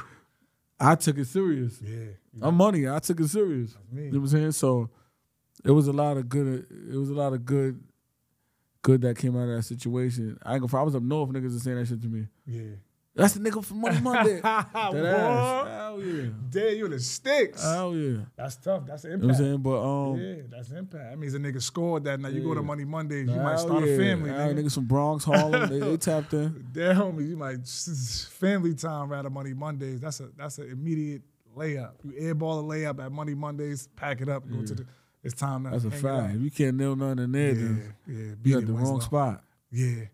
I 0.78 0.94
took 0.94 1.18
it 1.18 1.26
serious. 1.26 1.80
Yeah. 1.82 2.06
I'm 2.40 2.56
money. 2.56 2.88
I 2.88 2.98
took 2.98 3.20
it 3.20 3.28
serious. 3.28 3.76
me. 3.90 4.04
You 4.04 4.12
know 4.12 4.20
what 4.20 4.24
I'm 4.24 4.28
saying? 4.28 4.52
So 4.52 4.90
it 5.64 5.70
was 5.70 5.88
a 5.88 5.92
lot 5.92 6.16
of 6.16 6.28
good. 6.28 6.66
It 6.92 6.96
was 6.96 7.10
a 7.10 7.14
lot 7.14 7.32
of 7.32 7.44
good, 7.44 7.82
good 8.82 9.02
that 9.02 9.18
came 9.18 9.36
out 9.36 9.48
of 9.48 9.56
that 9.56 9.62
situation. 9.62 10.38
I 10.42 10.54
ain't 10.54 10.68
gonna. 10.68 10.80
I 10.80 10.84
was 10.84 10.94
up 10.94 11.02
north. 11.02 11.30
Niggas 11.30 11.54
was 11.54 11.62
saying 11.62 11.76
that 11.76 11.88
shit 11.88 12.02
to 12.02 12.08
me. 12.08 12.26
Yeah. 12.46 12.76
That's 13.14 13.34
the 13.34 13.40
nigga 13.40 13.62
from 13.62 13.82
Money 13.82 14.00
Monday. 14.00 14.40
that 14.42 14.66
ass. 14.74 15.68
Hell 15.68 16.02
yeah. 16.02 16.22
Damn, 16.48 16.76
you 16.76 16.84
in 16.86 16.90
the 16.92 16.98
sticks. 16.98 17.62
Hell 17.62 17.94
yeah. 17.94 18.24
that's 18.36 18.56
tough. 18.56 18.86
That's 18.86 19.04
an 19.04 19.10
You 19.10 19.16
know 19.18 19.26
what 19.26 19.36
I'm 19.36 19.44
saying? 19.44 19.58
But 19.58 19.82
um 19.82 20.16
yeah, 20.16 20.34
that's 20.48 20.70
impact. 20.70 21.10
That 21.10 21.18
means 21.18 21.34
a 21.34 21.38
nigga 21.38 21.60
scored 21.62 22.04
that. 22.04 22.20
Now 22.20 22.28
you 22.28 22.42
go 22.42 22.54
to 22.54 22.62
Money 22.62 22.84
Mondays, 22.86 23.28
you 23.28 23.34
hell 23.34 23.44
might 23.44 23.58
start 23.58 23.84
yeah. 23.84 23.92
a 23.92 23.98
family. 23.98 24.30
Hell, 24.30 24.48
nigga. 24.48 24.64
niggas 24.64 24.74
from 24.74 24.84
Bronx, 24.86 25.24
Harlem, 25.24 25.68
they, 25.68 25.78
they 25.78 25.96
tapped 25.98 26.32
in. 26.32 26.66
Damn, 26.72 26.96
homie, 26.96 27.28
you 27.28 27.36
might 27.36 27.66
family 28.38 28.74
time 28.74 29.10
rather 29.10 29.28
Money 29.28 29.52
Mondays. 29.52 30.00
That's 30.00 30.20
a 30.20 30.30
that's 30.36 30.56
an 30.58 30.70
immediate 30.70 31.22
layup. 31.54 31.92
You 32.04 32.12
airball 32.34 32.60
a 32.60 32.62
layup 32.62 33.04
at 33.04 33.12
Money 33.12 33.34
Mondays, 33.34 33.88
pack 33.94 34.22
it 34.22 34.28
up, 34.30 34.48
go 34.50 34.64
to 34.64 34.74
the. 34.74 34.86
It's 35.22 35.34
time 35.34 35.64
to. 35.64 35.70
That's 35.70 35.84
a 35.84 35.90
hang 35.90 35.98
it 35.98 36.02
fact. 36.02 36.34
If 36.36 36.40
you 36.42 36.50
can't 36.50 36.76
nail 36.76 36.96
nothing 36.96 37.24
in 37.24 37.32
there, 37.32 37.48
Yeah, 37.48 37.54
then 37.54 37.94
yeah. 38.08 38.14
you 38.14 38.36
beat 38.42 38.52
got 38.54 38.62
it, 38.62 38.66
the 38.66 38.72
wrong 38.72 38.82
Winslow. 38.94 39.00
spot. 39.00 39.44
Yeah. 39.70 40.04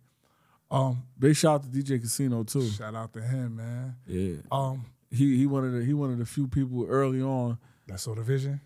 Um, 0.71 1.03
Big 1.19 1.35
shout 1.35 1.55
out 1.55 1.63
to 1.63 1.69
DJ 1.83 2.01
Casino 2.01 2.43
too. 2.45 2.69
shout 2.69 2.95
out 2.95 3.13
to 3.15 3.23
him, 3.23 3.57
man. 3.57 3.97
Yeah. 4.07 4.37
Um, 4.53 4.85
He 5.11 5.37
he 5.39 5.47
one 5.47 5.65
of 5.65 5.73
the 5.73 5.83
he 5.85 5.95
one 5.95 6.13
of 6.13 6.19
the 6.19 6.27
few 6.27 6.47
people 6.47 6.85
early 6.89 7.23
on. 7.23 7.59
that's 7.87 8.03
sort 8.03 8.19
of 8.19 8.27
vision. 8.27 8.61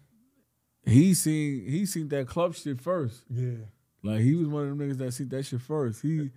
He 0.85 1.15
seen 1.15 1.65
he 1.67 1.87
seen 1.87 2.09
that 2.09 2.27
club 2.27 2.55
shit 2.57 2.81
first. 2.81 3.23
Yeah. 3.31 3.59
Like 4.03 4.21
he 4.23 4.35
was 4.35 4.49
one 4.49 4.65
of 4.69 4.77
them 4.77 4.79
niggas 4.91 4.99
that 4.99 5.13
seen 5.13 5.29
that 5.29 5.45
shit 5.45 5.61
first. 5.61 6.03
He 6.03 6.31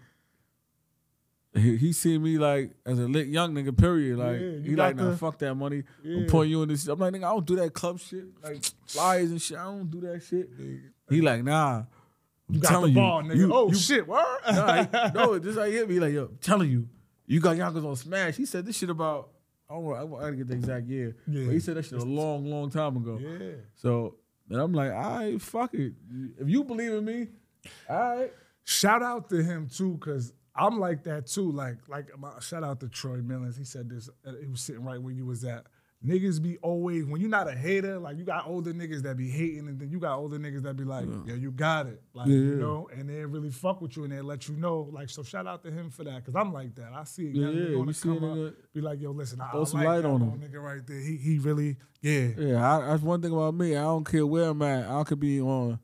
he, 1.56 1.78
he 1.78 1.94
seen 1.94 2.22
me 2.22 2.38
like 2.38 2.72
as 2.86 3.00
a 3.00 3.08
lit 3.08 3.28
young 3.28 3.54
nigga. 3.56 3.76
Period. 3.76 4.20
Like 4.20 4.40
Yeah, 4.40 4.70
he 4.70 4.76
like 4.76 4.98
nah, 4.98 5.10
the- 5.12 5.18
fuck 5.18 5.40
that 5.40 5.56
money. 5.56 5.84
Yeah. 6.04 6.18
I'm 6.18 6.26
putting 6.28 6.52
you 6.52 6.62
in 6.62 6.70
this. 6.70 6.86
I'm 6.88 7.00
like 7.00 7.14
nigga, 7.14 7.24
I 7.24 7.30
don't 7.34 7.46
do 7.46 7.56
that 7.56 7.74
club 7.74 8.00
shit. 8.00 8.26
Like 8.44 8.64
flyers 8.86 9.32
and 9.32 9.42
shit. 9.42 9.58
I 9.58 9.64
don't 9.64 9.90
do 9.90 10.02
that 10.02 10.22
shit. 10.22 10.50
He 11.10 11.22
like 11.22 11.44
nah. 11.44 11.84
I'm 12.50 12.56
You 12.56 12.62
got 12.62 12.68
the 12.70 12.74
telling 12.74 12.94
ball, 12.94 13.24
nigga. 13.24 13.36
you- 13.38 13.54
oh 13.54 13.70
you- 13.70 13.76
shit. 13.76 14.08
Nah, 14.08 15.12
no, 15.16 15.40
this 15.40 15.56
like 15.56 15.72
hit 15.72 15.90
me 15.90 16.00
like 16.00 16.14
yo, 16.14 16.26
I'm 16.26 16.38
telling 16.42 16.70
you, 16.70 16.88
you 17.26 17.40
got 17.40 17.58
Yonkers 17.58 17.84
on 17.86 17.96
Smash. 17.96 18.36
He 18.36 18.46
said 18.46 18.66
this 18.66 18.78
shit 18.78 18.90
about. 18.90 19.30
I 19.68 19.74
don't. 19.74 19.84
know, 19.86 20.18
I 20.18 20.22
gotta 20.26 20.36
get 20.36 20.48
the 20.48 20.54
exact 20.54 20.86
year. 20.88 21.16
Yeah. 21.28 21.46
But 21.46 21.54
he 21.54 21.60
said 21.60 21.76
that 21.78 21.86
shit 21.86 21.94
a 22.00 22.04
long, 22.06 22.46
long 22.46 22.70
time 22.70 22.98
ago. 22.98 23.18
yeah. 23.20 23.54
So 23.74 24.16
then 24.48 24.60
I'm 24.60 24.74
like, 24.74 24.92
all 24.92 25.18
right, 25.18 25.42
fuck 25.42 25.74
it. 25.74 25.94
If 26.40 26.48
you 26.48 26.64
believe 26.64 26.92
in 26.94 27.04
me, 27.04 27.28
all 27.90 28.18
right. 28.18 28.32
Shout 28.64 29.02
out 29.02 29.28
to 29.30 29.42
him 29.44 29.68
too, 29.68 29.98
cause 29.98 30.34
I'm 30.56 30.80
like 30.80 31.04
that 31.06 31.26
too. 31.26 31.52
Like, 31.52 31.78
like 31.88 32.16
my, 32.20 32.30
shout 32.42 32.64
out 32.64 32.80
to 32.82 32.90
Troy 32.90 33.18
Millens. 33.22 33.58
He 33.58 33.64
said 33.64 33.90
this. 33.90 34.08
Uh, 34.26 34.34
he 34.40 34.48
was 34.48 34.62
sitting 34.62 34.84
right 34.84 35.02
where 35.02 35.14
you 35.14 35.26
was 35.26 35.44
at. 35.44 35.66
Niggas 36.04 36.40
be 36.42 36.58
always 36.58 37.04
when 37.06 37.20
you're 37.20 37.30
not 37.30 37.48
a 37.48 37.54
hater. 37.56 37.98
Like 37.98 38.18
you 38.18 38.26
got 38.26 38.46
older 38.48 38.74
niggas 38.74 39.02
that 39.04 39.18
be 39.18 39.28
hating, 39.30 39.68
and 39.68 39.80
then 39.80 39.90
you 39.90 40.00
got 40.00 40.18
older 40.20 40.38
niggas 40.38 40.62
that 40.64 40.76
be 40.76 40.84
like, 40.84 41.06
yeah, 41.26 41.34
you 41.34 41.50
got 41.52 41.88
it. 41.88 42.02
Like 42.14 42.28
Yeah, 42.28 42.36
you 42.36 42.50
yeah. 42.52 42.60
know, 42.60 42.90
and 42.96 43.10
they 43.10 43.26
really 43.26 43.50
fuck 43.50 43.82
with 43.82 43.98
you 43.98 44.04
and 44.04 44.14
they 44.14 44.22
let 44.22 44.48
you 44.48 44.56
know. 44.56 44.88
Like 44.92 45.10
so, 45.10 45.24
shout 45.24 45.48
out 45.48 45.64
to 45.64 45.72
him 45.72 45.90
for 45.90 46.04
that, 46.04 46.24
cause 46.24 46.36
I'm 46.36 46.54
like 46.54 46.76
that. 46.76 46.92
I 46.94 47.06
see 47.06 47.28
a 47.28 47.32
young 47.32 47.54
Yeah, 47.54 47.60
nigga 47.62 47.70
you 47.72 47.80
wanna 47.80 47.94
see 47.94 48.10
come 48.10 48.20
nigga- 48.20 48.48
up, 48.50 48.54
be 48.74 48.82
like, 48.82 49.02
yo, 49.02 49.12
listen, 49.12 49.42
I, 49.42 49.58
I 49.58 49.64
some 49.64 49.80
like 49.80 49.88
light 49.88 50.02
that 50.04 50.08
on 50.10 50.22
him. 50.22 50.40
nigga 50.42 50.62
right 50.62 50.86
there. 50.86 51.00
He 51.00 51.18
he 51.18 51.40
really, 51.40 51.78
yeah, 52.02 52.28
Yeah, 52.38 52.78
I, 52.78 52.88
that's 52.88 53.02
one 53.02 53.22
thing 53.22 53.32
about 53.32 53.56
me. 53.56 53.76
I 53.76 53.82
don't 53.84 54.04
care 54.06 54.28
where 54.28 54.50
I'm 54.50 54.62
at. 54.62 54.88
I 54.88 55.04
could 55.06 55.20
be 55.20 55.42
on 55.42 55.80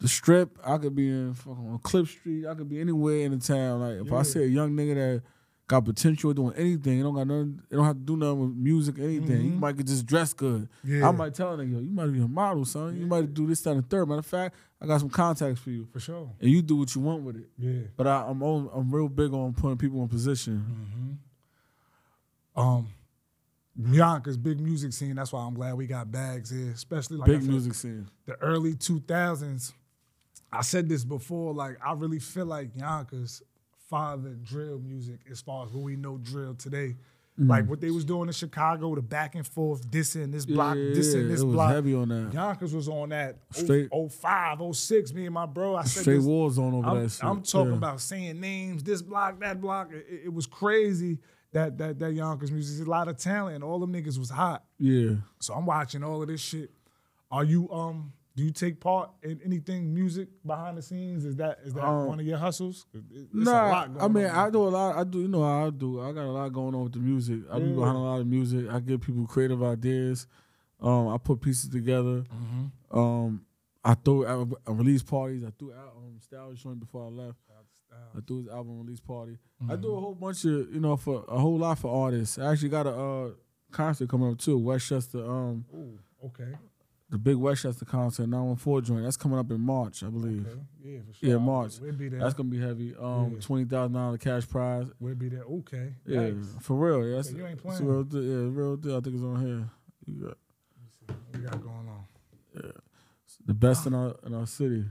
the 0.00 0.08
strip. 0.08 0.58
I 0.62 0.76
could 0.76 0.94
be 0.94 1.08
in 1.08 1.32
fucking 1.32 1.66
on 1.70 1.78
Clip 1.82 2.06
Street. 2.08 2.46
I 2.46 2.54
could 2.54 2.68
be 2.68 2.78
anywhere 2.80 3.20
in 3.20 3.32
the 3.32 3.38
town. 3.38 3.80
Like 3.80 4.00
if 4.04 4.12
Yeah. 4.12 4.18
I 4.18 4.22
see 4.22 4.42
a 4.42 4.46
young 4.46 4.72
nigga 4.76 4.94
that 4.96 5.22
got 5.70 5.84
potential 5.84 6.32
doing 6.32 6.52
anything, 6.56 6.98
it 6.98 7.02
don't 7.04 7.14
got 7.14 7.28
nothing. 7.28 7.62
It 7.70 7.76
don't 7.76 7.84
have 7.84 7.94
to 7.94 8.02
do 8.02 8.16
nothing 8.16 8.40
with 8.40 8.56
music 8.56 8.98
or 8.98 9.04
anything. 9.04 9.44
You 9.44 9.50
might 9.52 9.76
get 9.76 9.86
just 9.86 10.04
dress 10.04 10.32
good. 10.32 10.68
Yeah. 10.82 11.08
I 11.08 11.12
might 11.12 11.32
tell 11.32 11.54
a 11.54 11.56
nigga, 11.56 11.72
yo, 11.74 11.78
you 11.78 11.90
might 11.90 12.08
be 12.08 12.20
a 12.20 12.26
model, 12.26 12.64
son. 12.64 12.98
You 12.98 13.06
might 13.06 13.32
do 13.32 13.46
this, 13.46 13.60
that, 13.62 13.70
and 13.70 13.84
the 13.84 13.86
third. 13.86 14.08
Matter 14.08 14.18
of 14.18 14.26
fact, 14.26 14.56
I 14.82 14.86
got 14.86 14.98
some 14.98 15.10
contacts 15.10 15.60
for 15.60 15.70
you, 15.70 15.86
for 15.92 16.00
sure. 16.00 16.28
and 16.40 16.50
you 16.50 16.60
do 16.60 16.74
what 16.74 16.92
you 16.92 17.00
want 17.02 17.22
with 17.22 17.36
it. 17.36 17.48
Yeah. 17.56 17.82
But 17.96 18.08
I, 18.08 18.24
I'm 18.26 18.42
on, 18.42 18.68
I'm 18.74 18.90
real 18.90 19.08
big 19.08 19.32
on 19.32 19.54
putting 19.54 19.78
people 19.78 20.02
in 20.02 20.08
position. 20.08 21.20
Um, 22.56 22.88
Yonkers 23.80 24.36
big 24.36 24.58
music 24.58 24.92
scene. 24.92 25.14
That's 25.14 25.32
why 25.32 25.40
I'm 25.42 25.54
glad 25.54 25.74
we 25.76 25.86
got 25.86 26.10
bags 26.10 26.50
here, 26.50 26.72
especially 26.72 27.18
like 27.18 27.26
big 27.28 27.44
music 27.44 27.74
scene. 27.74 28.08
the 28.26 28.34
early 28.42 28.74
2000s. 28.74 29.72
I 30.52 30.62
said 30.62 30.88
this 30.88 31.04
before. 31.04 31.54
Like 31.54 31.78
I 31.84 31.92
really 31.92 32.18
feel 32.18 32.46
like 32.46 32.70
Yonkers 32.76 33.40
fathered 33.90 34.44
drill 34.44 34.78
music 34.78 35.18
as 35.30 35.40
far 35.40 35.66
as 35.66 35.72
what 35.72 35.82
we 35.82 35.96
know 35.96 36.16
drill 36.18 36.54
today. 36.54 36.96
Like 37.42 37.66
what 37.70 37.80
they 37.80 37.90
was 37.90 38.04
doing 38.04 38.28
in 38.28 38.34
Chicago, 38.34 38.94
the 38.94 39.00
back 39.00 39.34
and 39.34 39.46
forth, 39.46 39.90
this 39.90 40.14
dissing 40.14 40.30
this 40.30 40.44
block, 40.44 40.76
Yeah, 40.76 40.82
dissing 40.92 41.26
this 41.26 41.40
it 41.40 41.44
was 41.46 41.54
block. 41.54 41.72
heavy 41.72 41.94
on 41.94 42.10
that. 42.10 42.34
Yonkers 42.34 42.74
was 42.74 42.86
on 42.86 43.08
that 43.10 43.38
Straight- 43.50 43.88
05, 43.90 44.60
06. 44.76 45.14
Me 45.14 45.24
and 45.24 45.32
my 45.32 45.46
bro, 45.46 45.74
I 45.74 45.84
said 45.84 46.02
Straight 46.02 46.16
this, 46.16 46.24
war 46.26 46.50
zone 46.50 46.74
over 46.74 46.86
I'm, 46.86 47.02
that 47.02 47.08
shit. 47.10 47.24
I'm 47.24 47.40
talking 47.42 47.70
Yeah. 47.70 47.78
about 47.78 48.02
saying 48.02 48.38
names, 48.40 48.82
this 48.82 49.00
block, 49.00 49.40
that 49.40 49.58
block. 49.58 49.90
It, 49.90 50.24
it- 50.26 50.32
was 50.34 50.46
crazy 50.46 51.18
that 51.52 51.78
that 51.78 51.98
that 52.00 52.12
Yonkers 52.12 52.52
music. 52.52 52.76
There's 52.76 52.86
a 52.86 52.90
lot 52.90 53.08
of 53.08 53.16
talent, 53.16 53.54
and 53.54 53.64
all 53.64 53.78
them 53.78 53.92
niggas 53.94 54.18
was 54.18 54.28
hot. 54.28 54.62
Yeah. 54.78 55.12
So 55.38 55.54
I'm 55.54 55.64
watching 55.64 56.04
all 56.04 56.20
of 56.20 56.28
this 56.28 56.42
shit. 56.42 56.70
Are 57.30 57.44
you 57.44 57.70
um? 57.70 58.12
Do 58.40 58.46
you 58.46 58.52
take 58.52 58.80
part 58.80 59.10
in 59.22 59.38
anything 59.44 59.92
music 59.92 60.28
behind 60.46 60.78
the 60.78 60.82
scenes? 60.82 61.24
Is 61.26 61.36
that 61.36 61.58
is 61.64 61.74
that 61.74 61.84
Um, 61.84 62.06
one 62.06 62.20
of 62.20 62.26
your 62.26 62.38
hustles? 62.38 62.86
It- 62.94 62.98
it- 63.10 63.28
it's 63.34 63.44
Nah, 63.44 63.86
I 64.00 64.08
mean, 64.08 64.24
on. 64.24 64.30
I 64.30 64.50
do 64.50 64.62
a 64.68 64.70
lot. 64.70 64.96
I 64.96 65.04
do, 65.04 65.18
you 65.20 65.28
know, 65.28 65.42
how 65.42 65.66
I 65.66 65.70
do. 65.70 66.00
I 66.00 66.12
got 66.12 66.24
a 66.24 66.32
lot 66.32 66.48
going 66.52 66.74
on 66.74 66.84
with 66.84 66.92
the 66.94 67.00
music. 67.00 67.40
I 67.52 67.58
be 67.58 67.72
behind 67.72 67.96
a 67.96 68.00
lot 68.00 68.20
of 68.20 68.26
music. 68.26 68.68
I 68.70 68.80
give 68.80 69.02
people 69.02 69.26
creative 69.26 69.62
ideas. 69.62 70.26
Um, 70.80 71.08
I 71.08 71.18
put 71.18 71.42
pieces 71.42 71.68
together. 71.68 72.22
Mm-hmm. 72.22 72.98
Um, 72.98 73.44
I 73.84 73.92
threw 73.94 74.26
out 74.26 74.48
uh, 74.66 74.72
release 74.72 75.02
parties. 75.02 75.44
I 75.44 75.50
threw 75.58 75.72
out 75.74 75.92
um, 75.98 76.18
Styles 76.20 76.62
joint 76.62 76.80
before 76.80 77.04
I 77.04 77.08
left. 77.10 77.38
I 78.16 78.20
threw 78.26 78.38
his 78.38 78.48
album 78.48 78.78
release 78.78 79.00
party. 79.00 79.36
I 79.68 79.76
do 79.76 79.88
Mm-hmm. 79.88 79.96
a 79.96 80.00
whole 80.00 80.14
bunch 80.14 80.44
of, 80.46 80.72
you 80.74 80.80
know, 80.80 80.96
for 80.96 81.24
a 81.28 81.38
whole 81.38 81.58
lot 81.58 81.78
for 81.78 81.90
artists. 82.04 82.38
I 82.38 82.50
actually 82.52 82.70
got 82.70 82.86
a 82.86 82.94
uh, 82.94 83.30
concert 83.70 84.08
coming 84.08 84.30
up 84.32 84.38
too, 84.38 84.56
Westchester. 84.58 85.22
Um, 85.30 85.64
Ooh, 85.74 85.98
okay, 86.26 86.52
the 87.10 87.18
big 87.18 87.36
Westchester 87.36 87.84
concert, 87.84 88.26
914 88.28 88.84
joint. 88.86 89.04
That's 89.04 89.16
coming 89.16 89.38
up 89.38 89.50
in 89.50 89.60
March, 89.60 90.02
I 90.04 90.08
believe. 90.08 90.46
okay, 90.46 90.60
yeah, 90.84 90.98
for 91.06 91.12
sure. 91.14 91.28
Yeah, 91.30 91.36
March. 91.38 91.72
We'll 91.80 91.92
be 91.92 92.08
there. 92.08 92.20
That's 92.20 92.34
gonna 92.34 92.48
be 92.48 92.60
heavy. 92.60 92.94
Um, 92.96 93.32
Yeah. 93.34 93.40
twenty 93.40 93.64
thousand 93.64 93.92
dollar 93.94 94.16
cash 94.18 94.48
prize. 94.48 94.86
we'll 95.00 95.14
be 95.16 95.28
there. 95.28 95.42
Okay, 95.42 95.94
Yeah, 96.06 96.20
Yikes. 96.30 96.62
for 96.62 96.76
real. 96.76 97.06
Yeah, 97.08 97.16
that's, 97.16 97.32
Yeah, 97.32 97.38
you 97.38 97.46
ain't 97.46 97.58
playing. 97.62 97.84
real 97.84 98.04
deal. 98.04 98.22
Yeah, 98.22 98.48
real 98.52 98.76
deal. 98.76 98.96
I 98.96 99.00
think 99.00 99.14
it's 99.16 99.24
on 99.24 99.44
here. 99.44 99.70
You 100.06 100.14
got 100.26 100.38
What 101.08 101.18
we 101.34 101.40
got 101.40 101.60
going 101.62 101.88
on? 101.88 102.04
Yeah. 102.54 102.70
The 103.46 103.54
best 103.54 103.86
in 103.86 103.94
our 103.94 104.14
in 104.24 104.34
our 104.34 104.46
city. 104.46 104.84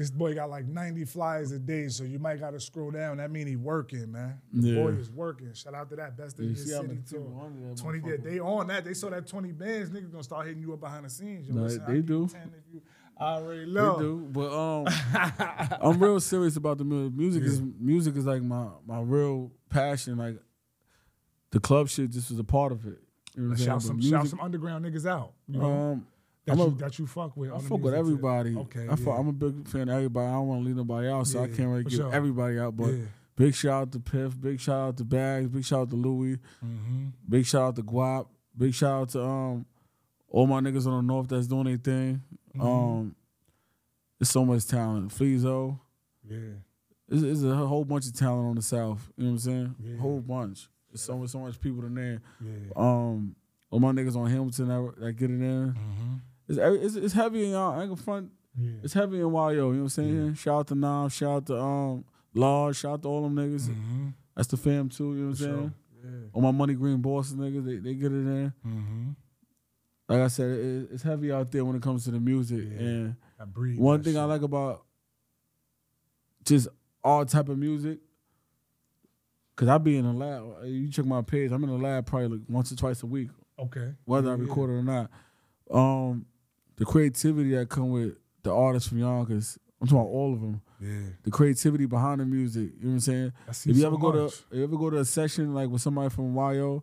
This 0.00 0.10
boy 0.10 0.34
got 0.34 0.48
like 0.48 0.64
90 0.66 1.04
flies 1.04 1.52
a 1.52 1.58
day, 1.58 1.88
so 1.88 2.04
you 2.04 2.18
might 2.18 2.40
got 2.40 2.52
to 2.52 2.60
scroll 2.60 2.90
down. 2.90 3.18
That 3.18 3.30
mean 3.30 3.46
he 3.46 3.56
working, 3.56 4.10
man. 4.10 4.40
Yeah. 4.50 4.76
Boy 4.82 4.88
is 4.92 5.10
working. 5.10 5.52
Shout 5.52 5.74
out 5.74 5.90
to 5.90 5.96
that. 5.96 6.16
Best 6.16 6.38
in 6.38 6.44
You 6.46 6.50
his 6.52 6.64
city 6.72 6.86
many 6.88 7.00
too. 7.06 7.16
people 7.18 7.42
under 7.44 7.68
that 7.68 7.76
20 7.76 8.00
motherfucker? 8.00 8.24
they 8.24 8.40
on 8.40 8.66
that. 8.68 8.86
They 8.86 8.94
saw 8.94 9.10
that 9.10 9.26
20 9.26 9.52
bands. 9.52 9.90
Niggas 9.90 10.10
gonna 10.10 10.22
start 10.24 10.46
hitting 10.46 10.62
you 10.62 10.72
up 10.72 10.80
behind 10.80 11.04
the 11.04 11.10
scenes. 11.10 11.46
Yo, 11.46 11.54
No, 11.54 11.64
listen, 11.64 11.80
they 11.86 11.92
I 11.92 11.96
give 11.96 11.96
you 11.96 12.26
do. 12.28 12.30
you 12.72 12.82
I 13.18 13.34
already 13.34 13.66
They 13.66 13.72
do, 13.72 14.26
but 14.32 14.50
um, 14.50 14.86
I'm 15.82 16.02
real 16.02 16.18
serious 16.20 16.56
about 16.56 16.78
the 16.78 16.84
music. 16.84 17.12
Music 17.14 17.42
is 17.42 17.60
music 17.78 18.16
is 18.16 18.24
like 18.24 18.42
my 18.42 18.68
my 18.86 19.00
real 19.02 19.50
passion. 19.68 20.16
Like 20.16 20.38
the 21.50 21.60
club 21.60 21.90
shit 21.90 22.08
just 22.10 22.30
was 22.30 22.38
a 22.38 22.44
part 22.44 22.72
of 22.72 22.86
it. 22.86 22.98
You 23.36 23.42
know 23.42 23.48
what 23.50 23.58
I'm 23.60 23.66
Shout 23.66 23.82
saying? 23.82 23.88
some, 23.88 23.96
But 23.98 24.04
shout 24.18 24.28
some 24.28 24.40
underground 24.40 24.84
niggas 24.86 25.04
out. 25.06 25.32
You 25.46 25.58
know, 25.60 25.90
Um, 25.92 26.06
that, 26.46 26.52
I'm 26.52 26.58
you, 26.58 26.64
a- 26.66 26.70
that 26.70 26.98
you 26.98 27.06
fuck 27.06 27.36
with. 27.36 27.50
I 27.52 27.58
fuck 27.58 27.80
with 27.80 27.92
tip. 27.92 27.98
everybody. 28.00 28.56
Okay, 28.56 28.86
I 28.88 28.96
fuck, 28.96 29.06
yeah. 29.06 29.18
I'm 29.18 29.28
a 29.28 29.32
big 29.32 29.68
fan 29.68 29.88
of 29.88 29.94
everybody. 29.96 30.26
I 30.26 30.32
don't 30.32 30.48
want 30.48 30.62
to 30.62 30.66
leave 30.66 30.76
nobody 30.76 31.08
out, 31.08 31.26
so 31.26 31.42
I 31.42 31.46
can't 31.48 31.68
really 31.68 31.84
give 31.84 31.92
sure. 31.94 32.12
everybody 32.12 32.58
out. 32.58 32.76
But 32.76 32.88
Yeah. 32.92 33.04
big 33.36 33.54
shout 33.54 33.82
out 33.82 33.92
to 33.92 34.00
Piff, 34.00 34.40
big 34.40 34.60
shout 34.60 34.88
out 34.88 34.96
to 34.98 35.04
Bags, 35.04 35.48
big 35.48 35.64
shout 35.64 35.80
out 35.82 35.90
to 35.90 35.96
Louis, 35.96 36.38
Mm-hmm. 36.64 37.06
big 37.28 37.46
shout 37.46 37.62
out 37.62 37.76
to 37.76 37.82
Guap, 37.82 38.26
big 38.56 38.74
shout 38.74 39.02
out 39.02 39.08
to 39.10 39.22
um 39.24 39.66
all 40.28 40.46
my 40.46 40.60
niggas 40.60 40.86
on 40.86 41.06
the 41.06 41.12
north 41.12 41.28
that's 41.28 41.46
doing 41.48 41.64
their 41.64 41.76
thing. 41.76 42.22
Mm-hmm. 42.56 42.60
Um, 42.66 43.14
there's 44.18 44.30
so 44.30 44.44
much 44.44 44.66
talent. 44.66 45.10
Fleezo, 45.12 45.78
Yeah. 46.28 46.38
there's, 47.08 47.22
there's 47.22 47.42
a 47.44 47.54
whole 47.56 47.84
bunch 47.84 48.06
of 48.06 48.14
talent 48.14 48.48
on 48.48 48.54
the 48.56 48.62
south. 48.62 49.10
You 49.16 49.24
know 49.24 49.30
what 49.30 49.32
I'm 49.34 49.38
saying? 49.40 49.74
Yeah. 49.82 49.96
Whole 49.96 50.20
bunch. 50.20 50.68
There's 50.90 51.02
so 51.02 51.16
much, 51.18 51.30
so 51.30 51.40
much 51.40 51.60
people 51.60 51.84
in 51.84 51.94
there. 51.94 52.20
Yeah. 52.44 52.72
Um, 52.76 53.34
all 53.70 53.78
my 53.80 53.92
niggas 53.92 54.14
on 54.16 54.28
Hamilton 54.30 54.68
that, 54.68 54.94
that 55.00 55.12
get 55.14 55.30
it 55.30 55.34
in. 55.34 55.40
Mm-hmm. 55.72 56.14
It's, 56.58 56.58
it's 56.58 56.96
it's 56.96 57.14
heavy 57.14 57.44
in 57.44 57.50
y'all. 57.52 57.72
I 57.78 57.82
ain't 57.82 57.90
gonna 57.90 58.02
front. 58.02 58.30
Yeah. 58.58 58.72
It's 58.82 58.92
heavy 58.94 59.20
in 59.20 59.32
YO, 59.32 59.48
you 59.50 59.56
know 59.60 59.68
what 59.68 59.74
I'm 59.78 59.88
saying? 59.88 60.34
Shout 60.34 60.58
out 60.60 60.66
to 60.68 60.74
Nam, 60.74 61.08
shout 61.08 61.30
out 61.30 61.46
to 61.46 61.58
um 61.60 62.04
Large, 62.34 62.76
shout 62.78 62.92
out 62.94 63.02
to 63.02 63.08
all 63.08 63.22
them 63.22 63.36
niggas. 63.36 63.68
Mm-hmm. 63.68 64.08
That's 64.36 64.48
the 64.48 64.56
fam 64.56 64.88
too, 64.88 65.14
you 65.14 65.20
know 65.20 65.24
what 65.26 65.30
I'm 65.30 65.36
saying? 65.36 65.54
sure. 66.02 66.10
Yeah. 66.10 66.26
All 66.32 66.42
my 66.42 66.50
money 66.50 66.74
green 66.74 67.00
bosses 67.00 67.34
niggas, 67.34 67.64
they, 67.64 67.76
they 67.76 67.94
get 67.94 68.10
it 68.12 68.14
in. 68.16 68.52
Mm-hmm. 68.66 69.08
Like 70.08 70.20
I 70.22 70.28
said, 70.28 70.50
it, 70.50 70.88
it's 70.92 71.02
heavy 71.02 71.30
out 71.30 71.50
there 71.52 71.64
when 71.64 71.76
it 71.76 71.82
comes 71.82 72.04
to 72.04 72.10
the 72.10 72.18
music. 72.20 72.64
Yeah. 72.72 72.78
And 72.80 73.16
one 73.78 74.02
thing 74.02 74.16
I 74.18 74.24
like 74.24 74.42
about 74.42 74.84
just 76.44 76.68
all 77.04 77.24
type 77.24 77.48
of 77.48 77.58
music, 77.58 77.98
cause 79.56 79.68
I 79.68 79.78
be 79.78 79.96
in 79.96 80.04
the 80.04 80.12
lab. 80.12 80.64
You 80.64 80.88
check 80.90 81.04
my 81.04 81.22
page, 81.22 81.52
I'm 81.52 81.62
in 81.64 81.70
the 81.70 81.76
lab 81.78 82.06
probably 82.06 82.28
like 82.38 82.40
once 82.48 82.72
or 82.72 82.76
twice 82.76 83.02
a 83.02 83.06
week, 83.06 83.28
Okay. 83.58 83.92
whether 84.04 84.30
I 84.32 84.34
Yeah. 84.36 84.42
record 84.42 84.70
it 84.70 84.74
or 84.74 84.82
not. 84.82 85.10
Um, 85.70 86.26
the 86.80 86.84
creativity 86.86 87.50
that 87.54 87.68
come 87.68 87.90
with 87.90 88.14
the 88.42 88.52
artists 88.52 88.88
from 88.88 88.98
Yonkers, 88.98 89.58
I'm 89.80 89.86
talking 89.86 90.00
about 90.00 90.10
all 90.10 90.32
of 90.34 90.40
them. 90.40 90.60
Yeah. 90.82 91.10
the 91.24 91.30
creativity 91.30 91.84
behind 91.86 92.20
the 92.20 92.24
music. 92.24 92.72
You 92.78 92.84
know 92.84 92.88
what 92.88 92.92
I'm 92.94 93.00
saying? 93.00 93.32
If 93.48 93.66
you 93.66 93.74
so 93.74 93.86
ever 93.88 93.98
go 93.98 94.12
much. 94.24 94.32
to 94.50 94.56
you 94.56 94.64
ever 94.64 94.76
go 94.78 94.88
to 94.90 94.96
a 94.98 95.04
session 95.04 95.52
like 95.54 95.68
with 95.68 95.82
somebody 95.82 96.08
from 96.08 96.34
YO 96.34 96.82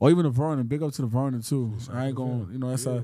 or 0.00 0.10
even 0.10 0.24
the 0.24 0.30
Vernon, 0.30 0.66
big 0.66 0.82
up 0.82 0.92
to 0.94 1.02
the 1.02 1.08
Vernon 1.08 1.42
too. 1.42 1.76
I 1.92 2.06
ain't 2.06 2.14
going, 2.16 2.48
you 2.52 2.58
know, 2.58 2.70
that's 2.70 2.86
Yeah. 2.86 2.92
a 2.92 3.02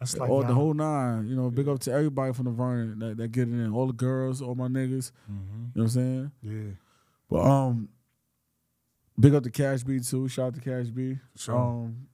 That's 0.00 0.16
like 0.16 0.30
all 0.30 0.42
the 0.42 0.54
whole 0.54 0.72
nine. 0.74 1.26
You 1.26 1.36
know, 1.36 1.50
big 1.50 1.68
up 1.68 1.78
to 1.80 1.92
everybody 1.92 2.32
from 2.32 2.46
the 2.46 2.50
Vernon 2.52 2.98
that, 3.00 3.16
that 3.18 3.28
get 3.32 3.48
it 3.48 3.52
in. 3.52 3.70
All 3.72 3.86
the 3.86 3.92
girls, 3.92 4.40
all 4.40 4.54
my 4.54 4.68
niggas. 4.68 5.10
Mhm. 5.30 5.30
You 5.30 5.32
know 5.32 5.70
what 5.74 5.82
I'm 5.82 5.88
saying? 5.88 6.30
Yeah. 6.42 6.70
But 7.28 7.40
um, 7.44 7.88
big 9.18 9.34
up 9.34 9.42
to 9.42 9.50
Cash 9.50 9.82
B 9.84 10.00
too. 10.00 10.26
Shout 10.28 10.46
out 10.48 10.54
to 10.54 10.60
Cash 10.60 10.86
B. 10.88 11.18
Sure. 11.36 11.56
Um, 11.58 12.08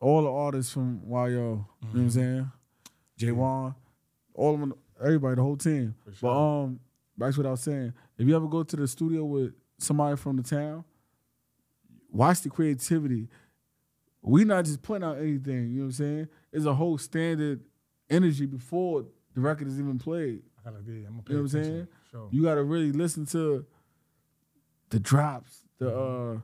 all 0.00 0.22
the 0.22 0.30
artists 0.30 0.72
from 0.72 1.00
YO. 1.08 1.16
You 1.16 1.28
know 1.28 1.66
what 1.80 1.94
I'm 1.94 2.10
saying? 2.10 2.52
J 3.16 3.32
Wan, 3.32 3.74
all 4.34 4.54
of 4.54 4.60
them, 4.60 4.74
everybody, 5.02 5.34
the 5.36 5.42
whole 5.42 5.56
team. 5.56 5.94
sure. 6.04 6.14
But 6.22 6.62
um, 6.62 6.80
that's 7.16 7.36
what 7.36 7.46
I 7.46 7.50
was 7.50 7.60
saying. 7.62 7.92
If 8.16 8.26
you 8.26 8.36
ever 8.36 8.46
go 8.46 8.62
to 8.62 8.76
the 8.76 8.86
studio 8.86 9.24
with 9.24 9.52
somebody 9.78 10.16
from 10.16 10.36
the 10.36 10.42
town, 10.42 10.84
watch 12.10 12.40
the 12.42 12.50
creativity. 12.50 13.28
We 14.22 14.44
not 14.44 14.64
just 14.64 14.82
putting 14.82 15.04
out 15.04 15.18
anything. 15.18 15.70
You 15.70 15.78
know 15.78 15.80
what 15.80 15.84
I'm 15.86 15.92
saying? 15.92 16.28
It's 16.52 16.64
a 16.64 16.74
whole 16.74 16.98
standard 16.98 17.60
energy 18.10 18.46
before 18.46 19.04
the 19.34 19.40
record 19.40 19.68
is 19.68 19.78
even 19.78 19.98
played. 19.98 20.42
I 20.60 20.70
gotta 20.70 20.82
be. 20.82 21.04
I'm 21.04 21.10
gonna 21.10 21.22
pay 21.22 21.32
You 21.32 21.38
know 21.38 21.42
what 21.44 21.54
I'm 21.54 21.64
saying? 21.64 21.88
Sure. 22.10 22.28
You 22.30 22.42
gotta 22.42 22.62
really 22.62 22.92
listen 22.92 23.26
to 23.26 23.64
the 24.90 24.98
drops, 25.00 25.64
the 25.78 25.88
uh 25.96 26.38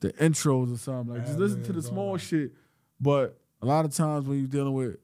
the 0.00 0.12
intros 0.14 0.74
or 0.74 0.78
something. 0.78 1.14
Like 1.14 1.26
just 1.26 1.38
listen 1.38 1.62
to 1.64 1.72
the 1.72 1.82
small 1.82 2.16
shit. 2.16 2.52
But 3.00 3.38
a 3.62 3.66
lot 3.66 3.84
of 3.84 3.92
times 3.94 4.26
when 4.26 4.38
you're 4.38 4.46
dealing 4.48 4.74
with 4.74 4.96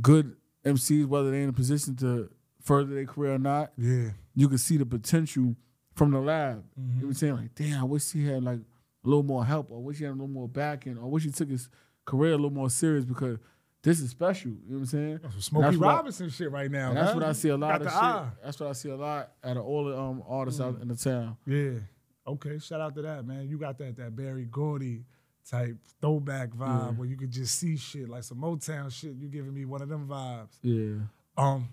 good 0.00 0.36
MCs, 0.64 1.06
whether 1.06 1.30
they're 1.30 1.40
in 1.42 1.48
a 1.48 1.52
position 1.52 1.96
to 1.96 2.30
further 2.62 2.94
their 2.94 3.06
career 3.06 3.34
or 3.34 3.38
not, 3.38 3.72
Yeah. 3.76 4.10
you 4.34 4.48
can 4.48 4.58
see 4.58 4.76
the 4.76 4.86
potential 4.86 5.56
from 5.94 6.10
the 6.12 6.20
lab. 6.20 6.64
Mm-hmm. 6.80 7.00
You 7.00 7.06
know 7.06 7.12
saying? 7.12 7.36
Like, 7.36 7.54
damn, 7.54 7.80
I 7.80 7.84
wish 7.84 8.10
he 8.12 8.26
had 8.26 8.42
like 8.44 8.58
a 8.58 9.08
little 9.08 9.22
more 9.24 9.44
help, 9.44 9.70
or 9.70 9.82
wish 9.82 9.98
he 9.98 10.04
had 10.04 10.10
a 10.10 10.12
little 10.12 10.28
more 10.28 10.48
backing, 10.48 10.96
or 10.96 11.10
wish 11.10 11.24
he 11.24 11.30
took 11.30 11.48
his 11.50 11.68
career 12.04 12.32
a 12.32 12.36
little 12.36 12.50
more 12.50 12.70
serious 12.70 13.04
because 13.04 13.38
this 13.82 13.98
is 14.00 14.10
special. 14.10 14.52
You 14.52 14.56
know 14.68 14.74
what 14.74 14.78
I'm 14.80 14.86
saying? 14.86 15.20
Smokey 15.40 15.64
That's 15.66 15.76
what 15.76 15.88
I- 15.88 15.96
Robinson 15.96 16.30
shit 16.30 16.50
right 16.52 16.70
now. 16.70 16.94
That's 16.94 17.14
what 17.14 17.24
I 17.24 17.32
see 17.32 17.48
a 17.48 17.56
lot 17.56 17.72
Got 17.72 17.80
of 17.80 17.84
the 17.86 17.90
shit. 17.90 18.02
eye. 18.02 18.28
That's 18.44 18.60
what 18.60 18.68
I 18.68 18.72
see 18.72 18.90
a 18.90 18.96
lot 18.96 19.32
out 19.42 19.56
of 19.56 19.64
all 19.64 19.84
the 19.84 19.98
um, 19.98 20.22
artists 20.28 20.60
out 20.60 20.80
in 20.80 20.86
the 20.88 20.94
town. 20.96 21.36
Yeah. 21.46 21.80
Okay. 22.26 22.58
Shout 22.60 22.80
out 22.80 22.94
to 22.94 23.02
that, 23.02 23.26
man. 23.26 23.48
You 23.48 23.58
got 23.58 23.76
that 23.78 23.96
that 23.96 24.14
Berry 24.14 24.44
Gordy 24.44 25.04
type 25.48 25.76
throwback 26.00 26.50
vibe 26.50 26.96
where 26.96 27.08
you 27.08 27.16
could 27.16 27.30
just 27.30 27.58
see 27.58 27.76
shit 27.76 28.08
like 28.08 28.24
some 28.24 28.38
Motown 28.38 28.92
shit. 28.92 29.14
You 29.14 29.28
giving 29.28 29.54
me 29.54 29.64
one 29.64 29.82
of 29.82 29.88
them 29.88 30.06
vibes. 30.08 30.58
Yeah. 30.62 31.06
Um, 31.36 31.68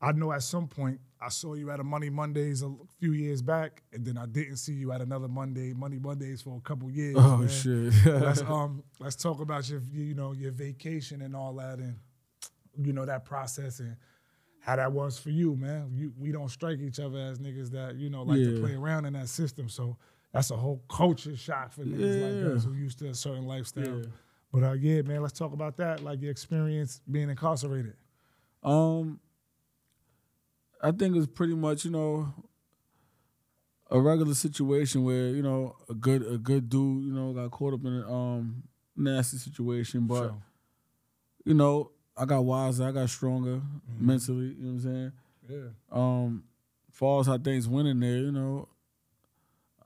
I 0.00 0.12
know 0.12 0.32
at 0.32 0.42
some 0.42 0.68
point 0.68 1.00
I 1.20 1.28
saw 1.30 1.54
you 1.54 1.70
at 1.70 1.80
a 1.80 1.84
Money 1.84 2.10
Mondays 2.10 2.62
a 2.62 2.72
few 3.00 3.12
years 3.12 3.40
back, 3.40 3.82
and 3.92 4.04
then 4.04 4.18
I 4.18 4.26
didn't 4.26 4.56
see 4.56 4.74
you 4.74 4.92
at 4.92 5.00
another 5.00 5.28
Monday, 5.28 5.72
Money 5.72 5.98
Mondays 5.98 6.42
for 6.42 6.56
a 6.56 6.60
couple 6.60 6.90
years. 6.90 7.16
Oh 7.18 7.38
man. 7.38 7.48
shit. 7.48 7.92
let's 8.04 8.42
um 8.46 8.82
let's 9.00 9.16
talk 9.16 9.40
about 9.40 9.68
your 9.68 9.80
you 9.92 10.14
know 10.14 10.32
your 10.32 10.52
vacation 10.52 11.22
and 11.22 11.34
all 11.34 11.54
that 11.54 11.78
and 11.78 11.96
you 12.78 12.92
know 12.92 13.06
that 13.06 13.24
process 13.24 13.80
and 13.80 13.96
how 14.60 14.76
that 14.76 14.92
was 14.92 15.18
for 15.18 15.30
you, 15.30 15.54
man. 15.54 15.90
You, 15.94 16.12
we 16.18 16.32
don't 16.32 16.50
strike 16.50 16.80
each 16.80 16.98
other 16.98 17.18
as 17.18 17.38
niggas 17.38 17.70
that 17.70 17.94
you 17.96 18.10
know 18.10 18.22
like 18.22 18.38
to 18.38 18.60
play 18.60 18.74
around 18.74 19.06
in 19.06 19.14
that 19.14 19.28
system. 19.28 19.68
So 19.68 19.96
that's 20.32 20.50
a 20.50 20.56
whole 20.56 20.82
culture 20.88 21.36
shock 21.36 21.72
for 21.72 21.84
niggas 21.84 22.20
Yeah. 22.20 22.46
like 22.48 22.56
us 22.56 22.64
who 22.64 22.74
used 22.74 22.98
to 23.00 23.08
a 23.08 23.14
certain 23.14 23.46
lifestyle. 23.46 23.98
Yeah. 24.00 24.04
But 24.52 24.62
uh, 24.64 24.72
yeah, 24.72 25.02
man, 25.02 25.22
let's 25.22 25.38
talk 25.38 25.52
about 25.52 25.76
that. 25.78 26.02
Like 26.02 26.20
your 26.22 26.30
experience 26.30 27.00
being 27.10 27.28
incarcerated. 27.30 27.94
Um, 28.62 29.20
I 30.82 30.90
think 30.92 31.16
it's 31.16 31.26
pretty 31.26 31.54
much 31.54 31.84
you 31.84 31.90
know 31.90 32.32
a 33.90 34.00
regular 34.00 34.34
situation 34.34 35.04
where 35.04 35.28
you 35.28 35.42
know 35.42 35.76
a 35.88 35.94
good 35.94 36.22
a 36.26 36.38
good 36.38 36.68
dude 36.68 37.04
you 37.04 37.12
know 37.12 37.32
got 37.32 37.50
caught 37.50 37.74
up 37.74 37.84
in 37.84 37.92
a 37.94 38.12
um 38.12 38.62
nasty 38.96 39.36
situation, 39.38 40.06
but 40.06 40.18
Sure. 40.28 40.42
you 41.44 41.54
know 41.54 41.92
I 42.16 42.24
got 42.24 42.44
wiser, 42.44 42.84
I 42.84 42.92
got 42.92 43.08
stronger 43.10 43.56
Mm-hmm. 43.60 44.06
mentally. 44.06 44.46
You 44.46 44.54
know 44.58 44.72
what 44.72 44.72
I'm 44.72 44.80
saying? 44.80 45.12
Yeah. 45.48 45.68
Um, 45.92 46.44
far 46.90 47.20
as 47.20 47.26
how 47.26 47.38
things 47.38 47.68
went 47.68 47.88
in 47.88 48.00
there, 48.00 48.18
you 48.18 48.32
know. 48.32 48.68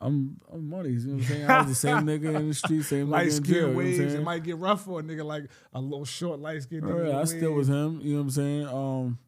I'm 0.00 0.40
I'm 0.50 0.68
money. 0.70 0.90
You 0.90 0.98
know 0.98 1.12
what 1.14 1.22
I'm 1.22 1.28
saying? 1.28 1.50
I 1.50 1.58
was 1.58 1.68
the 1.68 1.74
same 1.74 1.96
nigga 2.06 2.34
in 2.34 2.48
the 2.48 2.54
street, 2.54 2.84
same 2.84 3.10
Light 3.10 3.28
nigga 3.28 3.36
in 3.38 3.44
jail. 3.44 3.44
skin 3.44 3.54
You 3.54 3.60
know 3.60 3.66
what 3.66 3.70
I'm 3.70 3.76
waves, 3.76 4.14
it 4.14 4.22
might 4.22 4.42
get 4.42 4.56
rough 4.56 4.84
for 4.84 5.00
a 5.00 5.02
nigga 5.02 5.24
like 5.24 5.44
a 5.74 5.80
little 5.80 6.04
short 6.04 6.40
light 6.40 6.62
skin. 6.62 6.86
Yeah, 6.86 7.18
I 7.20 7.24
still 7.24 7.52
was 7.52 7.68
him. 7.68 8.00
You 8.00 8.12
know 8.12 8.16
what 8.16 8.22
I'm 8.22 8.30
saying? 8.30 8.66
Um, 8.66 9.18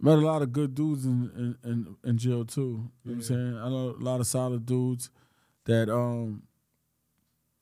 met 0.00 0.18
a 0.18 0.20
lot 0.20 0.42
of 0.42 0.52
good 0.52 0.74
dudes 0.74 1.04
in 1.04 1.56
in, 1.64 1.70
in, 1.70 1.96
in 2.04 2.18
jail 2.18 2.44
too. 2.44 2.60
You 2.60 2.66
know 2.66 2.90
what 3.02 3.12
I'm 3.14 3.22
saying? 3.22 3.58
I 3.58 3.68
know 3.68 3.96
a 3.98 4.02
lot 4.02 4.20
of 4.20 4.26
solid 4.26 4.64
dudes 4.64 5.10
that 5.64 5.88
um 5.92 6.42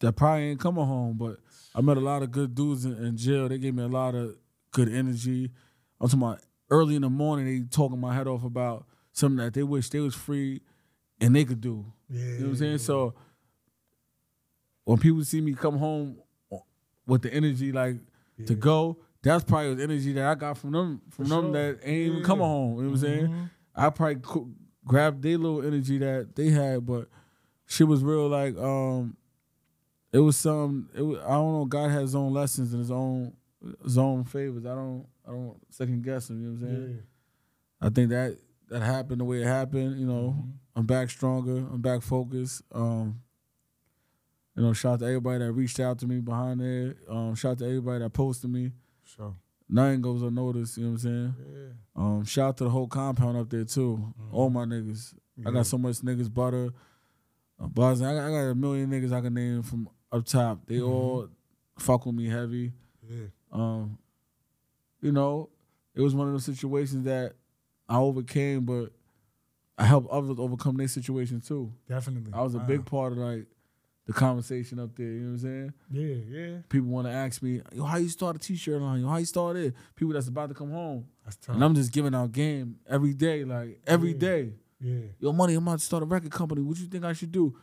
that 0.00 0.12
probably 0.12 0.50
ain't 0.50 0.60
coming 0.60 0.84
home, 0.84 1.16
but 1.16 1.38
I 1.74 1.80
met 1.80 1.96
a 1.96 2.00
lot 2.00 2.22
of 2.22 2.30
good 2.30 2.54
dudes 2.54 2.84
in, 2.84 2.92
in 3.02 3.16
jail. 3.16 3.48
They 3.48 3.58
gave 3.58 3.74
me 3.74 3.82
a 3.82 3.88
lot 3.88 4.14
of 4.14 4.36
good 4.70 4.90
energy. 4.90 5.50
I'm 5.98 6.08
talking 6.08 6.22
about 6.22 6.40
early 6.70 6.94
in 6.96 7.02
the 7.02 7.08
morning. 7.08 7.46
They 7.46 7.66
talking 7.66 7.98
my 7.98 8.14
head 8.14 8.26
off 8.26 8.44
about 8.44 8.84
something 9.12 9.42
that 9.42 9.54
they 9.54 9.62
wish 9.62 9.88
they 9.88 10.00
was 10.00 10.14
free 10.14 10.60
and 11.20 11.34
they 11.34 11.44
could 11.44 11.60
do. 11.60 11.84
Yeah. 12.08 12.20
You 12.24 12.30
know 12.38 12.44
what 12.44 12.48
I'm 12.50 12.56
saying? 12.56 12.78
So 12.78 13.14
when 14.84 14.98
people 14.98 15.24
see 15.24 15.40
me 15.40 15.54
come 15.54 15.78
home 15.78 16.18
with 17.06 17.22
the 17.22 17.32
energy 17.32 17.72
like 17.72 17.96
to 18.46 18.54
go, 18.54 18.98
that's 19.22 19.44
probably 19.44 19.74
the 19.74 19.82
energy 19.82 20.12
that 20.12 20.24
I 20.26 20.34
got 20.34 20.58
from 20.58 20.72
them 20.72 21.00
from 21.10 21.28
them 21.28 21.52
that 21.52 21.78
ain't 21.82 22.12
even 22.12 22.22
coming 22.22 22.44
home. 22.46 22.76
You 22.76 22.82
know 22.82 22.88
what 22.90 22.94
I'm 22.94 23.00
saying? 23.00 23.50
I 23.74 23.90
probably 23.90 24.16
co- 24.16 24.50
grabbed 24.84 25.22
their 25.22 25.38
little 25.38 25.66
energy 25.66 25.98
that 25.98 26.36
they 26.36 26.50
had, 26.50 26.86
but 26.86 27.08
shit 27.66 27.88
was 27.88 28.02
real 28.04 28.28
like 28.28 28.56
um 28.58 29.16
it 30.12 30.18
was 30.20 30.36
some 30.36 30.88
it 30.94 31.02
was, 31.02 31.18
I 31.24 31.30
don't 31.30 31.52
know, 31.52 31.64
God 31.64 31.90
has 31.90 32.02
his 32.02 32.14
own 32.14 32.32
lessons 32.32 32.72
and 32.72 32.80
his 32.80 32.90
own 32.90 33.32
his 33.82 33.98
own 33.98 34.24
favors. 34.24 34.64
I 34.64 34.74
don't 34.74 35.06
I 35.26 35.32
don't 35.32 35.56
second 35.70 36.02
guess 36.04 36.30
him, 36.30 36.40
you 36.40 36.48
know 36.50 36.60
what 36.60 36.68
I'm 36.68 36.76
saying? 36.76 37.02
I 37.80 37.88
think 37.88 38.10
that 38.10 38.36
that 38.68 38.82
happened 38.82 39.20
the 39.20 39.24
way 39.24 39.42
it 39.42 39.46
happened. 39.46 39.98
You 39.98 40.06
know, 40.06 40.44
I'm 40.76 40.84
back 40.84 41.08
stronger. 41.08 41.56
I'm 41.56 41.80
back 41.80 42.02
focused. 42.02 42.62
Um, 42.72 43.22
you 44.54 44.62
know, 44.62 44.74
shout 44.74 44.94
out 44.94 44.98
to 45.00 45.06
everybody 45.06 45.38
that 45.38 45.52
reached 45.52 45.80
out 45.80 45.98
to 46.00 46.06
me 46.06 46.20
behind 46.20 46.60
there. 46.60 46.96
Um, 47.08 47.34
shout 47.34 47.52
out 47.52 47.58
to 47.58 47.64
everybody 47.64 48.00
that 48.00 48.12
posted 48.12 48.50
me. 48.50 48.72
Sure. 49.04 49.34
Nothing 49.68 50.02
goes 50.02 50.22
unnoticed. 50.22 50.76
You 50.76 50.84
know 50.84 50.90
what 50.90 50.94
I'm 50.94 50.98
saying? 51.00 51.34
Yeah. 51.38 52.02
Um, 52.02 52.24
shout 52.24 52.48
out 52.48 52.56
to 52.58 52.64
the 52.64 52.70
whole 52.70 52.86
compound 52.86 53.38
up 53.38 53.48
there 53.48 53.64
too. 53.64 54.14
All 54.30 54.50
my 54.50 54.64
niggas. 54.64 55.14
I 55.44 55.50
got 55.50 55.66
so 55.66 55.78
much 55.78 55.96
niggas 55.96 56.32
butter. 56.32 56.70
Uh, 57.60 57.66
Buzz, 57.68 58.02
I 58.02 58.14
got, 58.14 58.26
I 58.26 58.30
got 58.30 58.50
a 58.50 58.54
million 58.54 58.90
niggas 58.90 59.12
I 59.12 59.22
can 59.22 59.34
name 59.34 59.62
from 59.62 59.88
up 60.12 60.24
top. 60.24 60.60
They 60.66 60.80
all 60.80 61.28
fuck 61.78 62.06
with 62.06 62.14
me 62.14 62.28
heavy. 62.28 62.72
Yeah. 63.08 63.26
Um, 63.50 63.98
you 65.00 65.12
know, 65.12 65.48
it 65.94 66.00
was 66.00 66.14
one 66.14 66.26
of 66.26 66.34
those 66.34 66.44
situations 66.44 67.04
that 67.04 67.32
I 67.88 67.98
overcame, 67.98 68.64
but 68.64 68.92
I 69.78 69.84
helped 69.84 70.08
others 70.10 70.36
overcome 70.38 70.76
their 70.76 70.88
situation 70.88 71.40
too. 71.40 71.72
Definitely. 71.88 72.32
I 72.32 72.42
was 72.42 72.54
a 72.54 72.58
Wow. 72.58 72.64
big 72.66 72.84
part 72.86 73.12
of 73.12 73.18
like 73.18 73.46
the 74.06 74.12
conversation 74.12 74.78
up 74.78 74.94
there. 74.96 75.06
You 75.06 75.20
know 75.20 75.26
what 75.32 75.32
I'm 75.32 75.38
saying? 75.40 75.72
Yeah, 75.90 76.38
yeah. 76.38 76.58
People 76.68 76.88
want 76.88 77.06
to 77.08 77.12
ask 77.12 77.42
me, 77.42 77.60
"Yo, 77.74 77.84
how 77.84 77.96
you 77.98 78.08
start 78.08 78.36
a 78.36 78.38
t-shirt 78.38 78.80
line? 78.80 79.00
Yo, 79.02 79.08
how 79.08 79.16
you 79.18 79.24
start 79.26 79.56
it?" 79.56 79.74
People 79.96 80.14
that's 80.14 80.28
about 80.28 80.48
to 80.48 80.54
come 80.54 80.70
home, 80.70 81.06
That's 81.24 81.36
tough. 81.36 81.54
and 81.56 81.64
I'm 81.64 81.74
just 81.74 81.92
giving 81.92 82.14
out 82.14 82.32
game 82.32 82.76
every 82.88 83.12
day, 83.14 83.44
like 83.44 83.80
every 83.86 84.12
Yeah. 84.12 84.18
day. 84.18 84.52
yeah. 84.80 85.00
Yo, 85.18 85.32
money, 85.32 85.54
I'm 85.54 85.62
about 85.66 85.80
to 85.80 85.84
start 85.84 86.02
a 86.02 86.06
record 86.06 86.30
company. 86.30 86.62
What 86.62 86.78
you 86.78 86.86
think 86.86 87.04
I 87.04 87.12
should 87.12 87.32
do? 87.32 87.56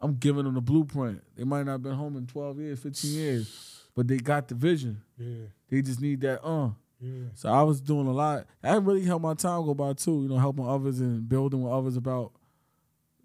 I'm 0.00 0.14
giving 0.16 0.44
them 0.44 0.54
the 0.54 0.60
blueprint. 0.60 1.22
They 1.36 1.44
might 1.44 1.64
not 1.64 1.72
have 1.72 1.82
been 1.82 1.94
home 1.94 2.16
in 2.16 2.26
12 2.26 2.58
years, 2.58 2.80
15 2.80 3.12
years, 3.12 3.84
but 3.94 4.06
they 4.08 4.18
got 4.18 4.48
the 4.48 4.54
vision. 4.54 5.00
Yeah. 5.16 5.46
They 5.70 5.80
just 5.80 6.00
need 6.00 6.20
that 6.22 6.44
uh. 6.44 6.70
Yeah. 7.04 7.24
So 7.34 7.48
I 7.50 7.62
was 7.62 7.80
doing 7.80 8.06
a 8.06 8.12
lot. 8.12 8.46
That 8.62 8.82
really 8.82 9.04
helped 9.04 9.22
my 9.22 9.34
time 9.34 9.64
go 9.64 9.74
by 9.74 9.92
too. 9.92 10.22
You 10.22 10.28
know, 10.28 10.38
helping 10.38 10.66
others 10.66 11.00
and 11.00 11.28
building 11.28 11.62
with 11.62 11.72
others 11.72 11.96
about 11.96 12.32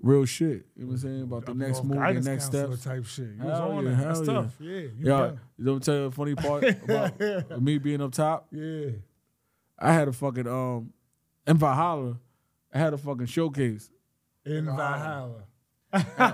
real 0.01 0.25
shit. 0.25 0.65
You 0.75 0.83
know 0.83 0.87
what 0.87 0.91
I'm 0.93 0.97
saying 0.99 1.21
about 1.23 1.45
the 1.45 1.51
Up 1.51 1.57
next 1.57 1.83
move, 1.83 1.97
the 1.99 2.29
next 2.29 2.45
steps. 2.45 2.83
type 2.83 3.05
shit. 3.05 3.27
You 3.37 3.43
was 3.45 3.57
Hell 3.59 3.71
on 3.71 3.85
yeah, 3.85 3.91
it. 3.91 3.97
That's 3.97 4.19
yeah. 4.19 4.25
tough. 4.25 4.53
Yeah. 4.59 4.71
You 4.71 4.91
Yeah, 4.99 5.17
done. 5.17 5.39
you 5.57 5.65
know, 5.65 5.79
tell 5.79 5.95
you 5.95 6.09
the 6.09 6.11
funny 6.11 6.35
part 6.35 6.63
about 6.83 7.61
me 7.61 7.77
being 7.77 8.01
up 8.01 8.11
top. 8.13 8.47
Yeah. 8.51 8.89
I 9.77 9.93
had 9.93 10.07
a 10.07 10.13
fucking 10.13 10.47
um 10.47 10.91
in 11.47 11.57
Valhalla. 11.57 12.17
I 12.73 12.77
had 12.79 12.93
a 12.93 12.97
fucking 12.97 13.25
showcase. 13.27 13.89
In 14.45 14.65
Valhalla. 14.65 15.43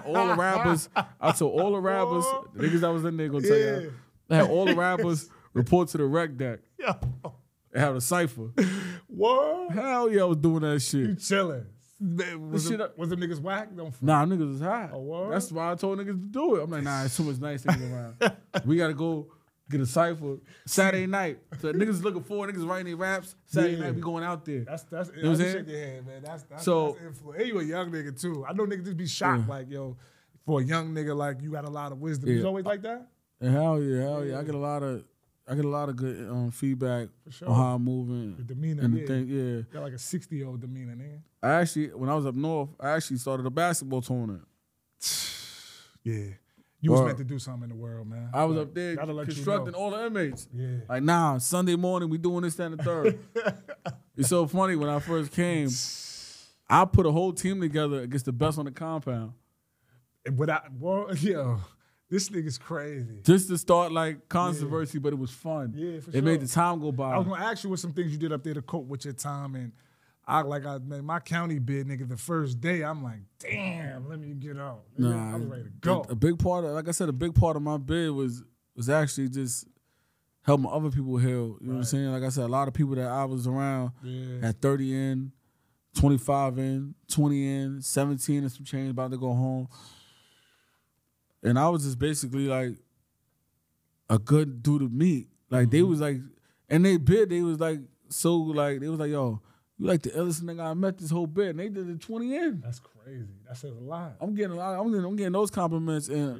All 0.06 0.28
the 0.28 0.36
rappers, 0.38 0.89
I 1.22 1.32
told 1.32 1.60
all 1.62 1.72
the 1.74 1.80
rappers, 1.80 2.26
the 2.56 2.68
niggas 2.68 2.80
that 2.82 2.89
was 2.91 3.06
in 3.06 3.16
there 3.18 3.30
gonna 3.30 3.48
tell 3.48 3.58
Yeah. 3.58 3.80
you. 3.80 3.93
I 4.30 4.36
had 4.38 4.50
all 4.50 4.66
the 4.66 4.76
rappers 4.76 5.30
report 5.54 5.88
to 5.89 5.98
the 5.98 6.06
rec 6.06 6.36
deck 6.36 6.60
Yo. 6.80 7.36
have 7.74 7.96
a 7.96 8.02
cipher. 8.02 8.50
What? 9.08 9.72
Hell 9.72 10.12
yeah, 10.12 10.24
I 10.24 10.26
was 10.26 10.38
doing 10.38 10.62
that 10.62 10.80
shit. 10.82 11.08
You 11.10 11.16
chilling. 11.16 11.66
Man, 12.02 12.52
Was, 12.52 12.68
shit 12.68 12.82
was 12.98 13.08
the 13.10 13.16
niggas 13.16 13.40
whack? 13.40 13.70
Don't. 13.74 13.94
Nah, 14.04 14.26
niggas 14.26 14.56
is 14.56 14.62
hot. 14.62 14.92
Oh. 14.94 15.30
That's 15.30 15.50
why 15.54 15.72
I 15.72 15.76
told 15.76 16.00
niggas 16.00 16.08
to 16.08 16.14
do 16.14 16.56
it. 16.56 16.64
I'm 16.64 16.70
like, 16.70 16.84
nah, 16.84 17.06
it's 17.06 17.16
too 17.16 17.24
much 17.24 17.38
nice 17.40 17.64
niggas 17.64 17.94
around. 17.94 18.36
we 18.66 18.76
gotta 18.76 18.94
go 18.94 19.28
get 19.70 19.80
a 19.80 19.86
cipher 19.86 20.38
Saturday 20.66 21.08
night. 21.08 21.40
So 21.62 21.72
niggas 21.72 22.04
looking 22.04 22.24
for 22.24 22.46
niggas 22.46 22.68
writing 22.68 22.88
their 22.88 22.98
raps. 22.98 23.36
Saturday 23.46 23.76
Yeah. 23.76 23.84
night 23.86 23.96
we 23.96 24.02
going 24.02 24.26
out 24.26 24.44
there. 24.44 24.66
That's 24.66 24.84
that's. 24.84 25.10
know 25.14 25.30
I'm 25.30 25.32
I 25.32 25.36
saying? 25.36 25.54
shake 25.60 25.68
your 25.70 25.80
hand, 25.80 26.08
man. 26.08 26.22
That's 26.24 26.44
that's, 26.44 26.64
So- 26.66 26.92
that's 26.92 27.06
influence. 27.06 27.40
And 27.40 27.48
you 27.48 27.60
a 27.60 27.64
young 27.64 27.92
nigga 27.92 28.20
too. 28.22 28.46
I 28.48 28.52
know 28.52 28.66
niggas 28.66 28.84
just 28.86 28.98
be 28.98 29.08
shocked, 29.08 29.44
Yeah. 29.48 29.54
like 29.56 29.70
yo, 29.72 29.96
for 30.46 30.60
a 30.60 30.64
young 30.64 30.94
nigga 30.94 31.16
like 31.16 31.42
you 31.42 31.52
got 31.52 31.64
a 31.64 31.70
lot 31.70 31.94
of 31.94 32.00
wisdom. 32.00 32.30
Yeah. 32.30 32.36
You 32.36 32.48
always 32.48 32.66
like 32.66 32.82
that. 32.82 33.08
Hell 33.42 33.82
yeah, 33.82 34.02
hell 34.02 34.26
yeah. 34.26 34.40
I 34.40 34.44
get 34.44 34.56
a 34.56 34.58
lot 34.58 34.84
of 34.84 35.06
I 35.48 35.54
get 35.54 35.66
a 35.66 35.70
lot 35.70 35.89
of 35.89 35.96
good 35.96 36.28
um, 36.28 36.50
feedback 36.50 37.10
sure. 37.30 37.50
on 37.50 37.56
how 37.56 37.76
I'm 37.76 37.84
moving. 37.84 38.36
The 38.38 38.43
demeanor, 38.43 38.84
and 38.84 38.93
the 38.96 39.02
yeah. 39.02 39.06
thing, 39.06 39.28
yeah. 39.28 39.62
Got 39.72 39.84
like 39.84 39.93
a 39.93 40.00
sixty 40.00 40.38
year 40.38 40.48
old 40.48 40.62
demeanor, 40.62 40.96
man. 40.96 41.24
I 41.43 41.52
actually 41.62 41.88
when 41.88 42.10
I 42.10 42.16
was 42.16 42.26
up 42.26 42.36
north, 42.36 42.70
I 42.80 42.91
actually 42.91 43.18
started 43.18 43.46
a 43.46 43.52
basketball 43.52 44.02
tournament. 44.02 44.43
Yeah, 46.08 46.36
you 46.86 46.91
was 46.91 47.02
meant 47.02 47.18
to 47.18 47.24
do 47.24 47.39
something 47.39 47.64
in 47.64 47.70
the 47.70 47.76
world, 47.76 48.08
man. 48.08 48.30
I 48.32 48.46
was 48.46 48.58
Like, 48.58 48.68
up 48.68 48.74
there 48.76 48.96
gotta 48.96 49.14
you 49.14 49.26
constructing 49.26 49.72
know. 49.72 49.80
all 49.80 49.91
the 49.91 50.06
inmates. 50.06 50.48
Yeah, 50.54 50.78
Like, 50.88 51.02
nah, 51.02 51.39
Sunday 51.39 51.76
morning 51.76 52.10
we 52.10 52.20
doing 52.20 52.43
this, 52.43 52.56
that, 52.56 52.72
and 52.72 52.80
the 52.80 52.84
third. 52.84 53.20
it's 54.16 54.30
so 54.30 54.46
funny 54.46 54.76
when 54.76 54.89
I 54.89 55.00
first 55.00 55.32
came, 55.32 55.68
I 56.70 56.86
put 56.86 57.08
a 57.08 57.12
whole 57.12 57.34
team 57.34 57.60
together 57.60 58.02
against 58.02 58.26
the 58.26 58.32
best 58.32 58.60
on 58.60 58.66
the 58.66 58.72
compound. 58.72 59.34
And 60.26 60.38
without, 60.38 60.72
well, 60.74 61.08
yo, 61.16 61.60
this 62.10 62.30
nigga's 62.30 62.58
crazy. 62.58 63.20
Just 63.24 63.49
to 63.49 63.58
start 63.58 63.91
like 63.91 64.30
controversy, 64.30 64.99
but 64.99 65.14
it 65.14 65.20
was 65.20 65.32
fun. 65.32 65.74
Yeah, 65.76 65.99
for 65.99 66.12
It 66.12 66.24
made 66.24 66.41
the 66.41 66.47
time 66.47 66.80
go 66.80 66.91
by. 66.91 67.12
I 67.14 67.18
was 67.18 67.28
gonna 67.28 67.43
ask 67.43 67.64
you 67.64 67.70
what 67.70 67.80
some 67.80 67.93
things 67.93 68.12
you 68.12 68.18
did 68.18 68.32
up 68.32 68.43
there 68.43 68.53
to 68.53 68.62
cope 68.62 68.86
with 68.88 69.06
your 69.06 69.14
time 69.14 69.56
and. 69.56 69.72
I 70.28 70.41
like 70.41 70.66
I 70.66 70.80
man, 70.80 71.06
my 71.06 71.20
county 71.20 71.60
bid, 71.60 71.88
nigga. 71.88 72.10
The 72.10 72.18
first 72.18 72.60
day, 72.60 72.82
I'm 72.82 73.03
like, 73.03 73.20
damn, 73.38 74.10
let 74.10 74.20
me 74.20 74.34
get 74.34 74.58
out. 74.58 74.82
Nah, 74.97 75.34
I 75.34 75.36
was 75.36 75.45
ready 75.45 75.64
to 75.66 75.70
go. 75.82 76.03
A, 76.10 76.16
big 76.16 76.39
part 76.39 76.66
of, 76.66 76.72
like 76.72 76.88
I 76.88 76.91
said, 76.91 77.10
a 77.10 77.14
big 77.14 77.36
part 77.36 77.56
of 77.56 77.62
my 77.62 77.78
bid 77.78 78.10
was 78.10 78.43
was 78.76 78.89
actually 78.89 79.30
just 79.30 79.68
helping 80.41 80.66
other 80.66 80.89
people 80.89 81.18
heal. 81.18 81.58
You 81.62 81.68
know 81.68 81.74
what 81.74 81.78
I'm 81.78 81.84
saying? 81.84 82.12
Like 82.12 82.24
I 82.24 82.30
said, 82.30 82.45
a 82.45 82.47
lot 82.47 82.68
of 82.68 82.74
people 82.74 82.95
that 82.95 83.08
I 83.08 83.26
was 83.26 83.45
around 83.45 83.91
Yeah. 84.03 84.47
had 84.47 84.62
30 84.62 84.95
in, 84.95 85.32
25 85.95 86.58
in, 86.58 86.95
20 87.12 87.56
in, 87.56 87.82
17 87.82 88.43
and 88.43 88.51
some 88.51 88.66
change 88.66 88.89
about 88.89 89.12
to 89.12 89.18
go 89.18 89.32
home. 89.34 89.68
And 91.46 91.58
I 91.60 91.70
was 91.70 91.84
just 91.84 92.00
basically 92.00 92.48
like 92.48 92.76
a 94.10 94.18
good 94.20 94.62
dude 94.64 94.82
to 94.82 94.89
meet. 94.89 95.28
Like 95.50 95.64
Mm-hmm. 95.68 95.70
they 95.72 95.82
was 95.84 96.02
like, 96.02 96.18
and 96.70 96.84
they 96.86 96.98
bid, 96.98 97.30
they 97.30 97.41
was 97.41 97.60
like 97.60 97.80
so 98.10 98.36
like 98.38 98.80
they 98.80 98.88
was 98.88 99.00
like, 99.00 99.12
yo, 99.12 99.41
you 99.78 99.88
like 99.88 100.02
the 100.02 100.10
illest 100.12 100.41
nigga 100.43 100.62
I 100.64 100.74
met 100.74 100.98
this 100.98 101.12
whole 101.12 101.28
bid. 101.28 101.50
And 101.50 101.60
they 101.60 101.70
did 101.70 101.88
the 101.88 101.96
20 102.04 102.36
in. 102.36 102.62
That's 102.64 102.80
crazy. 102.80 103.28
That 103.48 103.58
says 103.58 103.72
a 103.76 103.80
lot. 103.80 104.16
I'm 104.22 104.34
getting 104.36 104.54
a 104.54 104.56
lot. 104.56 104.80
I'm 104.80 104.89
getting, 104.91 105.06
I'm 105.06 105.16
getting 105.16 105.34
those 105.34 105.52
compliments, 105.52 106.08
and 106.10 106.39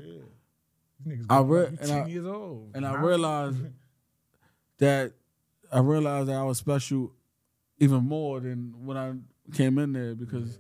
Yeah. 1.06 1.16
I 1.30 1.40
and 1.42 1.80
10 1.80 1.90
I- 2.04 2.08
years 2.08 2.26
old. 2.26 2.72
and 2.74 2.86
I 2.86 3.00
realized 3.02 3.58
that 4.80 5.14
I 5.72 5.80
realized 5.80 6.30
that 6.30 6.36
I 6.36 6.44
was 6.44 6.58
special 6.58 7.12
even 7.80 8.04
more 8.04 8.40
than 8.40 8.74
when 8.86 8.98
I 8.98 9.14
came 9.54 9.78
in 9.78 9.94
there 9.94 10.16
because 10.16 10.58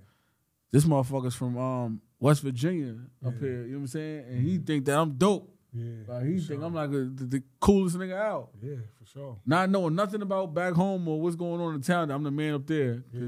this 0.72 0.84
motherfucker's 0.86 1.36
from 1.36 1.58
um, 1.58 2.02
West 2.26 2.42
Virginia 2.42 2.96
up 3.26 3.34
Yeah. 3.34 3.40
here. 3.40 3.62
You 3.66 3.72
know 3.74 3.78
what 3.78 3.82
I'm 3.82 3.88
saying? 3.88 4.26
And 4.30 4.42
he 4.48 4.58
think 4.58 4.86
that 4.86 4.98
I'm 4.98 5.12
dope. 5.12 5.52
Yeah. 5.72 5.92
Like 6.08 6.24
he 6.26 6.40
think 6.40 6.60
sure. 6.60 6.64
I'm 6.64 6.74
like 6.74 6.90
a, 6.90 7.04
the, 7.20 7.26
the 7.36 7.44
coolest 7.60 7.96
nigga 7.98 8.18
out. 8.18 8.50
Yeah, 8.62 8.78
for 8.98 9.06
sure. 9.06 9.38
Not 9.46 9.70
knowing 9.70 9.94
nothing 9.94 10.22
about 10.24 10.54
back 10.54 10.74
home 10.74 11.08
or 11.08 11.22
what's 11.22 11.36
going 11.36 11.62
on 11.62 11.76
in 11.76 11.82
town. 11.82 12.10
I'm 12.10 12.24
the 12.24 12.32
man 12.32 12.54
up 12.56 12.66
there 12.66 13.04
Yeah. 13.14 13.28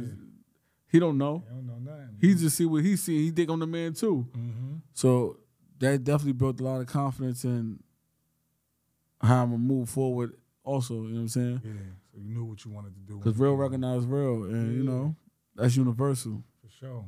he 0.91 0.97
don't 0.99 1.17
know. 1.19 1.43
I 1.47 1.53
don't 1.53 1.67
know 1.67 1.77
nothing. 1.79 2.17
He 2.19 2.33
just 2.33 2.55
see 2.57 2.65
what 2.65 2.83
he 2.83 2.95
see. 2.95 3.25
He 3.25 3.31
think 3.31 3.49
I'm 3.51 3.59
the 3.59 3.67
man 3.67 3.93
too. 3.93 4.25
mm-hmm. 4.35 4.75
So 4.93 5.37
that 5.79 6.03
definitely 6.03 6.33
built 6.33 6.59
a 6.59 6.63
lot 6.63 6.81
of 6.81 6.87
confidence 6.87 7.43
in 7.45 7.79
how 9.21 9.43
I'm 9.43 9.49
gonna 9.51 9.57
move 9.59 9.89
forward. 9.89 10.33
Also, 10.63 10.93
you 10.95 11.01
know 11.01 11.13
what 11.15 11.19
I'm 11.21 11.27
saying? 11.27 11.61
Yeah. 11.63 11.71
So 12.11 12.17
you 12.19 12.33
knew 12.33 12.45
what 12.45 12.65
you 12.65 12.71
wanted 12.71 12.93
to 12.95 13.01
do. 13.01 13.17
Because 13.19 13.37
real 13.37 13.53
recognized 13.55 14.07
real, 14.09 14.43
and 14.45 14.75
you 14.75 14.83
know 14.83 15.15
that's 15.55 15.75
universal. 15.75 16.43
For 16.63 16.69
sure. 16.79 17.05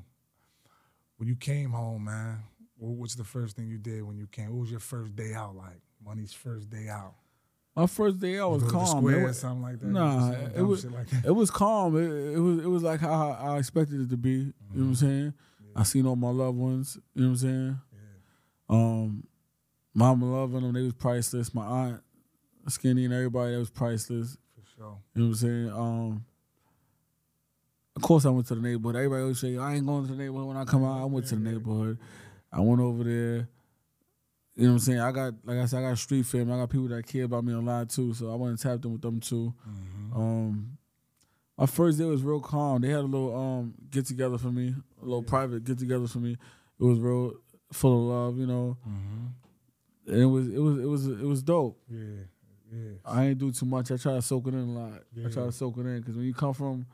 When 1.19 1.27
you 1.27 1.35
came 1.35 1.71
home, 1.71 2.05
man, 2.05 2.39
what 2.77 2.97
was 2.97 3.15
the 3.17 3.25
first 3.25 3.57
thing 3.57 3.67
you 3.67 3.77
did 3.77 4.03
when 4.03 4.17
you 4.17 4.25
came? 4.27 4.51
What 4.51 4.61
was 4.61 4.71
your 4.71 4.79
first 4.79 5.13
day 5.17 5.33
out 5.33 5.53
like? 5.53 5.81
Money's 6.03 6.31
first 6.31 6.69
day 6.69 6.87
out. 6.87 7.13
My 7.75 7.87
first 7.87 8.19
day 8.19 8.39
out 8.39 8.51
was 8.51 8.63
Go 8.63 8.69
to 8.69 8.73
the 8.73 8.79
calm. 8.79 9.09
It 9.09 9.13
or 9.15 9.25
was, 9.25 9.37
something 9.39 9.61
like 9.61 9.79
that. 9.81 9.87
Nah, 9.87 10.31
it 10.55 10.61
was- 10.61 10.85
like 10.85 11.09
that. 11.09 11.25
it 11.25 11.31
was 11.31 11.51
calm. 11.51 11.97
It, 11.97 12.35
it 12.35 12.39
was 12.39 12.59
it 12.59 12.67
was 12.67 12.83
like 12.83 13.01
how 13.01 13.31
I 13.31 13.57
expected 13.57 13.99
it 13.99 14.09
to 14.11 14.17
be. 14.17 14.29
You 14.31 14.45
know 14.73 14.81
what 14.81 14.81
I'm 14.87 14.95
saying? 14.95 15.33
I 15.75 15.83
seen 15.83 16.05
all 16.07 16.15
my 16.15 16.29
loved 16.29 16.57
ones. 16.57 16.97
You 17.13 17.23
know 17.23 17.27
what 17.27 17.31
I'm 17.31 17.37
saying? 17.37 17.79
Yeah. 17.91 18.75
Um, 18.75 19.27
mama 19.93 20.25
loving 20.25 20.61
them. 20.61 20.73
They 20.73 20.83
was 20.83 20.93
priceless. 20.93 21.53
My 21.53 21.65
aunt, 21.65 22.01
Skinny, 22.69 23.03
and 23.03 23.13
everybody 23.13 23.53
that 23.53 23.59
was 23.59 23.69
priceless. 23.69 24.37
For 24.55 24.61
sure. 24.77 24.97
You 25.15 25.21
know 25.21 25.27
what 25.27 25.31
I'm 25.31 25.35
saying? 25.35 25.69
Um, 25.69 26.25
of 27.95 28.01
course, 28.01 28.25
I 28.25 28.29
went 28.29 28.47
to 28.47 28.55
the 28.55 28.61
neighborhood. 28.61 28.95
Everybody 28.95 29.21
always 29.21 29.39
say, 29.39 29.57
I 29.57 29.75
ain't 29.75 29.85
going 29.85 30.05
to 30.05 30.11
the 30.11 30.17
neighborhood 30.17 30.47
when 30.47 30.57
I 30.57 30.63
come 30.63 30.85
out. 30.85 31.01
I 31.01 31.05
went 31.05 31.27
to 31.27 31.35
the 31.35 31.41
neighborhood. 31.41 31.97
I 32.51 32.61
went 32.61 32.81
over 32.81 33.03
there. 33.03 33.49
You 34.55 34.65
know 34.65 34.73
what 34.73 34.73
I'm 34.73 34.79
saying? 34.79 34.99
I 34.99 35.11
got, 35.11 35.33
like 35.45 35.57
I 35.57 35.65
said, 35.65 35.79
I 35.79 35.89
got 35.89 35.97
street 35.97 36.25
fam. 36.25 36.51
I 36.51 36.57
got 36.57 36.69
people 36.69 36.89
that 36.89 37.07
care 37.07 37.23
about 37.23 37.45
me 37.45 37.53
a 37.53 37.59
lot 37.59 37.89
too. 37.89 38.13
So 38.13 38.31
I 38.31 38.35
went 38.35 38.51
and 38.51 38.59
tapped 38.59 38.83
in 38.83 38.91
with 38.91 39.01
them 39.01 39.19
too. 39.19 39.53
Um, 40.13 40.77
my 41.57 41.65
first 41.65 41.97
day 41.97 42.05
was 42.05 42.23
real 42.23 42.39
calm. 42.39 42.81
They 42.81 42.89
had 42.89 42.99
a 42.99 43.01
little 43.01 43.35
um 43.35 43.73
get 43.89 44.05
together 44.05 44.37
for 44.37 44.51
me, 44.51 44.75
a 45.01 45.05
little 45.05 45.23
private 45.23 45.63
get 45.63 45.77
together 45.77 46.07
for 46.07 46.19
me. 46.19 46.37
It 46.79 46.83
was 46.83 46.99
real 46.99 47.33
full 47.71 47.99
of 47.99 48.15
love, 48.15 48.37
you 48.39 48.47
know. 48.47 48.77
Mm-hmm. 48.87 50.13
And 50.13 50.21
it 50.21 50.25
was, 50.25 50.47
it 50.47 50.59
was, 50.59 50.79
it 50.79 50.85
was, 50.85 51.07
it 51.07 51.25
was 51.25 51.43
dope. 51.43 51.79
Yeah. 51.89 52.23
Yeah. 52.71 52.91
I 53.05 53.25
ain't 53.27 53.37
do 53.39 53.51
too 53.51 53.65
much. 53.65 53.91
I 53.91 53.97
try 53.97 54.13
to 54.13 54.21
soak 54.21 54.47
it 54.47 54.53
in 54.53 54.59
a 54.59 54.65
lot. 54.65 55.03
I 55.17 55.29
try 55.29 55.45
to 55.45 55.51
soak 55.51 55.77
it 55.77 55.85
in 55.85 55.99
because 55.99 56.15
when 56.15 56.25
you 56.25 56.33
come 56.33 56.53
from 56.53 56.85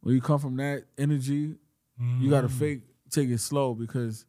when 0.00 0.14
you 0.14 0.20
come 0.20 0.38
from 0.38 0.56
that 0.56 0.84
energy, 0.98 1.54
you 2.20 2.30
gotta 2.30 2.48
Mm-hmm. 2.48 2.58
fake 2.58 2.80
take 3.10 3.28
it 3.30 3.38
slow 3.38 3.74
because 3.74 4.24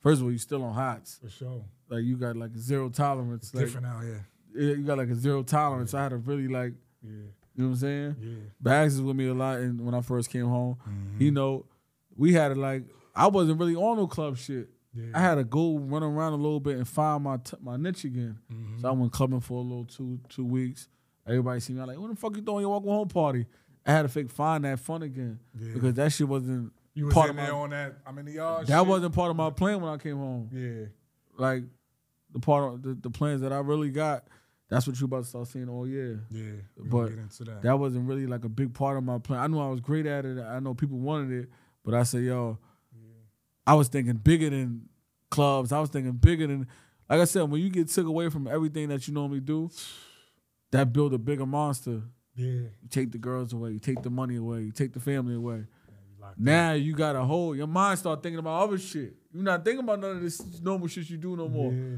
first 0.00 0.20
of 0.20 0.26
all 0.26 0.32
you 0.32 0.38
still 0.38 0.62
on 0.64 0.74
hots. 0.74 1.18
For 1.22 1.28
sure. 1.30 1.64
Like 1.88 2.04
you 2.04 2.16
got 2.16 2.36
like 2.36 2.56
zero 2.56 2.88
tolerance. 2.88 3.52
Like, 3.54 3.66
Different 3.66 3.86
out 3.86 4.02
here. 4.02 4.26
yeah, 4.54 4.68
you 4.74 4.82
got 4.82 4.98
like 4.98 5.08
a 5.10 5.14
zero 5.14 5.42
tolerance. 5.42 5.92
I 5.94 6.02
had 6.04 6.10
to 6.10 6.16
really 6.16 6.48
like 6.48 6.72
Yeah. 7.02 7.10
you 7.10 7.18
know 7.56 7.64
what 7.66 7.70
I'm 7.72 7.76
saying. 7.76 8.16
Yeah. 8.20 8.34
Bags 8.60 8.94
is 8.94 9.02
with 9.02 9.16
me 9.16 9.26
a 9.28 9.34
lot, 9.34 9.58
and 9.58 9.80
when 9.84 9.94
I 9.94 10.00
first 10.00 10.30
came 10.30 10.46
home, 10.46 10.76
Mm-hmm. 10.88 11.22
you 11.22 11.30
know, 11.32 11.66
we 12.16 12.32
had 12.32 12.48
to 12.48 12.54
like 12.54 12.84
I 13.14 13.26
wasn't 13.26 13.58
really 13.60 13.76
on 13.76 13.96
no 13.98 14.06
club 14.06 14.38
shit. 14.38 14.70
Yeah. 14.94 15.06
I 15.14 15.20
had 15.20 15.34
to 15.36 15.44
go 15.44 15.78
run 15.78 16.02
around 16.02 16.32
a 16.34 16.36
little 16.36 16.60
bit 16.60 16.76
and 16.76 16.86
find 16.88 17.24
my 17.24 17.36
t- 17.38 17.56
my 17.60 17.76
niche 17.76 18.04
again. 18.04 18.38
Mm-hmm. 18.52 18.80
So 18.80 18.88
I 18.88 18.92
went 18.92 19.12
clubbing 19.12 19.40
for 19.40 19.58
a 19.58 19.62
little 19.62 19.84
two 19.84 20.18
two 20.30 20.44
weeks. 20.46 20.88
Everybody 21.26 21.60
see 21.60 21.72
me 21.74 21.80
I'm 21.80 21.86
like, 21.88 21.98
"When 21.98 22.10
the 22.10 22.16
fuck 22.16 22.34
you 22.36 22.42
throwing 22.42 22.62
your 22.62 22.70
welcome 22.70 22.90
home 22.90 23.08
party?" 23.08 23.46
I 23.86 23.92
had 23.92 24.02
to 24.02 24.08
fake 24.08 24.30
find 24.30 24.64
that 24.64 24.78
fun 24.80 25.02
again 25.02 25.38
Yeah. 25.58 25.74
because 25.74 25.94
that 25.94 26.12
shit 26.12 26.28
wasn't 26.28 26.72
You 26.94 27.06
was 27.06 27.14
part 27.14 27.30
in 27.30 27.38
of 27.38 27.44
there 27.44 27.52
my, 27.54 27.58
on 27.60 27.70
that. 27.70 27.96
I'm 28.06 28.18
in 28.18 28.26
the 28.26 28.32
yard. 28.32 28.66
that 28.66 28.78
shit? 28.78 28.86
wasn't 28.86 29.14
part 29.14 29.30
of 29.30 29.36
my 29.36 29.50
plan 29.50 29.80
when 29.80 29.92
I 29.92 29.96
came 29.98 30.16
home. 30.16 30.48
Yeah. 30.52 30.86
Like 31.36 31.64
the 32.32 32.38
part 32.38 32.74
of 32.74 32.82
the, 32.82 32.94
the 32.94 33.10
plans 33.10 33.40
that 33.42 33.52
I 33.52 33.58
really 33.58 33.90
got. 33.90 34.24
That's 34.68 34.86
what 34.86 34.98
you 34.98 35.04
about 35.04 35.24
to 35.24 35.28
start 35.28 35.48
seeing 35.48 35.68
all 35.68 35.86
year. 35.86 36.24
Yeah. 36.30 36.52
But 36.78 37.10
that. 37.10 37.62
That 37.62 37.78
wasn't 37.78 38.08
really 38.08 38.26
like 38.26 38.44
a 38.44 38.48
big 38.48 38.72
part 38.72 38.96
of 38.96 39.04
my 39.04 39.18
plan. 39.18 39.40
I 39.40 39.46
knew 39.46 39.58
I 39.58 39.68
was 39.68 39.80
great 39.80 40.06
at 40.06 40.24
it. 40.24 40.38
I 40.38 40.60
know 40.60 40.72
people 40.74 40.98
wanted 40.98 41.42
it, 41.44 41.50
but 41.84 41.92
I 41.94 42.04
said, 42.04 42.22
yo, 42.22 42.58
I 43.66 43.74
was 43.74 43.88
thinking 43.88 44.14
bigger 44.16 44.48
than 44.48 44.88
clubs. 45.30 45.72
I 45.72 45.80
was 45.80 45.90
thinking 45.90 46.12
bigger 46.12 46.46
than, 46.46 46.66
like 47.10 47.20
I 47.20 47.24
said, 47.24 47.42
when 47.50 47.60
you 47.60 47.68
get 47.68 47.88
took 47.88 48.06
away 48.06 48.28
from 48.30 48.46
everything 48.46 48.88
that 48.88 49.06
you 49.06 49.12
normally 49.14 49.40
do, 49.40 49.70
that 50.70 50.92
build 50.92 51.12
a 51.12 51.18
bigger 51.18 51.44
monster. 51.46 52.02
Yeah. 52.34 52.44
You 52.46 52.88
take 52.90 53.12
the 53.12 53.18
girls 53.18 53.52
away, 53.52 53.70
you 53.72 53.78
take 53.78 54.02
the 54.02 54.10
money 54.10 54.36
away, 54.36 54.62
you 54.62 54.72
take 54.72 54.92
the 54.92 55.00
family 55.00 55.34
away. 55.34 55.64
Locked 56.20 56.38
Now 56.38 56.72
you 56.72 56.94
got 56.94 57.16
a 57.16 57.22
whole 57.24 57.54
your 57.56 57.66
mind 57.66 57.98
start 57.98 58.22
thinking 58.22 58.38
about 58.38 58.62
other 58.64 58.78
shit. 58.78 59.14
You're 59.32 59.42
not 59.42 59.64
thinking 59.64 59.82
about 59.84 60.00
none 60.00 60.12
of 60.16 60.22
this 60.22 60.60
normal 60.60 60.86
shit 60.88 61.08
you 61.10 61.16
do 61.18 61.36
no 61.36 61.48
more. 61.48 61.72
Yeah. 61.72 61.96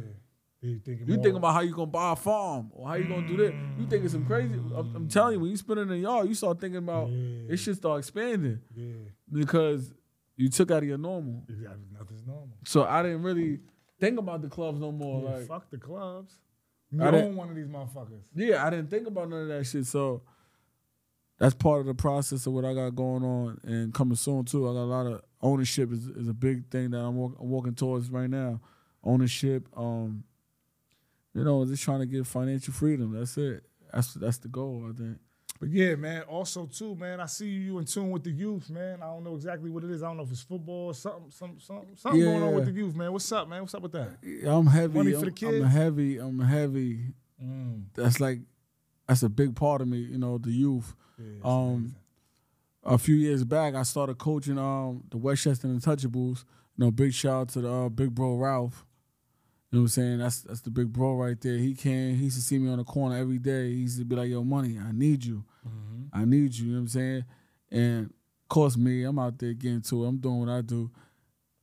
You 0.62 0.78
thinking 0.82 1.07
You 1.07 1.16
more- 1.16 1.22
think 1.24 1.37
about 1.37 1.53
how 1.53 1.61
you 1.61 1.72
gonna 1.74 1.87
buy 1.91 2.12
a 2.12 2.16
farm 2.16 2.70
or 2.72 2.89
how 2.89 2.95
you 2.95 3.07
gonna 3.07 3.28
do 3.28 3.37
that. 3.37 3.53
You 3.78 3.87
thinking 3.87 4.09
some 4.09 4.24
crazy. 4.24 4.55
I'm, 4.55 4.97
I'm 4.97 5.09
telling 5.09 5.35
you, 5.35 5.41
when 5.41 5.51
you 5.51 5.57
spend 5.59 5.78
it 5.78 5.82
in 5.82 5.89
the 5.89 5.99
yard, 5.99 6.26
you 6.26 6.35
start 6.35 6.59
thinking 6.61 6.78
about 6.78 7.11
Yeah. 7.11 7.53
it 7.53 7.57
should 7.59 7.76
start 7.76 7.99
expanding 7.99 8.61
Yeah. 8.74 8.95
because 9.30 9.93
you 10.37 10.49
took 10.49 10.70
out 10.70 10.78
of 10.82 10.89
your 10.89 10.97
normal. 10.99 11.45
Yeah, 11.49 11.68
Nothing's 11.99 12.24
normal. 12.26 12.57
So 12.64 12.85
I 12.85 13.03
didn't 13.03 13.22
really 13.22 13.61
think 14.01 14.18
about 14.18 14.41
the 14.41 14.49
clubs 14.49 14.80
no 14.80 14.91
more. 14.91 15.22
Yeah, 15.22 15.37
like, 15.37 15.47
fuck 15.47 15.70
the 15.70 15.78
clubs. 15.78 16.35
You 16.95 17.03
I 17.03 17.09
own 17.09 17.36
one 17.36 17.49
of 17.51 17.57
these 17.57 17.66
motherfuckers. 17.66 18.22
yeah, 18.34 18.64
I 18.64 18.70
didn't 18.70 18.90
think 18.90 19.07
about 19.07 19.28
none 19.28 19.42
of 19.42 19.49
that 19.49 19.64
shit. 19.64 19.86
So 19.86 20.22
that's 21.38 21.55
part 21.55 21.80
of 21.80 21.86
the 21.86 21.95
process 21.95 22.47
of 22.47 22.53
what 22.53 22.64
I 22.64 22.74
got 22.74 22.95
going 22.95 23.24
on 23.24 23.61
and 23.64 23.92
coming 23.92 24.16
soon 24.16 24.45
too. 24.45 24.68
I 24.68 24.72
got 24.72 24.80
a 24.80 24.84
lot 24.84 25.07
of 25.07 25.22
ownership 25.42 25.92
is, 25.92 26.07
is 26.07 26.28
a 26.28 26.34
big 26.34 26.70
thing 26.70 26.90
that 26.90 26.99
I'm, 26.99 27.16
walk, 27.16 27.36
I'm 27.40 27.51
walking 27.51 27.74
towards 27.74 28.11
right 28.11 28.30
now. 28.30 28.61
Ownership, 29.03 29.68
um, 29.76 30.24
you 31.34 31.45
know, 31.45 31.64
just 31.66 31.82
trying 31.82 32.01
to 32.01 32.07
get 32.07 32.26
financial 32.26 32.72
freedom. 32.72 33.12
That's 33.12 33.36
it. 33.36 33.64
That's 33.92 34.14
that's 34.14 34.38
the 34.38 34.49
goal. 34.49 34.88
I 34.88 34.97
think. 34.97 35.18
But 35.61 35.71
yeah, 35.71 35.95
man. 35.95 36.23
Also, 36.23 36.67
too, 36.67 36.95
man. 36.97 37.21
I 37.21 37.27
see 37.27 37.49
you 37.49 37.79
in 37.79 37.85
tune 37.85 38.11
with 38.11 38.25
the 38.25 38.31
youth, 38.31 38.69
man. 38.71 39.03
I 39.03 39.07
don't 39.07 39.25
know 39.25 39.35
exactly 39.37 39.71
what 39.71 39.85
it 39.85 39.91
is. 39.91 40.03
I 40.03 40.09
don't 40.09 40.17
know 40.17 40.25
if 40.25 40.31
it's 40.33 40.43
football 40.43 40.87
or 40.87 40.95
something, 40.95 41.31
some, 41.31 41.59
something, 41.61 41.95
something 41.97 42.21
going 42.21 42.43
on 42.43 42.55
with 42.55 42.67
the 42.67 42.73
youth, 42.73 42.95
man. 42.95 43.13
What's 43.13 43.31
up, 43.33 43.49
man? 43.49 43.61
What's 43.63 43.75
up 43.75 43.83
with 43.83 43.93
that? 43.93 44.19
I'm 44.47 44.67
heavy. 44.67 44.99
Money 44.99 45.13
for 45.13 45.19
I'm, 45.19 45.25
the 45.27 45.31
kids? 45.31 45.65
I'm 45.65 45.71
heavy. 45.71 46.19
I'm 46.19 46.41
heavy 46.41 47.01
Mm. 47.43 47.87
that's 47.95 48.21
like 48.21 48.39
that's 49.09 49.23
a 49.25 49.29
big 49.29 49.57
part 49.57 49.81
of 49.81 49.89
me. 49.89 49.99
You 49.99 50.19
know, 50.19 50.39
the 50.39 50.51
youth. 50.53 50.95
Yeah, 51.19 51.41
Um, 51.45 51.97
a 52.85 52.97
few 52.97 53.17
years 53.17 53.45
back, 53.45 53.75
I 53.75 53.83
started 53.83 54.19
coaching 54.19 54.57
um 54.59 55.05
the 55.11 55.17
Westchester 55.19 55.67
Untouchables. 55.69 56.45
You 56.77 56.85
know, 56.87 56.91
big 56.91 57.13
shout 57.13 57.33
out 57.43 57.49
to 57.51 57.61
the 57.61 57.71
uh, 57.73 57.89
big 57.89 58.15
bro 58.15 58.37
Ralph. 58.37 58.85
You 59.75 59.81
know 59.81 59.83
what 59.83 59.87
I'm 59.87 59.89
saying? 59.89 60.18
That's 60.18 60.41
that's 60.43 60.61
the 60.61 60.70
big 60.70 60.93
bro 60.93 61.14
right 61.16 61.41
there. 61.41 61.57
He 61.59 61.75
came. 61.75 62.14
He 62.14 62.25
used 62.27 62.37
to 62.37 62.43
see 62.43 62.59
me 62.61 62.70
on 62.70 62.79
the 62.79 62.85
corner 62.85 63.16
every 63.16 63.39
day. 63.39 63.70
He 63.70 63.79
used 63.81 63.99
to 63.99 64.05
be 64.05 64.14
like, 64.14 64.29
"Yo, 64.31 64.45
money, 64.45 64.79
I 64.79 64.93
need 64.93 65.25
you. 65.25 65.43
Mhm. 65.66 66.11
I 66.12 66.25
need 66.25 66.55
you." 66.55 66.66
You 66.66 66.72
know 66.75 66.77
what 66.79 66.83
I'm 66.83 66.89
saying? 66.89 67.25
And 67.72 68.05
of 68.07 68.49
course, 68.49 68.77
me, 68.77 69.03
I'm 69.03 69.18
out 69.18 69.37
there 69.37 69.53
getting 69.53 69.81
to 69.81 70.05
it. 70.05 70.09
I'm 70.09 70.18
doing 70.18 70.39
what 70.39 70.49
I 70.49 70.61
do. 70.61 70.93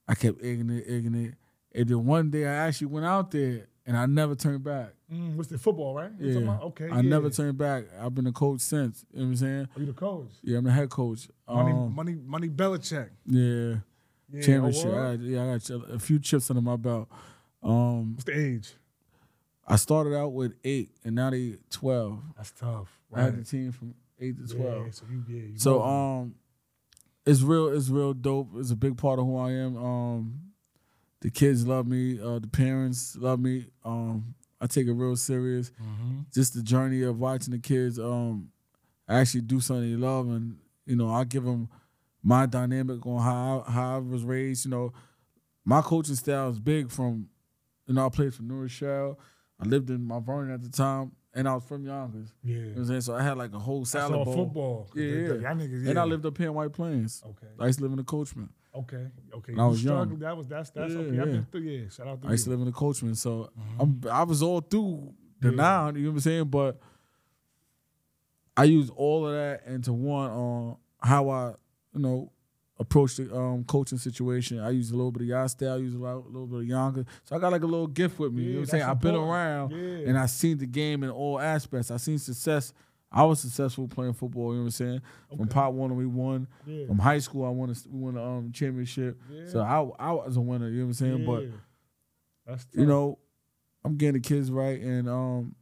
I 0.09 0.15
kept 0.15 0.43
egging 0.43 0.69
it, 0.71 0.83
egging 0.89 1.15
it. 1.15 1.35
And 1.73 1.87
then 1.87 2.05
one 2.05 2.29
day, 2.29 2.45
I 2.45 2.67
actually 2.67 2.87
went 2.87 3.05
out 3.05 3.31
there 3.31 3.67
and 3.85 3.95
I 3.95 4.07
never 4.07 4.35
turned 4.35 4.61
back. 4.65 4.89
Mm, 5.09 5.35
what's 5.37 5.47
the 5.47 5.57
football, 5.57 5.95
right? 5.95 6.11
Yeah. 6.19 6.57
Okay. 6.63 6.89
I 6.91 6.95
yeah. 6.97 7.01
never 7.03 7.29
turned 7.29 7.57
back. 7.57 7.85
I've 7.97 8.13
been 8.13 8.27
a 8.27 8.33
coach 8.33 8.59
since. 8.59 9.05
You 9.13 9.19
know 9.19 9.25
what 9.27 9.29
I'm 9.29 9.35
saying? 9.37 9.67
Are 9.73 9.79
you 9.79 9.85
the 9.85 9.93
coach? 9.93 10.31
Yeah, 10.43 10.57
I'm 10.57 10.65
the 10.65 10.71
head 10.73 10.89
coach. 10.89 11.29
Money, 11.47 11.71
Um, 11.71 11.95
money, 11.95 12.15
money. 12.25 12.49
Belichick. 12.49 13.07
yeah. 13.25 13.75
Yeah, 14.33 14.41
championship. 14.41 14.93
I 14.93 15.11
yeah, 15.13 15.43
I 15.43 15.57
got 15.57 15.69
a 15.93 15.99
few 15.99 16.19
chips 16.19 16.49
under 16.51 16.61
my 16.61 16.75
belt. 16.75 17.07
Um, 17.63 18.13
What's 18.13 18.23
the 18.25 18.37
age? 18.37 18.73
I 19.67 19.75
started 19.75 20.15
out 20.17 20.33
with 20.33 20.53
eight, 20.63 20.89
and 21.03 21.15
now 21.15 21.29
they 21.29 21.57
twelve. 21.69 22.19
That's 22.35 22.51
tough. 22.51 22.89
I 23.13 23.21
had 23.23 23.37
the 23.37 23.43
team 23.43 23.71
from 23.71 23.93
eight 24.19 24.35
to 24.45 24.53
twelve. 24.55 24.85
Yeah, 24.87 24.91
so 24.91 25.05
you, 25.09 25.23
yeah, 25.29 25.41
you 25.51 25.57
So 25.57 25.81
um, 25.81 26.35
it's 27.25 27.41
real. 27.41 27.67
It's 27.69 27.89
real 27.89 28.13
dope. 28.13 28.49
It's 28.55 28.71
a 28.71 28.75
big 28.75 28.97
part 28.97 29.19
of 29.19 29.25
who 29.25 29.37
I 29.37 29.51
am. 29.51 29.77
Um, 29.77 30.39
the 31.21 31.29
kids 31.29 31.65
love 31.67 31.87
me. 31.87 32.19
Uh, 32.19 32.39
the 32.39 32.47
parents 32.47 33.15
love 33.15 33.39
me. 33.39 33.67
Um, 33.85 34.33
I 34.59 34.67
take 34.67 34.87
it 34.87 34.93
real 34.93 35.15
serious. 35.15 35.71
Mhm. 35.81 36.25
Just 36.33 36.53
the 36.55 36.63
journey 36.63 37.03
of 37.03 37.19
watching 37.19 37.51
the 37.51 37.59
kids. 37.59 37.99
Um, 37.99 38.51
actually 39.07 39.41
do 39.41 39.59
something 39.59 39.89
they 39.89 39.95
love, 39.97 40.27
and 40.27 40.57
you 40.85 40.95
know, 40.95 41.09
I 41.09 41.23
give 41.23 41.43
them 41.43 41.69
my 42.23 42.45
dynamic 42.45 43.05
on 43.05 43.21
how 43.21 43.63
I, 43.67 43.71
how 43.71 43.95
I 43.95 43.99
was 43.99 44.23
raised. 44.23 44.65
You 44.65 44.71
know, 44.71 44.93
my 45.63 45.81
coaching 45.81 46.15
style 46.15 46.49
is 46.49 46.59
big 46.59 46.89
from. 46.91 47.27
You 47.91 47.95
know, 47.95 48.05
I 48.05 48.09
played 48.09 48.33
for 48.33 48.43
New 48.43 48.55
Rochelle. 48.55 49.19
I 49.59 49.65
lived 49.65 49.89
in 49.89 50.01
Mount 50.05 50.25
Vernon 50.25 50.53
at 50.53 50.61
the 50.61 50.69
time, 50.69 51.11
and 51.33 51.45
I 51.45 51.55
was 51.55 51.65
from 51.65 51.85
Yonkers. 51.85 52.33
yeah. 52.41 52.55
You 52.55 52.61
know 52.61 52.69
what 52.69 52.77
I'm 52.77 52.85
saying? 52.85 53.01
So 53.01 53.15
I 53.15 53.21
had 53.21 53.37
like 53.37 53.53
a 53.53 53.59
whole 53.59 53.81
I 53.81 53.83
salad 53.83 54.13
saw 54.13 54.23
bowl. 54.23 54.33
football. 54.33 54.89
Yeah, 54.95 55.03
yeah. 55.03 55.53
Niggas, 55.53 55.83
yeah. 55.83 55.89
And 55.89 55.99
I 55.99 56.05
lived 56.05 56.25
up 56.25 56.37
here 56.37 56.47
in 56.47 56.53
White 56.53 56.71
Plains. 56.71 57.21
Okay. 57.25 57.47
I 57.59 57.65
used 57.65 57.79
to 57.79 57.83
live 57.83 57.91
in 57.91 57.97
the 57.97 58.05
Coachman. 58.05 58.47
Okay. 58.73 59.07
Okay. 59.35 59.51
I 59.51 59.55
You 59.57 59.69
was 59.69 59.83
young. 59.83 60.19
That 60.19 60.37
was 60.37 60.47
that's 60.47 60.69
that's 60.69 60.93
Yeah, 60.93 60.99
okay. 60.99 61.19
I've 61.19 61.25
been 61.25 61.47
through. 61.51 61.61
Yeah. 61.63 61.89
Shout 61.89 62.07
out 62.07 62.21
to 62.21 62.29
I 62.29 62.31
used 62.31 62.45
to 62.45 62.49
live 62.51 62.59
in 62.59 62.65
the 62.67 62.71
Coachman. 62.71 63.15
So 63.15 63.49
mm-hmm. 63.59 63.81
I'm, 63.81 64.01
I 64.09 64.23
was 64.23 64.41
all 64.41 64.61
through 64.61 65.13
the 65.41 65.49
Yeah. 65.49 65.55
nine, 65.55 65.95
you 65.97 66.03
know 66.03 66.09
what 66.11 66.13
I'm 66.13 66.19
saying? 66.21 66.45
But 66.45 66.79
I 68.55 68.63
use 68.63 68.89
all 68.89 69.27
of 69.27 69.33
that 69.33 69.63
into 69.67 69.91
one 69.91 70.31
on 70.31 70.77
how 71.01 71.29
I, 71.29 71.55
you 71.93 71.99
know, 71.99 72.31
approach 72.81 73.15
the 73.15 73.33
um, 73.35 73.63
coaching 73.63 73.97
situation. 73.97 74.59
I 74.59 74.71
use 74.71 74.91
a 74.91 74.95
little 74.95 75.11
bit 75.11 75.21
of 75.23 75.27
y'all 75.29 75.47
style, 75.47 75.73
I 75.75 75.77
use 75.77 75.93
a 75.95 75.97
lot- 75.99 76.25
a 76.25 76.27
little 76.27 76.47
bit 76.47 76.59
of 76.61 76.65
Yonkers. 76.67 77.05
So 77.25 77.35
I 77.35 77.39
got 77.39 77.51
like 77.51 77.63
a 77.63 77.67
little 77.67 77.87
gift 77.87 78.19
with 78.19 78.33
me. 78.33 78.43
you 78.43 78.49
know 78.53 78.55
what 78.59 78.61
I'm 78.63 78.65
saying? 78.69 78.83
I've 78.83 78.99
been 78.99 79.15
around 79.15 79.71
Yeah. 79.71 80.07
and 80.09 80.17
I 80.17 80.25
seen 80.25 80.57
the 80.57 80.65
game 80.65 81.03
in 81.03 81.09
all 81.09 81.39
aspects. 81.39 81.91
I 81.91 81.97
seen 81.97 82.17
success. 82.17 82.73
I 83.13 83.23
was 83.25 83.39
successful 83.41 83.87
playing 83.89 84.13
football, 84.13 84.51
you 84.53 84.59
know 84.59 84.63
what 84.63 84.65
I'm 84.67 84.71
saying? 84.71 85.01
From 85.29 85.41
Okay. 85.41 85.49
pot 85.49 85.73
one 85.73 85.95
we 85.97 86.05
won. 86.05 86.47
Yeah. 86.65 86.85
From 86.87 86.97
high 86.99 87.19
school 87.19 87.45
I 87.45 87.49
won 87.49 87.69
a, 87.69 87.75
we 87.89 87.99
won 87.99 88.15
a 88.17 88.23
um, 88.23 88.51
championship. 88.51 89.19
So 89.47 89.59
I 89.61 89.81
I 90.07 90.11
was 90.13 90.37
a 90.37 90.41
winner, 90.41 90.69
you 90.69 90.79
know 90.79 90.85
what 90.85 90.89
I'm 90.89 90.93
saying? 90.93 91.25
But 91.25 91.43
Yeah. 91.43 91.49
that's 92.47 92.67
you 92.73 92.85
know, 92.85 93.19
I'm 93.83 93.97
getting 93.97 94.13
the 94.21 94.27
kids 94.27 94.49
right, 94.51 94.79
and 94.81 95.09
um, 95.09 95.55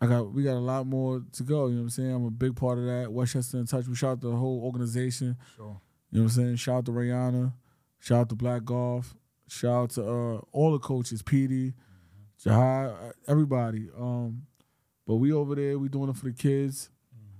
I 0.00 0.06
got 0.06 0.32
we 0.32 0.42
got 0.44 0.54
a 0.56 0.60
lot 0.60 0.86
more 0.86 1.22
to 1.32 1.42
go. 1.42 1.66
You 1.66 1.72
know 1.74 1.78
what 1.78 1.82
I'm 1.84 1.90
saying? 1.90 2.12
I'm 2.12 2.26
a 2.26 2.30
big 2.30 2.54
part 2.56 2.78
of 2.78 2.84
that. 2.84 3.12
Westchester 3.12 3.58
in 3.58 3.66
touch. 3.66 3.88
We 3.88 3.94
shout 3.96 4.12
out 4.12 4.20
the 4.20 4.30
whole 4.36 4.60
organization. 4.64 5.36
Sure. 5.56 5.80
You 6.14 6.20
know 6.20 6.24
what 6.26 6.36
I'm 6.36 6.44
saying? 6.44 6.56
Shout 6.56 6.76
out 6.76 6.84
to 6.86 6.92
Rihanna. 6.92 7.52
Shout 7.98 8.20
out 8.20 8.28
to 8.28 8.34
Black 8.36 8.64
Golf. 8.64 9.16
Shout 9.48 9.72
out 9.72 9.90
to 9.90 10.02
uh, 10.04 10.40
all 10.52 10.70
the 10.72 10.78
coaches, 10.78 11.22
PD, 11.22 11.74
Jahai, 12.44 12.92
uh, 12.92 13.12
everybody. 13.26 13.88
Um, 13.98 14.42
but 15.06 15.16
we 15.16 15.32
over 15.32 15.54
there, 15.56 15.76
we 15.78 15.88
doing 15.88 16.10
it 16.10 16.16
for 16.16 16.26
the 16.26 16.32
kids. 16.32 16.88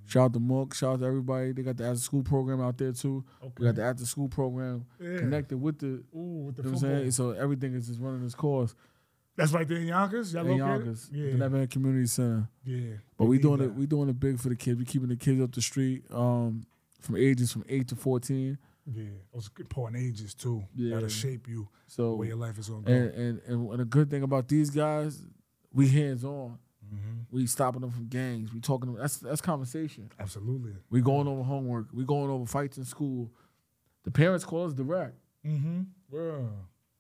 Shout 0.07 0.25
out 0.25 0.33
to 0.35 0.41
Mook. 0.41 0.75
Shout 0.75 0.95
out 0.95 1.01
to 1.01 1.07
everybody. 1.07 1.53
They 1.53 1.63
got 1.63 1.77
the 1.77 1.85
after 1.87 2.01
school 2.01 2.23
program 2.25 2.61
out 2.61 2.77
there 2.77 2.93
too. 2.93 3.25
Okay. 3.43 3.53
We 3.59 3.65
got 3.67 3.77
the 3.77 3.85
after 3.85 4.05
school 4.05 4.29
program 4.29 4.85
Yeah. 5.01 5.19
connected 5.19 5.57
with 5.59 5.79
the. 5.79 6.03
Ooh, 6.15 6.47
with 6.47 6.57
the 6.57 6.63
You 6.65 6.71
know 6.71 6.75
what 6.75 6.85
I'm 6.85 6.99
saying? 6.99 7.11
So 7.13 7.31
everything 7.31 7.75
is 7.75 7.87
just 7.87 8.01
running 8.01 8.25
its 8.25 8.35
course. 8.35 8.75
That's 9.37 9.53
right 9.53 9.67
there 9.67 9.79
in 9.79 9.87
Yonkers. 9.87 10.35
Y'all 10.35 10.47
in? 10.47 10.57
Yonkers, 10.59 11.09
Yeah. 11.13 11.31
the 11.33 11.39
Nepperhan 11.39 11.71
Community 11.71 12.07
Center. 12.07 12.49
Yeah. 12.65 12.97
But 13.17 13.27
we 13.27 13.39
doing 13.39 13.59
that. 13.61 13.67
it. 13.67 13.75
We 13.75 13.87
doing 13.87 14.09
it 14.09 14.19
big 14.21 14.39
for 14.41 14.49
the 14.49 14.57
kids. 14.57 14.79
We 14.79 14.85
keeping 14.85 15.09
the 15.09 15.17
kids 15.17 15.41
up 15.41 15.53
the 15.55 15.63
street, 15.63 16.05
um, 16.11 16.67
from 17.05 17.17
ages 17.17 17.53
from 17.53 17.65
eight 17.69 17.89
to 17.89 17.97
fourteen. 17.97 18.59
Yeah. 18.87 19.05
Those 19.33 19.51
important 19.59 20.03
ages 20.03 20.35
too. 20.35 20.63
Yeah. 20.75 20.95
That'll 20.97 21.09
shape 21.09 21.49
you 21.49 21.69
So 21.87 22.15
where 22.17 22.29
your 22.29 22.37
life 22.37 22.59
is 22.59 22.69
gonna 22.69 22.83
go. 22.83 22.93
and, 22.93 23.11
and 23.15 23.41
and 23.47 23.71
and 23.71 23.81
a 23.81 23.85
good 23.85 24.11
thing 24.11 24.23
about 24.23 24.49
these 24.49 24.71
guys, 24.71 25.23
we 25.73 25.89
hands 25.89 26.25
on. 26.25 26.59
hmm 26.91 27.21
We 27.31 27.47
stopping 27.47 27.81
them 27.81 27.91
from 27.91 28.09
gangs. 28.09 28.53
We 28.53 28.61
talking. 28.61 28.95
To, 28.95 29.01
that's 29.01 29.17
that's 29.19 29.41
conversation. 29.41 30.11
Absolutely. 30.19 30.73
We 30.91 31.01
going 31.01 31.27
over 31.29 31.43
homework. 31.43 31.87
We 31.93 32.05
going 32.05 32.31
over 32.31 32.45
fights 32.47 32.77
in 32.77 32.85
school. 32.85 33.31
The 34.05 34.11
parents 34.11 34.45
call 34.45 34.67
us 34.67 34.75
direct. 34.75 35.15
Mm-hmm. 35.47 35.83
Well, 36.11 36.51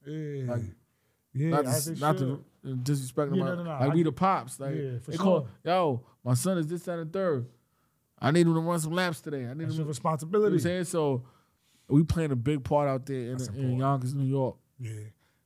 yeah. 0.06 0.52
Like, 0.52 0.62
yeah. 1.34 1.48
not 1.50 1.64
to, 1.66 1.94
not 2.00 2.18
should. 2.18 2.44
to 2.64 2.74
disrespect 2.76 3.30
them. 3.30 3.38
Yeah, 3.40 3.44
like 3.44 3.58
no, 3.58 3.64
no, 3.64 3.70
no. 3.72 3.80
like 3.80 3.90
I 3.90 3.94
we 3.94 4.02
the 4.02 4.12
pops. 4.12 4.58
Like 4.58 4.74
Yeah, 4.74 4.98
for 5.00 5.10
they 5.10 5.16
sure. 5.18 5.24
call, 5.24 5.48
yo, 5.64 6.02
my 6.24 6.32
son 6.34 6.56
is 6.58 6.66
this, 6.66 6.82
that, 6.84 6.98
and 6.98 7.12
third. 7.12 7.46
I 8.24 8.30
need 8.30 8.46
him 8.46 8.54
to 8.54 8.60
run 8.60 8.78
some 8.80 8.92
laps 8.92 9.20
today. 9.20 9.46
I 9.46 9.54
need 9.54 9.60
That's 9.60 9.62
him 9.62 9.68
to 9.68 9.74
You 9.74 9.78
know 9.84 9.88
responsibility. 9.88 10.50
what 10.50 10.52
I'm 10.54 10.60
saying? 10.60 10.84
So 10.84 11.24
we 11.88 12.02
playing 12.04 12.32
a 12.32 12.36
big 12.36 12.64
part 12.64 12.88
out 12.88 13.06
there 13.06 13.32
in, 13.32 13.38
in. 13.56 13.78
Yonkers, 13.78 14.14
New 14.14 14.24
York. 14.26 14.56
Yeah. 14.78 14.92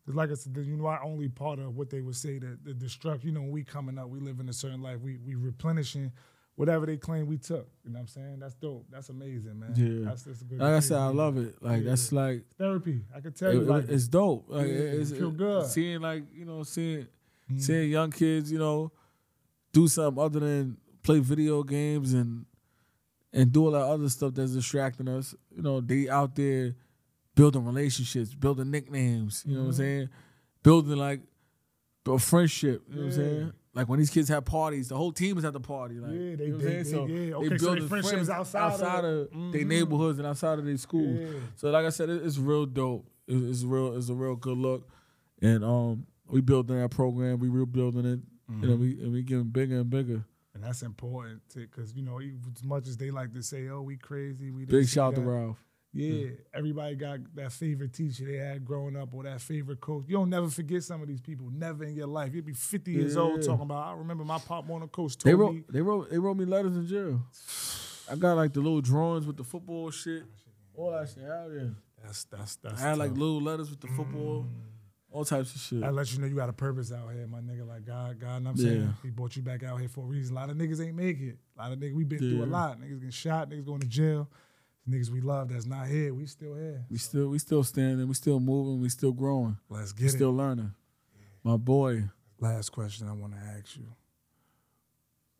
Cause 0.07 0.15
like 0.15 0.31
I 0.31 0.35
said, 0.35 0.57
you 0.57 0.77
know, 0.77 0.85
not 0.85 1.03
only 1.05 1.29
part 1.29 1.59
of 1.59 1.77
what 1.77 1.91
they 1.91 2.01
would 2.01 2.17
say 2.17 2.39
that 2.39 2.65
the 2.65 2.73
destruct, 2.73 3.25
you 3.25 3.33
know, 3.33 3.41
when 3.43 3.51
we 3.51 3.63
coming 3.65 3.99
up, 3.99 4.09
we 4.09 4.21
live 4.21 4.41
in 4.41 4.49
a 4.49 4.53
certain 4.55 4.81
life, 4.81 5.01
we 5.03 5.19
we 5.19 5.35
replenishing 5.35 6.13
whatever 6.55 6.87
they 6.87 6.97
claim 6.97 7.27
we 7.27 7.37
took. 7.37 7.69
You 7.85 7.91
know 7.91 7.99
what 7.99 8.01
I'm 8.01 8.07
saying? 8.09 8.39
That's 8.41 8.55
dope. 8.55 8.87
That's 8.91 9.11
amazing, 9.11 9.59
man. 9.61 9.75
Yeah. 9.77 10.09
That's, 10.09 10.23
that's 10.23 10.41
a 10.41 10.45
good 10.45 10.59
Like 10.59 10.73
I 10.75 10.81
said, 10.81 10.97
I 10.99 11.09
love 11.09 11.37
it. 11.37 11.57
Like 11.63 11.83
Yeah. 11.85 11.91
that's 11.91 12.11
like 12.11 12.45
therapy. 12.57 13.03
I 13.15 13.21
can 13.21 13.33
tell 13.33 13.51
it- 13.51 13.55
you, 13.55 13.61
like 13.63 13.89
it's 13.91 14.09
dope. 14.09 14.47
Like 14.49 14.67
Yeah, 14.67 14.73
it's, 14.75 15.11
you 15.11 15.17
feel 15.19 15.31
good. 15.31 15.67
Seeing 15.67 16.01
like 16.01 16.25
you 16.33 16.45
know, 16.47 16.63
seeing 16.63 17.07
Mhm. 17.53 17.61
seeing 17.61 17.91
young 17.91 18.11
kids, 18.11 18.51
you 18.51 18.59
know, 18.59 18.91
do 19.73 19.89
something 19.89 20.23
other 20.23 20.41
than 20.41 20.79
play 21.03 21.19
video 21.19 21.63
games 21.63 22.13
and 22.15 22.47
and 23.33 23.53
do 23.53 23.65
all 23.67 23.73
that 23.73 23.83
other 23.83 24.09
stuff 24.09 24.35
that's 24.35 24.53
distracting 24.53 25.09
us. 25.09 25.35
You 25.55 25.63
know, 25.63 25.81
they 25.81 26.09
out 26.09 26.35
there 26.35 26.75
building 27.35 27.65
relationships, 27.65 28.35
building 28.35 28.71
nicknames. 28.71 29.45
You 29.47 29.55
know 29.55 29.61
what 29.61 29.67
I'm 29.67 29.73
Mhm. 29.73 29.77
saying? 29.77 30.09
Building 30.63 30.97
like 30.97 31.21
a 32.07 32.19
friendship. 32.19 32.83
You 32.89 32.95
know 32.97 33.01
what 33.03 33.07
I'm 33.09 33.13
saying? 33.17 33.53
Like 33.75 33.89
when 33.89 33.99
these 34.01 34.11
kids 34.11 34.29
have 34.31 34.45
parties, 34.45 34.89
the 34.89 34.97
whole 34.97 35.13
team 35.13 35.39
is 35.39 35.45
at 35.45 35.53
the 35.53 35.61
party. 35.61 35.97
Like, 36.01 36.11
Yeah, 36.11 36.37
they- 36.37 36.47
you 36.47 36.53
know 36.53 36.59
they- 36.59 36.83
they- 36.83 36.91
yeah. 36.91 37.35
Okay, 37.35 37.49
so 37.49 37.49
they 37.51 37.57
building 37.59 37.89
friendships 37.89 38.13
friends 38.13 38.31
outside 38.31 39.05
of- 39.05 39.29
of, 39.29 39.31
their 39.53 39.63
Mhm. 39.63 39.67
neighborhoods 39.67 40.19
and 40.19 40.27
outside 40.27 40.59
of 40.59 40.65
their 40.65 40.77
schools. 40.79 41.19
Yeah. 41.21 41.27
So 41.57 41.71
like 41.71 41.85
I 41.87 41.91
said, 41.91 42.09
it- 42.09 42.25
it's 42.25 42.39
real 42.39 42.67
dope. 42.67 43.07
It- 43.29 43.37
It's 43.37 43.63
real. 43.63 43.95
It's 43.95 44.09
a 44.09 44.15
real 44.15 44.37
good 44.37 44.57
look, 44.59 44.89
and 45.43 45.63
um, 45.63 46.07
we 46.29 46.41
building 46.41 46.77
that 46.77 46.91
program. 46.91 47.39
We 47.39 47.49
real 47.49 47.67
building 47.67 48.07
it, 48.07 48.21
Mm-hmm. 48.51 48.63
you 48.65 48.69
know. 48.71 48.77
We 48.77 49.01
and 49.03 49.13
we 49.13 49.23
getting 49.23 49.45
bigger 49.51 49.79
and 49.81 49.91
bigger. 49.91 50.25
And 50.59 50.67
that's 50.67 50.83
important 50.83 51.41
because 51.55 51.95
you 51.95 52.03
know, 52.03 52.21
even 52.21 52.41
as 52.57 52.65
much 52.65 52.89
as 52.89 52.97
they 52.97 53.13
like 53.13 53.33
to 53.35 53.43
say, 53.45 53.69
"Oh, 53.69 53.83
we 53.83 53.97
crazy," 53.97 54.51
we 54.51 54.65
Big 54.65 54.89
shout 54.89 55.13
out 55.13 55.15
to. 55.15 55.21
Ralph. 55.21 55.57
Yeah, 55.93 56.31
everybody 56.53 56.97
got 56.97 57.21
that 57.37 57.53
favorite 57.53 57.93
teacher 57.93 58.25
they 58.25 58.39
had 58.39 58.65
growing 58.65 58.97
up 58.97 59.15
or 59.15 59.23
that 59.23 59.41
favorite 59.41 59.81
coach. 59.81 60.05
You 60.09 60.17
don't 60.17 60.31
never 60.31 60.49
forget 60.49 60.83
some 60.83 61.01
of 61.01 61.07
these 61.07 61.21
people. 61.21 61.49
Never 61.53 61.85
in 61.85 61.95
your 61.95 62.09
life. 62.09 62.35
You'd 62.35 62.45
be 62.45 62.55
50 62.55 62.91
years 62.91 63.17
old 63.17 63.43
talking 63.43 63.63
about, 63.63 63.87
I 63.87 63.93
remember 63.97 64.25
my 64.25 64.39
pop 64.39 64.67
Warner 64.67 64.89
coach 64.89 65.17
They 65.17 65.31
told 65.31 65.41
wrote. 65.41 65.55
me. 65.55 65.65
They 65.71 65.81
wrote. 65.81 66.11
They 66.11 66.19
wrote 66.19 66.37
me 66.37 66.45
letters 66.45 66.77
in 66.77 66.87
jail. 66.89 67.23
I 68.11 68.17
got 68.17 68.35
like 68.35 68.53
the 68.53 68.61
little 68.61 68.81
drawings 68.81 69.27
with 69.27 69.37
the 69.37 69.45
football 69.45 69.91
shit. 69.93 70.25
All 70.75 70.91
that 70.91 71.09
shit 71.09 71.23
out 71.25 71.51
there. 71.51 71.73
That's 72.05 72.25
that's 72.25 72.57
that's. 72.57 72.83
I 72.83 72.89
had 72.91 72.99
like 72.99 73.13
little 73.13 73.41
letters 73.41 73.71
with 73.71 73.81
the 73.81 73.89
football. 73.89 74.43
Mm. 74.45 74.68
All 75.11 75.25
types 75.25 75.55
of 75.55 75.61
shit. 75.61 75.83
I 75.83 75.91
let 75.91 76.13
you 76.13 76.19
know 76.21 76.27
you 76.27 76.37
got 76.37 76.51
a 76.51 76.53
purpose 76.53 76.93
out 76.93 77.13
here, 77.13 77.27
my 77.27 77.41
nigga. 77.41 77.67
Like 77.67 77.85
God, 77.87 78.19
God, 78.21 78.45
what 78.45 78.51
I'm 78.51 78.57
Yeah. 78.57 78.63
saying? 78.63 78.95
He 79.03 79.11
brought 79.11 79.37
you 79.37 79.43
back 79.43 79.63
out 79.63 79.79
here 79.81 79.89
for 79.89 80.05
a 80.05 80.07
reason. 80.07 80.37
A 80.37 80.41
lot 80.41 80.51
of 80.51 80.57
niggas 80.57 80.85
ain't 80.85 80.97
make 80.97 81.19
it. 81.21 81.39
A 81.57 81.63
lot 81.63 81.73
of 81.73 81.79
niggas, 81.79 81.95
we 81.95 82.05
been 82.05 82.19
through 82.19 82.43
a 82.43 82.47
Yeah. 82.47 82.53
lot. 82.53 82.81
Niggas 82.81 82.95
getting 82.97 83.11
shot, 83.11 83.49
niggas 83.51 83.65
going 83.65 83.81
to 83.81 83.87
jail. 83.87 84.29
Niggas 84.89 85.09
we 85.11 85.21
love 85.21 85.49
that's 85.49 85.67
not 85.67 85.87
here. 85.89 86.13
We 86.15 86.27
still 86.27 86.55
here. 86.55 86.85
We 86.91 86.99
still. 86.99 87.29
We 87.29 87.39
still 87.39 87.63
standing. 87.65 88.07
We 88.09 88.15
still 88.15 88.41
moving. 88.41 88.81
We 88.81 88.89
still 88.91 89.13
growing. 89.13 89.57
Let's 89.69 89.93
We 89.93 89.99
get 90.01 90.07
it. 90.09 90.17
still 90.17 90.35
learning. 90.35 90.73
My 91.43 91.57
boy. 91.57 92.05
Last 92.41 92.71
question 92.71 93.09
I 93.09 93.13
want 93.13 93.33
to 93.33 93.39
ask 93.39 93.77
you. 93.77 93.95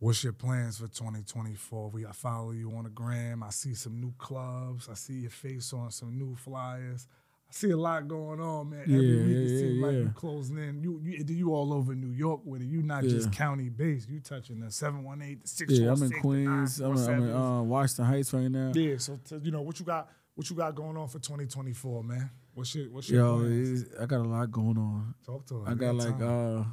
What's 0.01 0.23
your 0.23 0.33
plans 0.33 0.79
for 0.79 0.87
2024? 0.87 1.91
We 1.91 2.07
I 2.07 2.13
follow 2.13 2.53
you 2.53 2.71
on 2.73 2.85
the 2.85 2.91
gram. 2.91 3.43
I 3.43 3.51
see 3.51 3.75
some 3.75 4.01
new 4.01 4.13
clubs. 4.17 4.89
I 4.89 4.95
see 4.95 5.15
your 5.21 5.31
face 5.31 5.73
on 5.73 5.91
some 5.91 6.17
new 6.19 6.37
flyers. 6.37 7.07
I 7.51 7.55
see 7.55 7.71
a 7.71 7.77
lot 7.77 8.07
going 8.09 8.41
on, 8.41 8.69
man. 8.71 8.85
Yeah, 8.87 8.97
Every 8.97 9.17
week 9.23 9.37
yeah, 9.37 9.43
it 9.43 9.49
seems 9.59 9.79
yeah, 9.79 9.87
like 9.87 9.95
you 9.95 10.13
closing 10.15 10.59
in. 10.59 10.83
You 10.83 11.01
you 11.03 11.25
you 11.27 11.55
all 11.55 11.73
over 11.73 11.95
New 11.95 12.13
York 12.13 12.43
with 12.45 12.61
it. 12.61 12.67
You 12.67 12.83
not 12.83 13.05
just 13.05 13.33
county 13.33 13.71
based. 13.71 14.09
You 14.09 14.21
touching 14.21 14.61
the 14.61 14.71
seven 14.71 15.03
one 15.03 15.23
eight, 15.23 15.43
the 15.43 15.49
six 15.49 15.73
Yeah, 15.73 15.93
I'm 15.93 16.03
in 16.03 16.11
Queens. 16.21 16.79
I'm, 16.81 16.93
in- 16.93 17.09
I'm 17.09 17.23
in 17.23 17.33
uh, 17.35 17.63
Washington 17.63 18.05
Heights 18.05 18.33
right 18.35 18.51
now. 18.51 18.73
Yeah, 18.75 18.99
so 18.99 19.19
t- 19.25 19.39
you 19.43 19.51
know 19.51 19.63
what 19.63 19.79
you 19.81 19.87
got. 19.87 20.11
What 20.35 20.49
you 20.51 20.57
got 20.57 20.75
going 20.75 20.97
on 20.97 21.09
for 21.09 21.19
2024, 21.19 22.05
man? 22.05 22.31
What's 22.55 22.75
your 22.75 22.91
what's 22.91 23.09
your 23.09 23.25
Yo, 23.41 23.83
I 24.01 24.07
got 24.07 24.21
a 24.21 24.29
lot 24.29 24.51
going 24.53 24.77
on. 24.77 25.15
Talk 25.25 25.47
to 25.47 25.63
us. 25.63 25.69
I 25.69 25.75
got 25.75 25.95
like 25.95 26.19
time. 26.19 26.61
uh, 26.61 26.65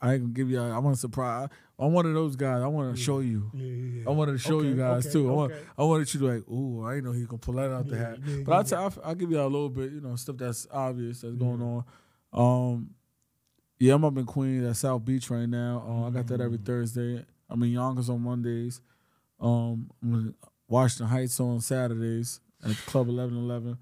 I, 0.00 0.14
ain't 0.14 0.22
gonna 0.22 0.32
give 0.34 0.50
you. 0.50 0.60
I 0.60 0.78
want 0.78 0.94
to 0.96 1.00
surprise. 1.00 1.48
I'm 1.78 1.92
one 1.92 2.06
of 2.06 2.14
those 2.14 2.36
guys. 2.36 2.62
I 2.62 2.66
want 2.66 2.94
to 2.96 3.00
show 3.02 3.20
you. 3.20 3.50
yeah, 3.54 3.64
yeah, 3.66 4.00
yeah. 4.00 4.08
I 4.08 4.10
wanted 4.12 4.32
to 4.32 4.38
show 4.38 4.62
you 4.62 4.74
guys 4.74 5.06
okay, 5.06 5.12
too. 5.12 5.28
I 5.30 5.32
want, 5.32 5.52
okay. 5.52 5.62
I 5.78 5.82
wanted 5.84 6.14
you 6.14 6.20
to 6.20 6.26
like, 6.26 6.48
ooh, 6.48 6.84
I 6.86 6.94
didn't 6.94 7.04
know 7.04 7.12
he 7.12 7.26
could 7.26 7.40
pull 7.40 7.54
that 7.54 7.70
out 7.70 7.86
the 7.88 7.96
hat. 7.98 8.18
yeah, 8.26 8.36
but 8.44 8.50
yeah, 8.52 8.56
I'll, 8.56 8.64
t- 8.64 8.74
I'll, 8.76 8.94
I'll 9.04 9.14
give 9.14 9.30
you 9.30 9.40
a 9.40 9.44
little 9.44 9.68
bit, 9.68 9.92
you 9.92 10.00
know, 10.00 10.16
stuff 10.16 10.36
that's 10.38 10.66
obvious 10.70 11.20
that's 11.20 11.34
going 11.36 11.60
on. 11.62 11.84
Um, 12.32 12.90
yeah, 13.78 13.94
I'm 13.94 14.04
up 14.04 14.16
in 14.16 14.24
Queens 14.24 14.64
at 14.66 14.76
South 14.76 15.04
Beach 15.04 15.28
right 15.30 15.48
now. 15.48 15.84
Uh, 15.86 16.06
I 16.08 16.10
got 16.10 16.26
that 16.28 16.40
Mm. 16.40 16.44
every 16.44 16.58
Thursday. 16.58 17.24
I'm 17.50 17.62
in 17.62 17.70
Yonkers 17.72 18.08
on 18.08 18.22
Mondays. 18.22 18.80
Um, 19.38 19.90
I'm 20.02 20.14
in 20.14 20.34
Washington 20.68 21.08
Heights 21.08 21.38
on 21.40 21.60
Saturdays 21.60 22.40
at 22.64 22.74
Club 22.86 23.08
1111. 23.08 23.76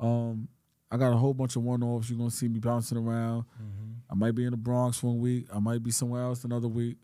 Um, 0.00 0.48
I 0.90 0.96
got 0.96 1.12
a 1.12 1.16
whole 1.16 1.34
bunch 1.34 1.54
of 1.56 1.62
one-offs. 1.62 2.10
You're 2.10 2.18
gonna 2.18 2.30
see 2.32 2.48
me 2.48 2.58
bouncing 2.58 2.98
around. 2.98 3.42
Mm-hmm. 3.62 3.92
I 4.10 4.14
might 4.14 4.34
be 4.34 4.44
in 4.44 4.50
the 4.52 4.56
Bronx 4.56 5.02
one 5.02 5.18
week. 5.18 5.46
I 5.54 5.58
might 5.58 5.82
be 5.82 5.90
somewhere 5.90 6.22
else 6.22 6.44
another 6.44 6.68
week. 6.68 6.96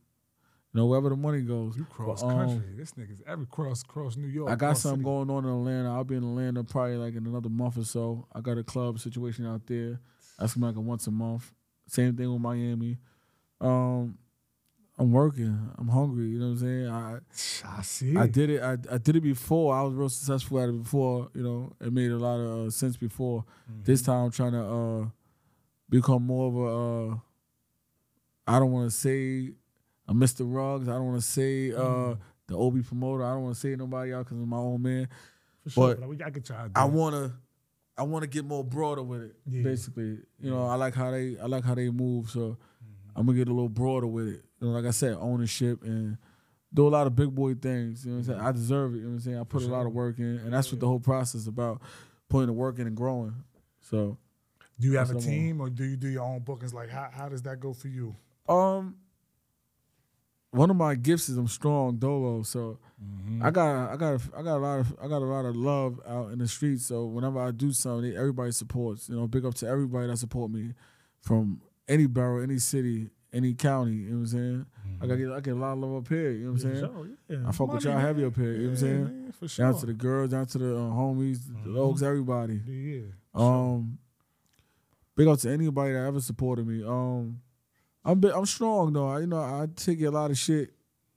You 0.73 0.81
know, 0.81 0.87
wherever 0.87 1.09
the 1.09 1.17
money 1.17 1.43
goes. 1.43 1.77
You 1.77 1.85
cross 1.85 2.23
But, 2.23 2.29
um, 2.29 2.49
country. 2.49 2.75
this 2.77 2.93
nigga's 2.93 3.23
every 3.27 3.47
cross 3.47 3.83
cross 3.83 4.17
New 4.17 4.27
York. 4.27 4.51
I 4.51 4.57
got 4.57 4.77
something 4.79 5.01
city. 5.01 5.05
going 5.05 5.31
on 5.31 5.45
in 5.45 5.51
Atlanta. 5.51 5.93
I'll 5.95 6.03
be 6.05 6.17
in 6.17 6.25
Atlanta 6.25 6.65
probably 6.65 6.97
like 6.97 7.15
in 7.15 7.27
another 7.27 7.49
month 7.49 7.79
or 7.79 7.85
so. 7.85 8.27
I 8.35 8.41
got 8.41 8.59
a 8.59 8.65
club 8.65 8.99
situation 8.99 9.47
out 9.47 9.67
there. 9.67 10.01
That's 10.39 10.57
like 10.57 10.75
a 10.75 10.81
once 10.81 11.07
a 11.07 11.13
month. 11.13 11.53
Same 11.87 12.17
thing 12.17 12.33
with 12.33 12.41
Miami. 12.41 12.99
Um, 13.61 14.19
I'm 14.99 15.13
working. 15.13 15.71
I'm 15.79 15.89
hungry. 15.89 16.27
You 16.27 16.39
know 16.41 16.47
what 16.47 16.53
I'm 16.53 16.59
saying? 16.59 16.89
I 16.89 17.19
I 17.79 17.83
see. 17.83 18.17
I 18.17 18.27
did 18.27 18.51
it. 18.51 18.63
I, 18.63 18.73
I 18.91 18.99
did 18.99 19.15
it 19.17 19.21
before. 19.23 19.75
I 19.77 19.83
was 19.83 19.95
real 19.95 20.09
successful 20.09 20.59
at 20.61 20.69
it 20.71 20.83
before. 20.83 21.29
You 21.35 21.43
know, 21.43 21.73
it 21.81 21.93
made 21.93 22.11
a 22.11 22.17
lot 22.19 22.41
of 22.41 22.67
uh, 22.67 22.71
sense 22.71 22.97
before. 22.97 23.45
This 23.85 24.03
time 24.03 24.25
I'm 24.25 24.31
trying 24.33 24.53
to 24.53 24.65
uh, 24.65 25.07
become 25.95 26.27
more 26.27 26.49
of 26.49 26.57
a. 26.57 27.13
Uh, 27.13 27.17
I 28.47 28.59
don't 28.59 28.73
want 28.73 28.91
to 28.91 28.97
say 28.97 29.53
a 30.07 30.15
Mr. 30.15 30.41
Ruggs. 30.45 30.89
I 30.89 30.93
don't 30.93 31.07
want 31.07 31.21
to 31.21 31.27
say 31.27 31.73
uh, 31.73 32.15
the 32.47 32.59
OB 32.59 32.85
promoter. 32.87 33.25
I 33.25 33.33
don't 33.33 33.45
want 33.45 33.55
to 33.55 33.61
say 33.61 33.75
nobody 33.77 34.13
else 34.13 34.25
because 34.25 34.39
I'm 34.39 34.49
my 34.49 34.59
own 34.59 34.83
man. 34.83 35.09
For 35.65 35.71
sure, 35.71 35.95
but 35.95 36.23
I 36.23 36.27
idea. 36.27 36.71
I 36.75 36.85
wanna 36.85 37.33
I 37.97 38.03
wanna 38.03 38.27
get 38.27 38.45
more 38.45 38.63
broader 38.63 39.03
with 39.03 39.23
it. 39.23 39.37
Yeah. 39.47 39.63
Basically. 39.63 40.19
You 40.41 40.51
know, 40.51 40.67
I 40.67 40.75
like 40.75 40.95
how 40.95 41.11
they 41.11 41.39
I 41.39 41.47
like 41.47 41.65
how 41.65 41.75
they 41.75 41.89
move. 41.89 42.29
So 42.29 42.59
I'm 43.17 43.25
gonna 43.25 43.39
get 43.39 43.49
a 43.49 43.53
little 43.53 43.71
broader 43.71 44.07
with 44.07 44.29
it. 44.29 44.45
You 44.61 44.69
know, 44.69 44.75
like 44.75 44.85
I 44.85 44.91
said, 44.91 45.17
ownership 45.19 45.83
and 45.83 46.19
do 46.73 46.87
a 46.87 46.91
lot 46.91 47.07
of 47.07 47.17
big 47.17 47.35
boy 47.35 47.55
things. 47.55 48.05
You 48.05 48.11
know 48.11 48.19
what 48.19 48.29
I'm 48.29 48.35
saying? 48.35 48.41
I 48.41 48.53
deserve 48.53 48.95
it. 48.95 48.99
You 48.99 49.03
know 49.05 49.09
what 49.11 49.15
I'm 49.15 49.21
saying? 49.21 49.39
I 49.39 49.45
put 49.45 49.63
a 49.63 49.69
lot 49.69 49.87
of 49.87 49.93
work 49.93 50.19
in 50.19 50.39
and 50.39 50.53
that's 50.53 50.71
what 50.71 50.81
the 50.81 50.87
whole 50.87 51.01
process 51.01 51.43
is 51.43 51.47
about. 51.47 51.81
Putting 52.29 52.49
the 52.49 52.53
work 52.53 52.79
in 52.79 52.87
and 52.87 52.97
growing. 52.97 53.35
So 53.81 54.19
do 54.85 54.91
you 54.91 54.99
have 54.99 55.11
a 55.11 55.15
That's 55.15 55.25
what 55.27 55.33
I'm 55.33 55.39
on. 55.39 55.45
team 55.47 55.61
or 55.61 55.71
do 55.71 55.85
you 55.85 55.97
do 55.97 56.09
your 56.09 56.23
own 56.23 56.41
bookings? 56.41 56.75
Like 56.75 56.91
how 56.91 57.09
how 57.13 57.29
does 57.29 57.43
that 57.43 57.59
go 57.61 57.73
for 57.73 57.89
you? 57.89 58.15
um 58.49 58.97
one 60.51 60.71
of 60.71 60.77
my 60.77 60.95
gifts 60.95 61.29
is 61.29 61.37
I'm 61.37 61.49
strong 61.49 61.97
dolo. 61.97 62.43
So 62.43 62.79
I 63.43 63.51
got 63.51 63.93
I 63.93 63.97
got 63.97 64.21
I 64.39 64.43
got 64.43 64.57
a 64.57 64.63
lot 64.69 64.79
of 64.81 64.95
I 65.03 65.09
got 65.09 65.21
a 65.23 65.25
lot 65.25 65.45
of 65.45 65.57
love 65.57 66.01
out 66.07 66.31
in 66.33 66.39
the 66.39 66.47
streets. 66.47 66.87
So 66.87 67.07
whenever 67.07 67.41
I 67.41 67.51
do 67.51 67.73
something, 67.73 68.15
everybody 68.15 68.53
supports. 68.53 69.09
You 69.09 69.17
know, 69.17 69.27
big 69.27 69.45
up 69.45 69.55
to 69.55 69.67
everybody 69.67 70.07
that 70.07 70.17
support 70.19 70.51
me 70.53 70.75
from 71.21 71.61
any 71.89 72.07
borough, 72.07 72.41
any 72.43 72.59
city, 72.59 73.11
any 73.33 73.53
county. 73.55 73.95
You 73.97 74.11
know 74.11 74.17
what 74.19 74.21
I'm 74.21 74.27
saying? 74.29 74.67
I 75.03 75.07
got 75.09 75.17
get 75.17 75.31
I 75.33 75.41
get 75.41 75.55
a 75.55 75.59
lot 75.59 75.73
of 75.73 75.79
love 75.79 75.97
up 75.97 76.09
here. 76.09 76.31
You 76.31 76.45
know 76.47 76.53
what 76.53 76.63
I'm 76.65 76.75
saying? 76.75 76.85
Sure, 76.85 77.09
yeah. 77.29 77.49
I 77.49 77.53
fuck 77.53 77.73
with 77.73 77.85
y'all 77.85 77.99
heavy 77.99 78.25
up 78.25 78.37
here. 78.37 78.53
You 78.53 78.59
know 78.59 78.65
what 78.65 78.71
I'm 78.71 78.77
saying? 78.77 79.05
man, 79.05 79.33
for 79.33 79.49
sure. 79.49 79.67
Down 79.67 79.81
to 79.81 79.87
the 79.87 79.93
girls, 79.93 80.31
down 80.31 80.47
to 80.47 80.59
the 80.59 80.77
uh, 80.77 80.91
homies, 80.91 81.39
the 81.65 81.73
dogs, 81.75 82.03
everybody. 82.03 82.61
yeah, 82.65 83.01
yeah. 83.01 83.03
Um, 83.35 83.99
big 85.17 85.29
up 85.29 85.39
to 85.41 85.51
anybody 85.51 85.93
that 85.93 86.07
ever 86.07 86.21
supported 86.21 86.67
me. 86.67 86.83
Um, 86.85 87.41
I'm 88.05 88.21
bi- 88.21 88.33
I'm 88.35 88.47
strong 88.47 88.93
though. 88.93 89.09
I, 89.09 89.21
you 89.21 89.27
know, 89.27 89.39
I 89.39 89.67
take 89.75 90.01
a 90.03 90.11
lot 90.11 90.31
of 90.31 90.39
shit. 90.39 90.73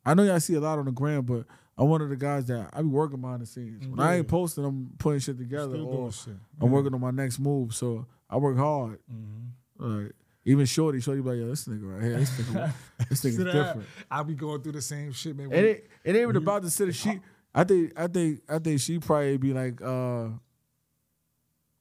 I 0.06 0.14
know 0.14 0.24
y'all 0.24 0.40
see 0.40 0.54
a 0.56 0.60
lot 0.60 0.80
on 0.80 0.86
the 0.86 0.92
gram, 0.92 1.24
but 1.24 1.46
I'm 1.78 1.90
one 1.90 2.02
of 2.02 2.10
the 2.10 2.16
guys 2.16 2.46
that 2.46 2.70
I 2.74 2.82
be 2.82 2.88
working 2.88 3.20
behind 3.22 3.42
the 3.42 3.46
scenes. 3.46 3.86
When 3.88 4.00
I 4.00 4.18
ain't 4.18 4.28
posting, 4.28 4.64
I'm 4.64 4.92
putting 4.98 5.20
shit 5.20 5.38
together, 5.38 5.78
or 5.78 6.12
shit. 6.12 6.34
I'm 6.62 6.72
working 6.72 6.94
on 6.94 7.02
my 7.02 7.12
next 7.12 7.40
move. 7.40 7.76
So 7.76 8.08
I 8.30 8.38
work 8.38 8.58
hard. 8.58 9.00
Mm-hmm. 9.12 10.04
Like 10.06 10.14
even 10.46 10.66
Shorty, 10.66 11.02
Shorty 11.02 11.22
be 11.22 11.30
like, 11.30 11.38
yo, 11.40 11.48
this 11.48 11.68
nigga 11.68 11.94
right 11.94 12.04
here, 12.04 12.18
this 12.20 12.32
nigga, 12.32 12.72
this 13.10 13.22
nigga's 13.26 13.38
different. 13.38 13.84
I 14.10 14.24
be 14.24 14.34
going 14.34 14.62
through 14.62 14.72
the 14.72 14.82
same 14.82 15.12
shit, 15.12 15.36
man. 15.36 15.52
It 15.52 15.56
ain't, 15.58 15.68
it 15.68 16.10
ain't 16.10 16.16
even 16.18 16.36
you- 16.36 16.42
about 16.42 16.62
the 16.62 16.70
city. 16.72 16.94
She, 16.94 17.20
I 17.54 17.66
think, 17.66 17.92
I 18.00 18.08
think, 18.08 18.42
I 18.48 18.60
think 18.60 18.80
she 18.80 18.98
probably 19.00 19.36
be 19.38 19.52
like, 19.54 19.82
uh, 19.82 20.30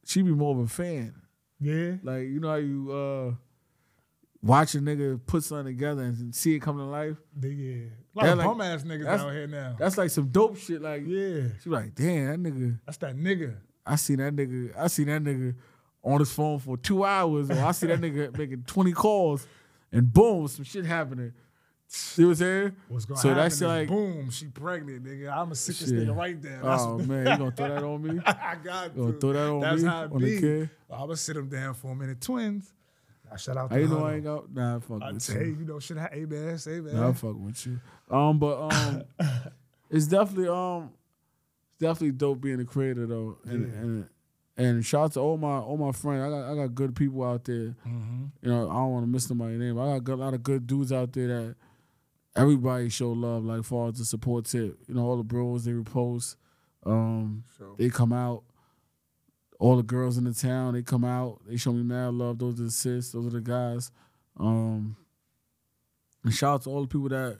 she 0.04 0.22
be 0.22 0.32
more 0.32 0.52
of 0.54 0.60
a 0.64 0.66
fan. 0.66 1.14
Yeah, 1.60 1.96
Like 2.02 2.22
you 2.28 2.40
know 2.40 2.48
how 2.48 2.54
you 2.56 2.92
uh 2.92 3.34
watch 4.42 4.74
a 4.74 4.78
nigga 4.78 5.20
put 5.26 5.42
something 5.44 5.66
together 5.74 6.02
and 6.02 6.34
see 6.34 6.54
it 6.54 6.60
come 6.60 6.76
to 6.78 6.84
life. 6.84 7.16
yeah. 7.40 7.48
A 7.48 8.16
lot 8.16 8.28
of 8.28 8.38
like, 8.38 8.46
bum 8.46 8.60
ass 8.60 8.82
niggas 8.82 9.06
out 9.06 9.32
here 9.32 9.46
now. 9.46 9.76
That's 9.78 9.98
like 9.98 10.10
some 10.10 10.28
dope 10.28 10.56
shit. 10.56 10.80
Like 10.80 11.02
Yeah, 11.06 11.48
she 11.62 11.68
like, 11.70 11.94
damn, 11.94 12.42
that 12.42 12.52
nigga. 12.52 12.78
that's 12.86 12.98
that 12.98 13.16
nigga. 13.16 13.56
I 13.84 13.96
see 13.96 14.16
that 14.16 14.34
nigga. 14.34 14.72
I 14.76 14.86
see 14.88 15.04
that 15.04 15.22
nigga 15.22 15.54
on 16.02 16.20
his 16.20 16.32
phone 16.32 16.58
for 16.58 16.76
two 16.76 17.04
hours, 17.04 17.50
or 17.50 17.58
I 17.62 17.72
see 17.72 17.86
that 17.88 18.00
nigga 18.00 18.36
making 18.38 18.62
twenty 18.66 18.92
calls, 18.92 19.46
and 19.92 20.12
boom, 20.12 20.48
some 20.48 20.64
shit 20.64 20.84
happening. 20.86 21.32
See 21.88 22.24
what 22.24 22.30
I'm 22.30 22.34
saying? 22.36 22.76
What's 22.88 23.04
going 23.04 23.20
So 23.20 23.28
happen 23.28 23.42
that's 23.44 23.60
like- 23.62 23.88
boom, 23.88 24.30
she 24.30 24.46
pregnant, 24.46 25.04
nigga. 25.04 25.32
I'm 25.32 25.52
a 25.52 25.54
sickest 25.54 25.88
Shit. 25.90 26.06
nigga 26.08 26.16
right 26.16 26.40
there. 26.42 26.60
That's 26.62 26.82
Oh 26.82 26.98
man, 26.98 27.18
you 27.26 27.36
gonna 27.38 27.50
throw 27.52 27.68
that 27.68 27.82
on 27.84 28.02
me? 28.02 28.20
I 28.26 28.56
got 28.62 28.96
You 28.96 29.02
gonna 29.02 29.12
to. 29.12 29.18
throw 29.20 29.32
that 29.32 29.48
on 29.50 29.60
That's 29.60 29.82
me? 29.82 29.88
how 29.88 30.02
it 30.04 30.12
on 30.12 30.20
the 30.20 30.34
be. 30.34 30.40
kid? 30.40 30.70
I'm 30.90 30.98
gonna 31.00 31.16
sit 31.16 31.34
them 31.36 31.48
down 31.48 31.74
for 31.74 31.92
a 31.92 31.94
minute. 31.94 32.20
Twins. 32.20 32.72
I 33.32 33.36
shout 33.36 33.56
out. 33.56 33.72
You 33.72 33.88
know 33.88 34.04
I 34.04 34.14
ain't 34.14 34.24
got? 34.24 34.52
Nah, 34.54 34.76
I 34.76 34.80
fuck 34.80 35.02
I 35.02 35.12
with 35.12 35.26
tell 35.26 35.36
you. 35.36 35.46
you, 35.46 35.56
you 35.60 35.64
know, 35.64 35.78
shit. 35.80 35.96
Hey 35.98 36.24
man, 36.24 36.58
say 36.58 36.80
man. 36.80 36.96
Nah, 36.96 37.08
I 37.08 37.12
fuck 37.12 37.36
with 37.38 37.66
you. 37.66 37.80
Um, 38.10 38.38
but 38.38 38.72
um, 38.72 39.02
it's 39.90 40.06
definitely 40.06 40.48
um, 40.48 40.90
it's 41.70 41.80
definitely 41.80 42.12
dope 42.12 42.40
being 42.40 42.60
a 42.60 42.64
creator 42.64 43.06
though, 43.06 43.38
and 43.44 43.62
Yeah. 43.72 43.78
and 43.80 44.08
and 44.58 44.86
shout 44.86 45.04
out 45.04 45.12
to 45.14 45.20
all 45.20 45.36
my 45.38 45.58
all 45.58 45.76
my 45.76 45.92
friends. 45.92 46.24
I 46.24 46.28
got 46.30 46.52
I 46.52 46.54
got 46.54 46.74
good 46.74 46.94
people 46.96 47.22
out 47.24 47.44
there. 47.44 47.74
Mm-hmm. 47.86 48.24
You 48.42 48.48
know, 48.50 48.70
I 48.70 48.74
don't 48.74 48.90
want 48.92 49.04
to 49.04 49.10
miss 49.10 49.28
nobody's 49.30 49.58
name. 49.58 49.78
I 49.78 49.98
got 49.98 50.14
a 50.14 50.16
lot 50.16 50.34
of 50.34 50.42
good 50.42 50.66
dudes 50.66 50.92
out 50.92 51.12
there 51.12 51.26
that 51.28 51.56
everybody 52.36 52.88
show 52.88 53.10
love, 53.12 53.44
like 53.44 53.64
far 53.64 53.88
as 53.88 53.98
the 53.98 54.04
support 54.04 54.44
tip. 54.46 54.78
You 54.86 54.94
know, 54.94 55.02
all 55.06 55.16
the 55.16 55.22
bros 55.24 55.64
they 55.64 55.72
repost. 55.72 56.36
Um, 56.84 57.44
Sure. 57.56 57.74
they 57.78 57.88
come 57.90 58.12
out. 58.12 58.44
All 59.58 59.76
the 59.76 59.82
girls 59.82 60.18
in 60.18 60.24
the 60.24 60.34
town, 60.34 60.74
they 60.74 60.82
come 60.82 61.04
out. 61.04 61.40
They 61.48 61.56
show 61.56 61.72
me 61.72 61.82
mad 61.82 62.12
love. 62.14 62.38
Those 62.38 62.60
are 62.60 62.64
the 62.64 62.70
sis. 62.70 63.10
Those 63.12 63.26
are 63.26 63.30
the 63.30 63.40
guys. 63.40 63.90
Um, 64.38 64.96
and 66.22 66.34
shout 66.34 66.54
out 66.54 66.62
to 66.64 66.70
all 66.70 66.82
the 66.82 66.88
people 66.88 67.08
that, 67.08 67.38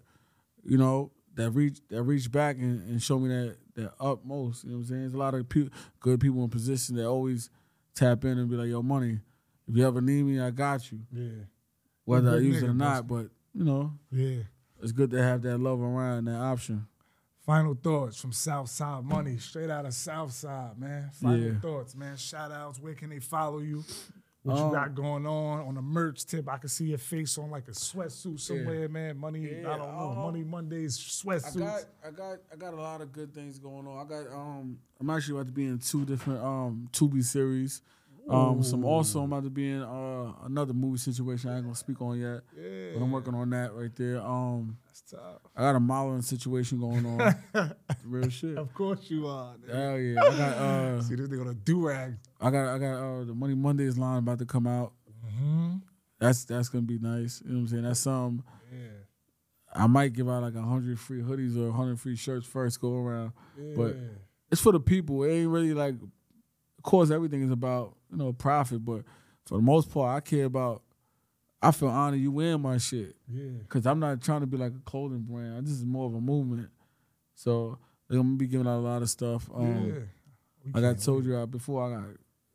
you 0.64 0.78
know, 0.78 1.11
that 1.34 1.51
reach 1.51 1.80
that 1.90 2.03
reach 2.03 2.32
back 2.32 2.57
and, 2.57 2.88
and 2.88 3.03
show 3.03 3.18
me 3.18 3.28
that 3.28 3.57
that 3.74 3.92
utmost. 4.01 4.64
You 4.64 4.70
know 4.70 4.76
what 4.76 4.82
I'm 4.84 4.86
saying? 4.88 5.01
There's 5.03 5.14
a 5.14 5.18
lot 5.18 5.34
of 5.34 5.47
pe- 5.49 5.68
good 6.01 6.18
people 6.20 6.42
in 6.42 6.49
position 6.49 6.97
that 6.97 7.07
always 7.07 7.51
tap 7.94 8.24
in 8.24 8.38
and 8.38 8.49
be 8.49 8.57
like, 8.57 8.68
"Yo, 8.70 8.80
money, 8.82 9.18
if 9.68 9.76
you 9.76 9.86
ever 9.86 10.01
need 10.01 10.22
me, 10.24 10.40
I 10.40 10.49
got 10.51 10.90
you." 10.90 11.01
Yeah, 11.12 11.44
Whether 12.07 12.30
I 12.30 12.38
use 12.38 12.62
it 12.62 12.68
or 12.70 12.74
not, 12.74 13.07
but 13.07 13.26
you 13.53 13.64
know, 13.64 13.92
yeah. 14.11 14.44
It's 14.83 14.93
good 14.93 15.11
to 15.11 15.22
have 15.22 15.43
that 15.43 15.59
love 15.59 15.81
around 15.81 16.27
that 16.27 16.37
option. 16.41 16.87
Final 17.45 17.74
thoughts 17.74 18.20
from 18.20 18.33
Southside 18.33 19.05
Money, 19.05 19.39
straight 19.39 19.70
out 19.70 19.87
of 19.87 19.95
Southside, 19.95 20.79
man. 20.79 21.11
Final 21.12 21.39
Yeah. 21.39 21.59
thoughts, 21.61 21.95
man. 21.95 22.16
Shout 22.16 22.51
outs. 22.51 22.81
Where 22.81 22.95
can 22.95 23.11
they 23.11 23.20
follow 23.20 23.59
you? 23.59 23.85
What 24.43 24.57
Um, 24.59 24.66
you 24.66 24.72
got 24.72 24.95
going 24.95 25.27
on 25.27 25.61
on 25.66 25.74
the 25.74 25.83
merch 25.83 26.24
tip? 26.24 26.49
I 26.49 26.59
can 26.59 26.68
see 26.68 26.87
your 26.87 26.99
face 26.99 27.37
on 27.39 27.51
like 27.51 27.68
a 27.68 27.72
sweatsuit 27.72 28.39
somewhere, 28.41 28.89
man. 28.89 29.16
Money, 29.16 29.61
Yeah, 29.61 29.74
I 29.74 29.77
don't 29.77 29.97
know. 29.97 30.11
um, 30.12 30.18
Money 30.18 30.45
Mondays 30.45 30.97
I 30.97 31.01
sweatsuits. 31.01 31.59
got, 31.59 31.83
I 32.05 32.11
got, 32.11 32.39
I 32.53 32.57
got 32.57 32.74
a 32.74 32.77
lot 32.81 33.01
of 33.01 33.12
good 33.12 33.33
things 33.35 33.59
going 33.59 33.87
on. 33.87 34.07
I 34.07 34.09
got, 34.09 34.33
um, 34.33 34.79
I'm 35.01 35.11
actually 35.11 35.35
about 35.39 35.47
to 35.47 35.53
be 35.53 35.66
in 35.66 35.79
two 35.79 36.05
different 36.05 36.43
um 36.43 36.89
Tubi 36.93 37.24
series. 37.24 37.81
Um, 38.29 38.62
some 38.64 38.85
also 38.85 39.20
I'm 39.20 39.33
about 39.33 39.45
to 39.45 39.51
be 39.51 39.70
in 39.70 39.83
uh 39.83 40.33
another 40.45 40.72
movie 40.72 40.99
situation 40.99 41.49
I 41.51 41.57
ain't 41.57 41.64
gonna 41.64 41.77
speak 41.77 42.03
on 42.03 42.18
yet, 42.18 42.41
yeah, 42.61 42.91
but 42.95 43.05
I'm 43.05 43.12
working 43.12 43.35
on 43.35 43.49
that 43.51 43.72
right 43.72 43.95
there. 43.95 44.20
Um, 44.20 44.79
that's 44.85 45.03
tough. 45.03 45.41
I 45.55 45.61
got 45.61 45.77
a 45.77 45.81
modeling 45.81 46.22
situation 46.22 46.81
going 46.81 47.07
on. 47.07 47.72
Real 48.05 48.29
shit. 48.29 48.59
Of 48.59 48.74
course 48.74 49.09
you 49.11 49.29
are. 49.29 49.55
Hell 49.70 49.99
yeah. 49.99 50.20
I 50.20 50.37
got 50.37 50.53
uh, 50.59 51.03
See 51.09 51.14
this 51.14 51.29
nigga 51.29 51.43
on 51.43 51.49
a 51.49 51.55
do 51.55 51.87
rag. 51.87 52.16
I 52.41 52.51
got, 52.51 52.74
I 52.74 52.79
got 52.79 52.95
uh 52.97 53.24
the 53.24 53.35
Money 53.35 53.55
Mondays 53.55 53.97
line 53.97 54.18
about 54.18 54.41
to 54.41 54.45
come 54.47 54.66
out. 54.66 54.93
Mm-hmm. 55.24 55.77
That's 56.18 56.45
that's 56.47 56.68
gonna 56.68 56.83
be 56.83 56.99
nice. 56.99 57.41
You 57.45 57.51
know 57.51 57.55
what 57.57 57.61
I'm 57.61 57.68
saying? 57.68 57.83
That's 57.85 58.01
something. 58.01 58.43
Yeah. 58.72 58.89
I 59.72 59.87
might 59.87 60.14
give 60.14 60.29
out 60.29 60.43
like 60.43 60.57
hundred 60.57 60.99
free 60.99 61.20
hoodies 61.22 61.57
or 61.57 61.70
hundred 61.70 62.01
free 62.01 62.16
shirts 62.16 62.47
first 62.47 62.81
go 62.81 62.95
around. 62.97 63.33
yeah. 63.57 63.74
But- 63.77 63.97
It's 64.51 64.61
for 64.61 64.72
the 64.72 64.81
people. 64.81 65.22
It 65.22 65.31
ain't 65.33 65.51
really 65.51 65.74
like. 65.74 65.95
Of 65.95 66.83
course, 66.83 67.11
everything 67.11 67.43
is 67.43 67.51
about 67.51 67.95
you 68.11 68.16
know 68.18 68.32
profit, 68.32 68.84
but 68.84 69.02
for 69.46 69.57
the 69.59 69.62
most 69.62 69.90
part, 69.92 70.16
I 70.16 70.20
care 70.20 70.44
about. 70.46 70.82
I 71.62 71.70
feel 71.72 71.88
honored 71.88 72.20
you 72.20 72.30
wearing 72.30 72.61
my 72.61 72.76
shit 72.78 73.16
Yeah. 73.28 73.48
because 73.61 73.86
I'm 73.86 73.98
not 73.98 74.20
trying 74.22 74.40
to 74.42 74.46
be 74.46 74.57
like 74.59 74.72
a 74.72 74.80
clothing 74.90 75.22
brand. 75.22 75.66
This 75.66 75.72
is 75.72 75.84
more 75.86 76.07
of 76.07 76.14
a 76.14 76.20
movement. 76.20 76.68
So 77.34 77.78
I'm 78.11 78.16
gonna 78.16 78.36
be 78.36 78.46
giving 78.46 78.66
out 78.68 78.78
a 78.78 78.80
lot 78.80 79.02
of 79.02 79.09
stuff. 79.11 79.48
Um, 79.52 79.86
yeah. 79.88 80.00
We 80.74 80.80
like 80.80 80.84
I 80.84 80.94
told 81.00 81.24
you 81.24 81.44
before, 81.46 81.86
I 81.90 81.94
got 81.96 82.04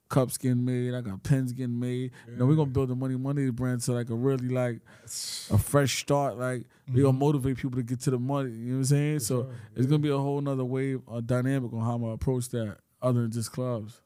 cups 0.08 0.38
getting 0.38 0.64
made. 0.64 0.94
I 0.94 1.02
got 1.02 1.24
pens 1.24 1.52
getting 1.52 1.80
made. 1.80 2.12
You 2.28 2.38
know, 2.38 2.46
we're 2.46 2.56
gonna 2.56 2.70
build 2.70 2.90
the 2.90 2.96
money 2.96 3.16
money 3.18 3.50
brand 3.50 3.82
so 3.82 3.94
like 3.94 4.10
a 4.12 4.16
really 4.16 4.50
like 4.50 4.80
a 5.06 5.58
fresh 5.58 6.00
start. 6.02 6.38
Like 6.38 6.66
we 6.94 7.02
gonna 7.02 7.18
motivate 7.18 7.58
people 7.58 7.78
to 7.78 7.84
get 7.84 8.02
to 8.02 8.12
the 8.12 8.20
money. 8.20 8.52
You 8.52 8.58
know 8.58 8.72
what 8.74 8.78
I'm 8.80 8.86
saying? 8.86 9.20
so 9.20 9.44
sure, 9.44 9.56
it's 9.76 9.88
gonna 9.88 10.00
be 10.00 10.10
a 10.10 10.18
whole 10.18 10.40
nother 10.42 10.64
wave, 10.64 11.02
a 11.12 11.22
dynamic 11.22 11.74
on 11.74 11.82
how 11.82 11.96
I'm 11.96 12.02
gonna 12.02 12.14
approach 12.14 12.50
that, 12.50 12.78
other 13.02 13.22
than 13.24 13.32
just 13.32 13.52
clubs. 13.52 14.00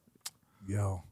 Yo, 0.66 1.02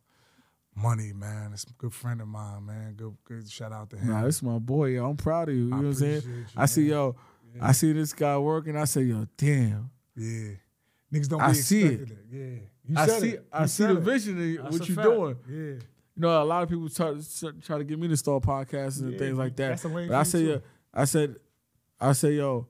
money, 0.75 1.13
man. 1.13 1.53
It's 1.53 1.65
a 1.65 1.73
good 1.79 1.93
friend 1.95 2.21
of 2.21 2.29
mine, 2.29 2.67
man. 2.67 2.95
Good, 2.95 3.17
good 3.25 3.51
shout 3.51 3.73
out 3.73 3.91
to 3.91 3.97
him. 3.97 4.09
Nah, 4.09 4.25
this 4.25 4.37
is 4.37 4.43
my 4.43 4.59
boy. 4.59 4.87
Yo. 4.91 5.09
I'm 5.09 5.17
proud 5.17 5.49
of 5.49 5.55
you. 5.55 5.65
You 5.65 5.71
know 5.71 5.77
what 5.77 5.85
I'm 5.87 5.95
saying? 5.95 6.23
you, 6.27 6.45
I 6.57 6.67
see 6.67 6.81
man. 6.83 6.91
yo, 6.91 7.17
I 7.61 7.73
see 7.73 7.93
this 7.93 8.13
guy 8.13 8.37
working. 8.39 8.77
I 8.77 8.85
say 8.85 9.03
yo, 9.03 9.27
damn. 9.37 9.91
Yeah. 10.17 10.51
Niggas 11.13 11.29
don't 11.29 11.41
I 11.41 11.49
be 11.49 11.55
see 11.55 11.83
it. 11.83 12.01
it. 12.03 12.09
Yeah. 12.31 12.45
You 12.87 12.95
I 12.97 13.07
said 13.07 13.21
see, 13.21 13.29
it. 13.31 13.47
I 13.53 13.63
You 13.63 13.69
see 13.69 13.85
the 13.87 13.97
it. 13.97 14.01
vision 14.01 14.57
of 14.59 14.65
That's 14.65 14.79
what 14.79 14.87
a 14.89 14.89
you 14.91 14.95
fact. 14.95 15.09
doing. 15.09 15.37
Yeah. 15.49 15.57
You 16.17 16.21
know, 16.21 16.43
a 16.43 16.45
lot 16.45 16.63
of 16.63 16.69
people 16.69 16.89
try 16.89 17.15
try 17.63 17.79
to 17.79 17.85
get 17.85 17.99
me 17.99 18.09
to 18.09 18.17
start 18.17 18.43
podcasts 18.43 19.01
and 19.01 19.13
Yeah, 19.13 19.19
things 19.19 19.39
like 19.39 19.57
that. 19.57 19.69
that's 19.71 19.85
a 19.85 19.89
lane 19.89 20.09
But 20.09 20.17
I 20.17 20.25
for 20.25 20.31
say, 20.31 20.41
yo. 20.43 20.63
I 20.93 21.05
said, 21.07 21.37
I 22.01 22.13
say, 22.13 22.33
yo, 22.35 22.69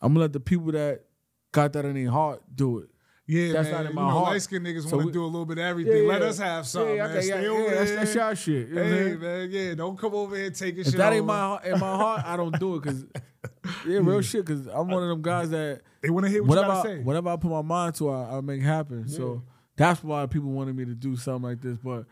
I'm 0.00 0.12
gonna 0.12 0.20
let 0.20 0.32
the 0.32 0.40
people 0.40 0.70
that 0.72 1.02
got 1.50 1.72
that 1.72 1.84
in 1.84 1.94
their 1.94 2.10
heart 2.10 2.42
do 2.54 2.78
it. 2.78 2.88
Yeah, 3.26 3.52
That's 3.52 3.68
man. 3.70 3.84
not 3.84 3.86
in 3.90 3.94
my 3.94 4.02
you 4.02 4.08
know, 4.08 4.14
heart. 4.14 4.32
light 4.32 4.42
skinned 4.42 4.66
niggas 4.66 4.88
So 4.88 4.96
want 4.96 5.08
to 5.08 5.12
do 5.12 5.24
a 5.24 5.26
little 5.26 5.46
bit 5.46 5.58
of 5.58 5.64
everything. 5.64 6.06
Let 6.08 6.22
us 6.22 6.38
have 6.38 6.66
something, 6.66 6.96
yeah, 6.96 7.06
man. 7.06 7.16
okay, 7.16 7.26
Stay 7.26 7.42
yeah, 7.42 7.48
over 7.48 7.60
yeah, 7.62 7.70
there. 7.70 7.78
That's, 7.84 7.90
that's 7.92 8.14
y'all 8.16 8.34
shit. 8.34 8.68
You 8.68 8.74
know 8.74 8.82
Hey, 8.82 8.90
saying? 8.90 9.20
man, 9.20 9.50
yeah, 9.52 9.74
don't 9.74 9.96
come 9.98 10.14
over 10.14 10.36
here 10.36 10.50
taking 10.50 10.80
If 10.80 10.86
shit 10.88 10.96
that 10.96 11.12
ain't 11.12 11.24
my 11.26 11.38
heart- 11.38 11.64
in 11.64 11.78
my 11.78 11.96
heart, 11.96 12.22
I 12.26 12.36
don't 12.36 12.58
do 12.58 12.74
it 12.76 12.82
because 12.82 13.04
yeah, 13.86 13.98
real 14.02 14.20
shit. 14.22 14.44
Because 14.44 14.66
I'm 14.66 14.88
one 14.88 15.04
of 15.04 15.08
them 15.08 15.22
guys 15.22 15.50
that 15.50 15.82
They 16.00 16.10
want 16.10 16.26
to 16.26 16.30
hear 16.32 16.42
what 16.42 16.48
whatever 16.58 16.72
you 16.74 16.78
I, 16.78 16.82
say. 16.82 16.98
whatever 16.98 17.28
I 17.30 17.36
put 17.36 17.50
my 17.50 17.62
mind 17.62 17.94
to, 17.96 18.10
I, 18.10 18.38
I 18.38 18.40
make 18.40 18.60
happen. 18.60 19.06
So 19.08 19.44
that's 19.76 20.02
why 20.02 20.26
people 20.26 20.50
wanted 20.50 20.74
me 20.76 20.84
to 20.86 20.94
do 20.94 21.14
something 21.16 21.48
like 21.48 21.60
this. 21.60 21.78
But 21.78 22.06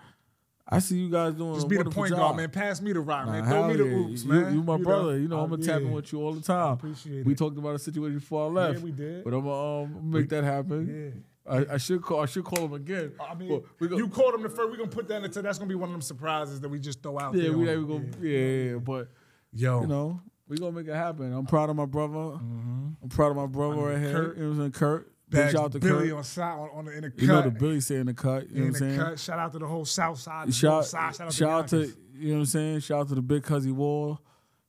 I 0.73 0.79
see 0.79 0.99
you 0.99 1.11
guys 1.11 1.35
doing 1.35 1.55
Just 1.55 1.67
a 1.67 1.69
be 1.69 1.77
the 1.79 1.85
point 1.91 2.13
guard, 2.13 2.37
man. 2.37 2.49
Pass 2.51 2.81
me 2.81 2.93
the 2.93 3.01
rock, 3.01 3.27
Nah, 3.27 3.33
man. 3.33 3.45
Throw 3.47 3.67
me 3.67 3.77
the 3.77 3.85
yeah. 3.85 3.97
oops, 3.97 4.23
you, 4.25 4.33
man. 4.33 4.55
You 4.55 4.63
my 4.63 4.77
brother. 4.79 5.19
You 5.19 5.27
know, 5.27 5.41
I'm 5.41 5.51
gonna 5.51 5.65
tap 5.65 5.81
in 5.81 5.91
with 5.91 6.13
you 6.13 6.23
all 6.23 6.33
the 6.33 6.41
time. 6.41 6.75
appreciate 6.75 7.27
we 7.27 7.33
it. 7.33 7.39
talked 7.39 7.59
about 7.59 7.75
a 7.75 7.79
situation 7.79 8.19
before 8.21 8.45
I 8.45 8.49
left. 8.49 8.79
Yeah, 8.79 8.85
we 8.85 8.93
did. 8.93 9.25
But 9.25 9.35
I'm 9.35 9.45
gonna 9.45 9.83
um, 9.83 10.11
make 10.11 10.29
that 10.29 10.45
happen. 10.45 11.25
I, 11.49 11.67
I 11.73 11.77
should 11.79 12.03
call. 12.03 12.21
I 12.21 12.27
should 12.27 12.45
call 12.45 12.67
him 12.67 12.75
again. 12.75 13.13
I 13.21 13.35
mean, 13.35 13.49
But 13.49 13.63
we 13.81 13.89
go, 13.89 13.97
you 13.97 14.09
called 14.09 14.35
him 14.35 14.43
the 14.43 14.49
first. 14.49 14.71
We're 14.71 14.77
gonna 14.77 14.89
put 14.91 15.09
that 15.09 15.25
into 15.25 15.43
that's 15.43 15.59
gonna 15.59 15.69
be 15.69 15.75
one 15.75 15.89
of 15.89 15.93
them 15.93 16.03
surprises 16.03 16.61
that 16.61 16.69
we 16.69 16.79
just 16.79 17.03
throw 17.03 17.19
out 17.19 17.35
yeah, 17.35 17.45
there. 17.45 17.53
we, 17.53 17.65
we 17.65 17.71
it. 17.71 17.89
go. 17.89 18.03
Yeah, 18.21 18.39
yeah, 18.39 18.71
yeah. 18.73 18.79
But 18.79 19.09
Yo, 19.53 19.81
you 19.81 19.87
know, 19.89 20.21
we 20.47 20.57
gonna 20.57 20.73
make 20.73 20.87
it 20.87 20.95
happen. 20.95 21.33
I'm 21.33 21.47
proud 21.47 21.71
of 21.71 21.77
my 21.77 21.87
brother. 21.87 22.39
I'm 22.39 23.09
proud 23.09 23.31
of 23.31 23.37
my 23.37 23.47
brother 23.47 23.77
right 23.77 23.99
here. 23.99 24.13
Kurt. 24.13 24.37
You 24.37 24.43
know 24.45 24.49
what 24.51 24.55
I'm 24.55 24.61
saying? 24.61 24.73
Kurt. 24.73 25.13
Bags 25.31 25.53
shout 25.53 25.65
out 25.65 25.73
to 25.73 25.79
Billy 25.79 26.09
Kurt. 26.09 26.19
on 26.19 26.25
side 26.25 26.59
on, 26.59 26.71
on 26.75 26.85
the 26.87 26.93
in 26.93 27.03
the 27.03 27.11
cut. 27.11 27.21
You 27.23 27.29
know 27.29 27.43
the 27.43 27.51
Billy 27.51 27.81
say 27.81 27.97
in 27.97 28.07
the 28.07 28.15
cut. 28.15 28.51
You 28.51 28.57
know 28.57 28.61
what 28.63 28.67
I'm 28.69 28.75
saying? 28.75 28.99
cut. 28.99 29.19
Shout 29.21 29.39
out 29.39 29.53
to 29.53 29.59
the 29.59 29.67
whole 29.67 29.85
South 29.85 30.19
Side. 30.19 30.49
the 30.49 30.53
Shout, 30.53 30.85
side. 30.87 31.15
Shout 31.15 31.27
out 31.27 31.33
shout 31.33 31.49
out 31.51 31.69
to, 31.69 31.87
to 31.87 31.97
you 32.15 32.29
know 32.29 32.35
what 32.35 32.41
I'm 32.41 32.47
saying. 32.47 32.81
Shout 32.81 33.01
out 33.01 33.09
to 33.09 33.15
the 33.15 33.23
big 33.23 33.43
Cuzzy 33.43 33.73
Wall. 33.73 34.21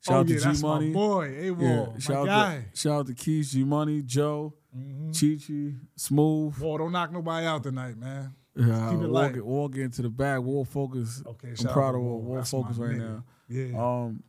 Shout 0.06 0.16
oh 0.16 0.20
out 0.20 0.30
yeah, 0.30 0.38
to 0.40 0.54
G 0.54 0.62
Money. 0.62 0.88
my 0.88 0.94
boy. 0.94 1.26
A 1.26 1.46
Yeah, 1.46 1.52
Wall, 1.52 1.96
shout 2.00 2.28
out. 2.30 2.48
Mm-hmm. 2.50 2.70
to 2.72 2.78
shout 2.78 2.92
out 2.94 3.08
to 3.08 3.14
Keys, 3.14 3.52
G 3.52 3.64
Money, 3.64 4.02
Joe, 4.02 4.54
Chi 5.20 5.38
Chi, 5.48 5.74
Smooth. 5.96 6.58
Wall, 6.60 6.78
don't 6.78 6.92
knock 6.92 7.12
nobody 7.12 7.46
out 7.46 7.64
tonight, 7.64 7.98
man. 7.98 8.34
Yeah, 8.56 8.90
Keep 8.92 9.02
it 9.02 9.10
we'll 9.10 9.30
get, 9.30 9.46
we'll 9.46 9.68
get 9.70 9.84
into 9.84 10.02
the 10.02 10.10
bag. 10.10 10.40
We'll 10.42 10.66
focus. 10.66 11.24
Okay, 11.26 11.50
I'm 11.50 11.56
shout 11.56 11.68
out 11.68 11.74
proud 11.74 11.96
of 11.96 12.02
Wall. 12.02 12.34
That's 12.36 12.52
focus 12.52 12.78
right 12.78 12.92
nigga. 12.92 13.00
now. 13.00 13.24
Yeah. 13.48 13.78
Um, 13.82 14.24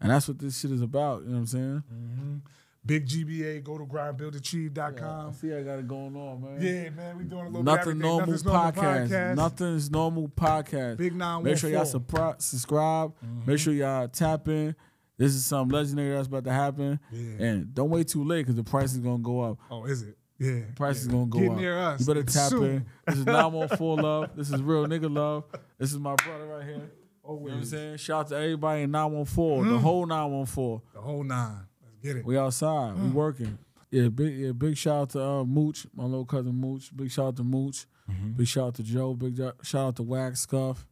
and 0.00 0.10
that's 0.10 0.26
what 0.28 0.38
this 0.38 0.58
shit 0.58 0.70
is 0.70 0.80
about. 0.82 1.22
You 1.22 1.28
know 1.28 1.32
what 1.34 1.38
I'm 1.40 1.46
saying? 1.46 2.42
Big 2.84 3.06
GBA. 3.06 3.62
Go 3.62 3.76
to 3.78 3.84
grindbuildachieve.com. 3.84 5.32
see, 5.34 5.52
I 5.52 5.62
got 5.62 5.78
it 5.78 5.88
going 5.88 6.16
on, 6.16 6.42
man. 6.42 6.58
Yeah, 6.60 6.90
man, 6.90 7.18
we 7.18 7.24
doing 7.24 7.42
a 7.42 7.48
little 7.48 7.62
Nothing 7.62 7.98
bit 7.98 8.02
normal 8.06 8.20
Nothing's 8.20 8.44
normal 8.44 8.72
podcast. 8.72 9.08
podcast. 9.08 9.36
Nothing's 9.36 9.90
normal 9.90 10.28
podcast. 10.28 10.96
Big 10.96 11.14
nine 11.14 11.42
Make 11.42 11.58
sure 11.58 11.70
y'all 11.70 11.84
one 11.84 11.86
four. 11.86 12.00
supri- 12.00 12.42
subscribe. 12.42 13.12
Make 13.46 13.58
sure 13.58 13.72
y'all 13.74 14.08
tap 14.08 14.48
in. 14.48 14.74
This 15.18 15.34
is 15.34 15.44
something 15.44 15.76
legendary 15.76 16.14
that's 16.14 16.28
about 16.28 16.44
to 16.44 16.52
happen. 16.52 16.98
Yeah. 17.12 17.46
And 17.46 17.74
don't 17.74 17.90
wait 17.90 18.08
too 18.08 18.24
late 18.24 18.42
because 18.42 18.56
the 18.56 18.64
price 18.64 18.92
is 18.92 18.98
gonna 19.00 19.18
go 19.18 19.42
up. 19.42 19.58
Oh, 19.70 19.84
is 19.84 20.02
it? 20.02 20.16
Yeah. 20.38 20.60
Price 20.74 21.02
is 21.02 21.08
gonna 21.08 21.26
go 21.26 21.38
Get 21.38 21.50
up. 21.50 21.56
near 21.58 21.78
us. 21.78 22.00
You 22.00 22.06
better 22.06 22.22
tap 22.22 22.48
soon. 22.48 22.64
in. 22.64 22.86
This 23.06 23.18
is 23.18 23.26
914 23.26 24.02
love. 24.02 24.30
This 24.34 24.50
is 24.50 24.62
real 24.62 24.86
nigga 24.86 25.14
love. 25.14 25.44
This 25.78 25.92
is 25.92 25.98
my 25.98 26.14
brother 26.14 26.46
right 26.46 26.64
here. 26.64 26.90
You 27.22 27.36
know 27.36 27.42
what 27.42 27.52
I'm 27.52 27.64
saying? 27.66 27.98
Shout 27.98 28.20
out 28.20 28.28
to 28.28 28.36
everybody 28.36 28.82
in 28.84 28.90
914, 28.90 29.64
Mm. 29.64 29.68
the 29.70 29.78
whole 29.78 30.06
914. 30.06 30.80
The 30.94 31.00
whole 31.02 31.22
nine. 31.22 31.66
Let's 32.02 32.14
get 32.14 32.16
it. 32.20 32.24
We 32.26 32.38
outside. 32.38 32.94
Mm. 32.96 33.02
We 33.04 33.10
working. 33.10 33.58
Yeah, 33.90 34.08
big 34.08 34.34
yeah, 34.36 34.52
big 34.52 34.76
shout 34.76 34.96
out 35.02 35.10
to 35.10 35.22
uh, 35.24 35.44
Mooch, 35.44 35.86
my 35.94 36.04
little 36.04 36.24
cousin 36.24 36.54
Mooch. 36.54 36.94
Big 36.94 37.10
shout 37.10 37.26
out 37.26 37.36
to 37.36 37.44
Mooch. 37.44 37.86
Mm-hmm. 38.10 38.30
Big 38.32 38.46
shout 38.46 38.66
out 38.68 38.74
to 38.76 38.82
Joe. 38.84 39.14
Big 39.14 39.36
jo- 39.36 39.52
shout 39.62 39.88
out 39.88 39.96
to 39.96 40.02
Wax 40.04 40.40
Scuff, 40.40 40.86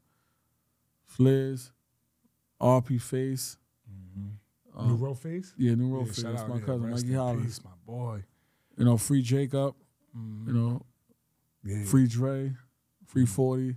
Fliz, 1.07 1.73
RP 2.61 3.01
Face. 3.01 3.57
New 4.81 4.95
Row 4.95 5.15
Face? 5.15 5.55
Yeah, 5.57 5.75
New 5.75 5.89
Road 5.89 6.07
Yeah, 6.07 6.13
Face. 6.13 6.23
That's 6.23 6.43
out, 6.43 6.49
my 6.51 6.55
yeah, 6.57 6.61
cousin, 6.61 6.87
rest 6.87 7.03
Mikey 7.05 7.13
in 7.15 7.19
Hollis. 7.19 7.65
my 7.65 7.71
boy. 7.85 8.23
You 8.77 8.85
know, 8.85 8.97
free 8.97 9.23
Jacob. 9.23 9.75
Mm-hmm. 10.17 10.47
You 10.49 10.53
know, 10.55 10.83
Yeah. 11.65 11.85
free 11.85 12.07
Dre, 12.07 12.53
free 13.05 13.27
Forty, 13.27 13.75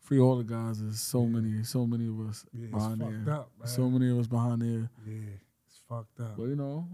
free 0.00 0.18
all 0.18 0.36
the 0.38 0.42
guys. 0.44 0.80
There's 0.82 0.98
so 0.98 1.24
many, 1.26 1.62
so 1.62 1.86
many 1.86 2.08
of 2.08 2.18
us 2.28 2.44
Yeah, 2.52 2.66
behind 2.72 3.00
fucked 3.00 3.24
there. 3.26 3.34
up, 3.34 3.50
man. 3.60 3.68
So 3.68 3.88
many 3.88 4.10
of 4.10 4.18
us 4.18 4.26
behind 4.26 4.62
there. 4.62 4.90
Yeah, 5.06 5.14
it's 5.34 5.41
fucked 5.92 6.20
up. 6.20 6.36
But 6.36 6.44
you 6.44 6.56
know, 6.56 6.86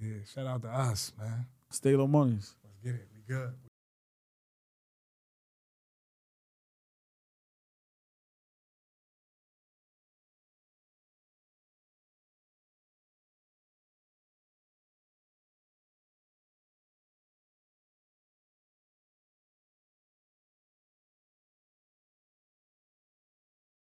Yeah, 0.00 0.18
shout 0.32 0.46
out 0.46 0.62
to 0.62 0.68
us, 0.68 1.12
man. 1.18 1.46
StayLow 1.72 2.08
Moneyz. 2.08 2.54
Let's 2.62 2.78
get 2.82 2.94
it. 2.94 3.08
We 3.14 3.34
good. 3.34 3.52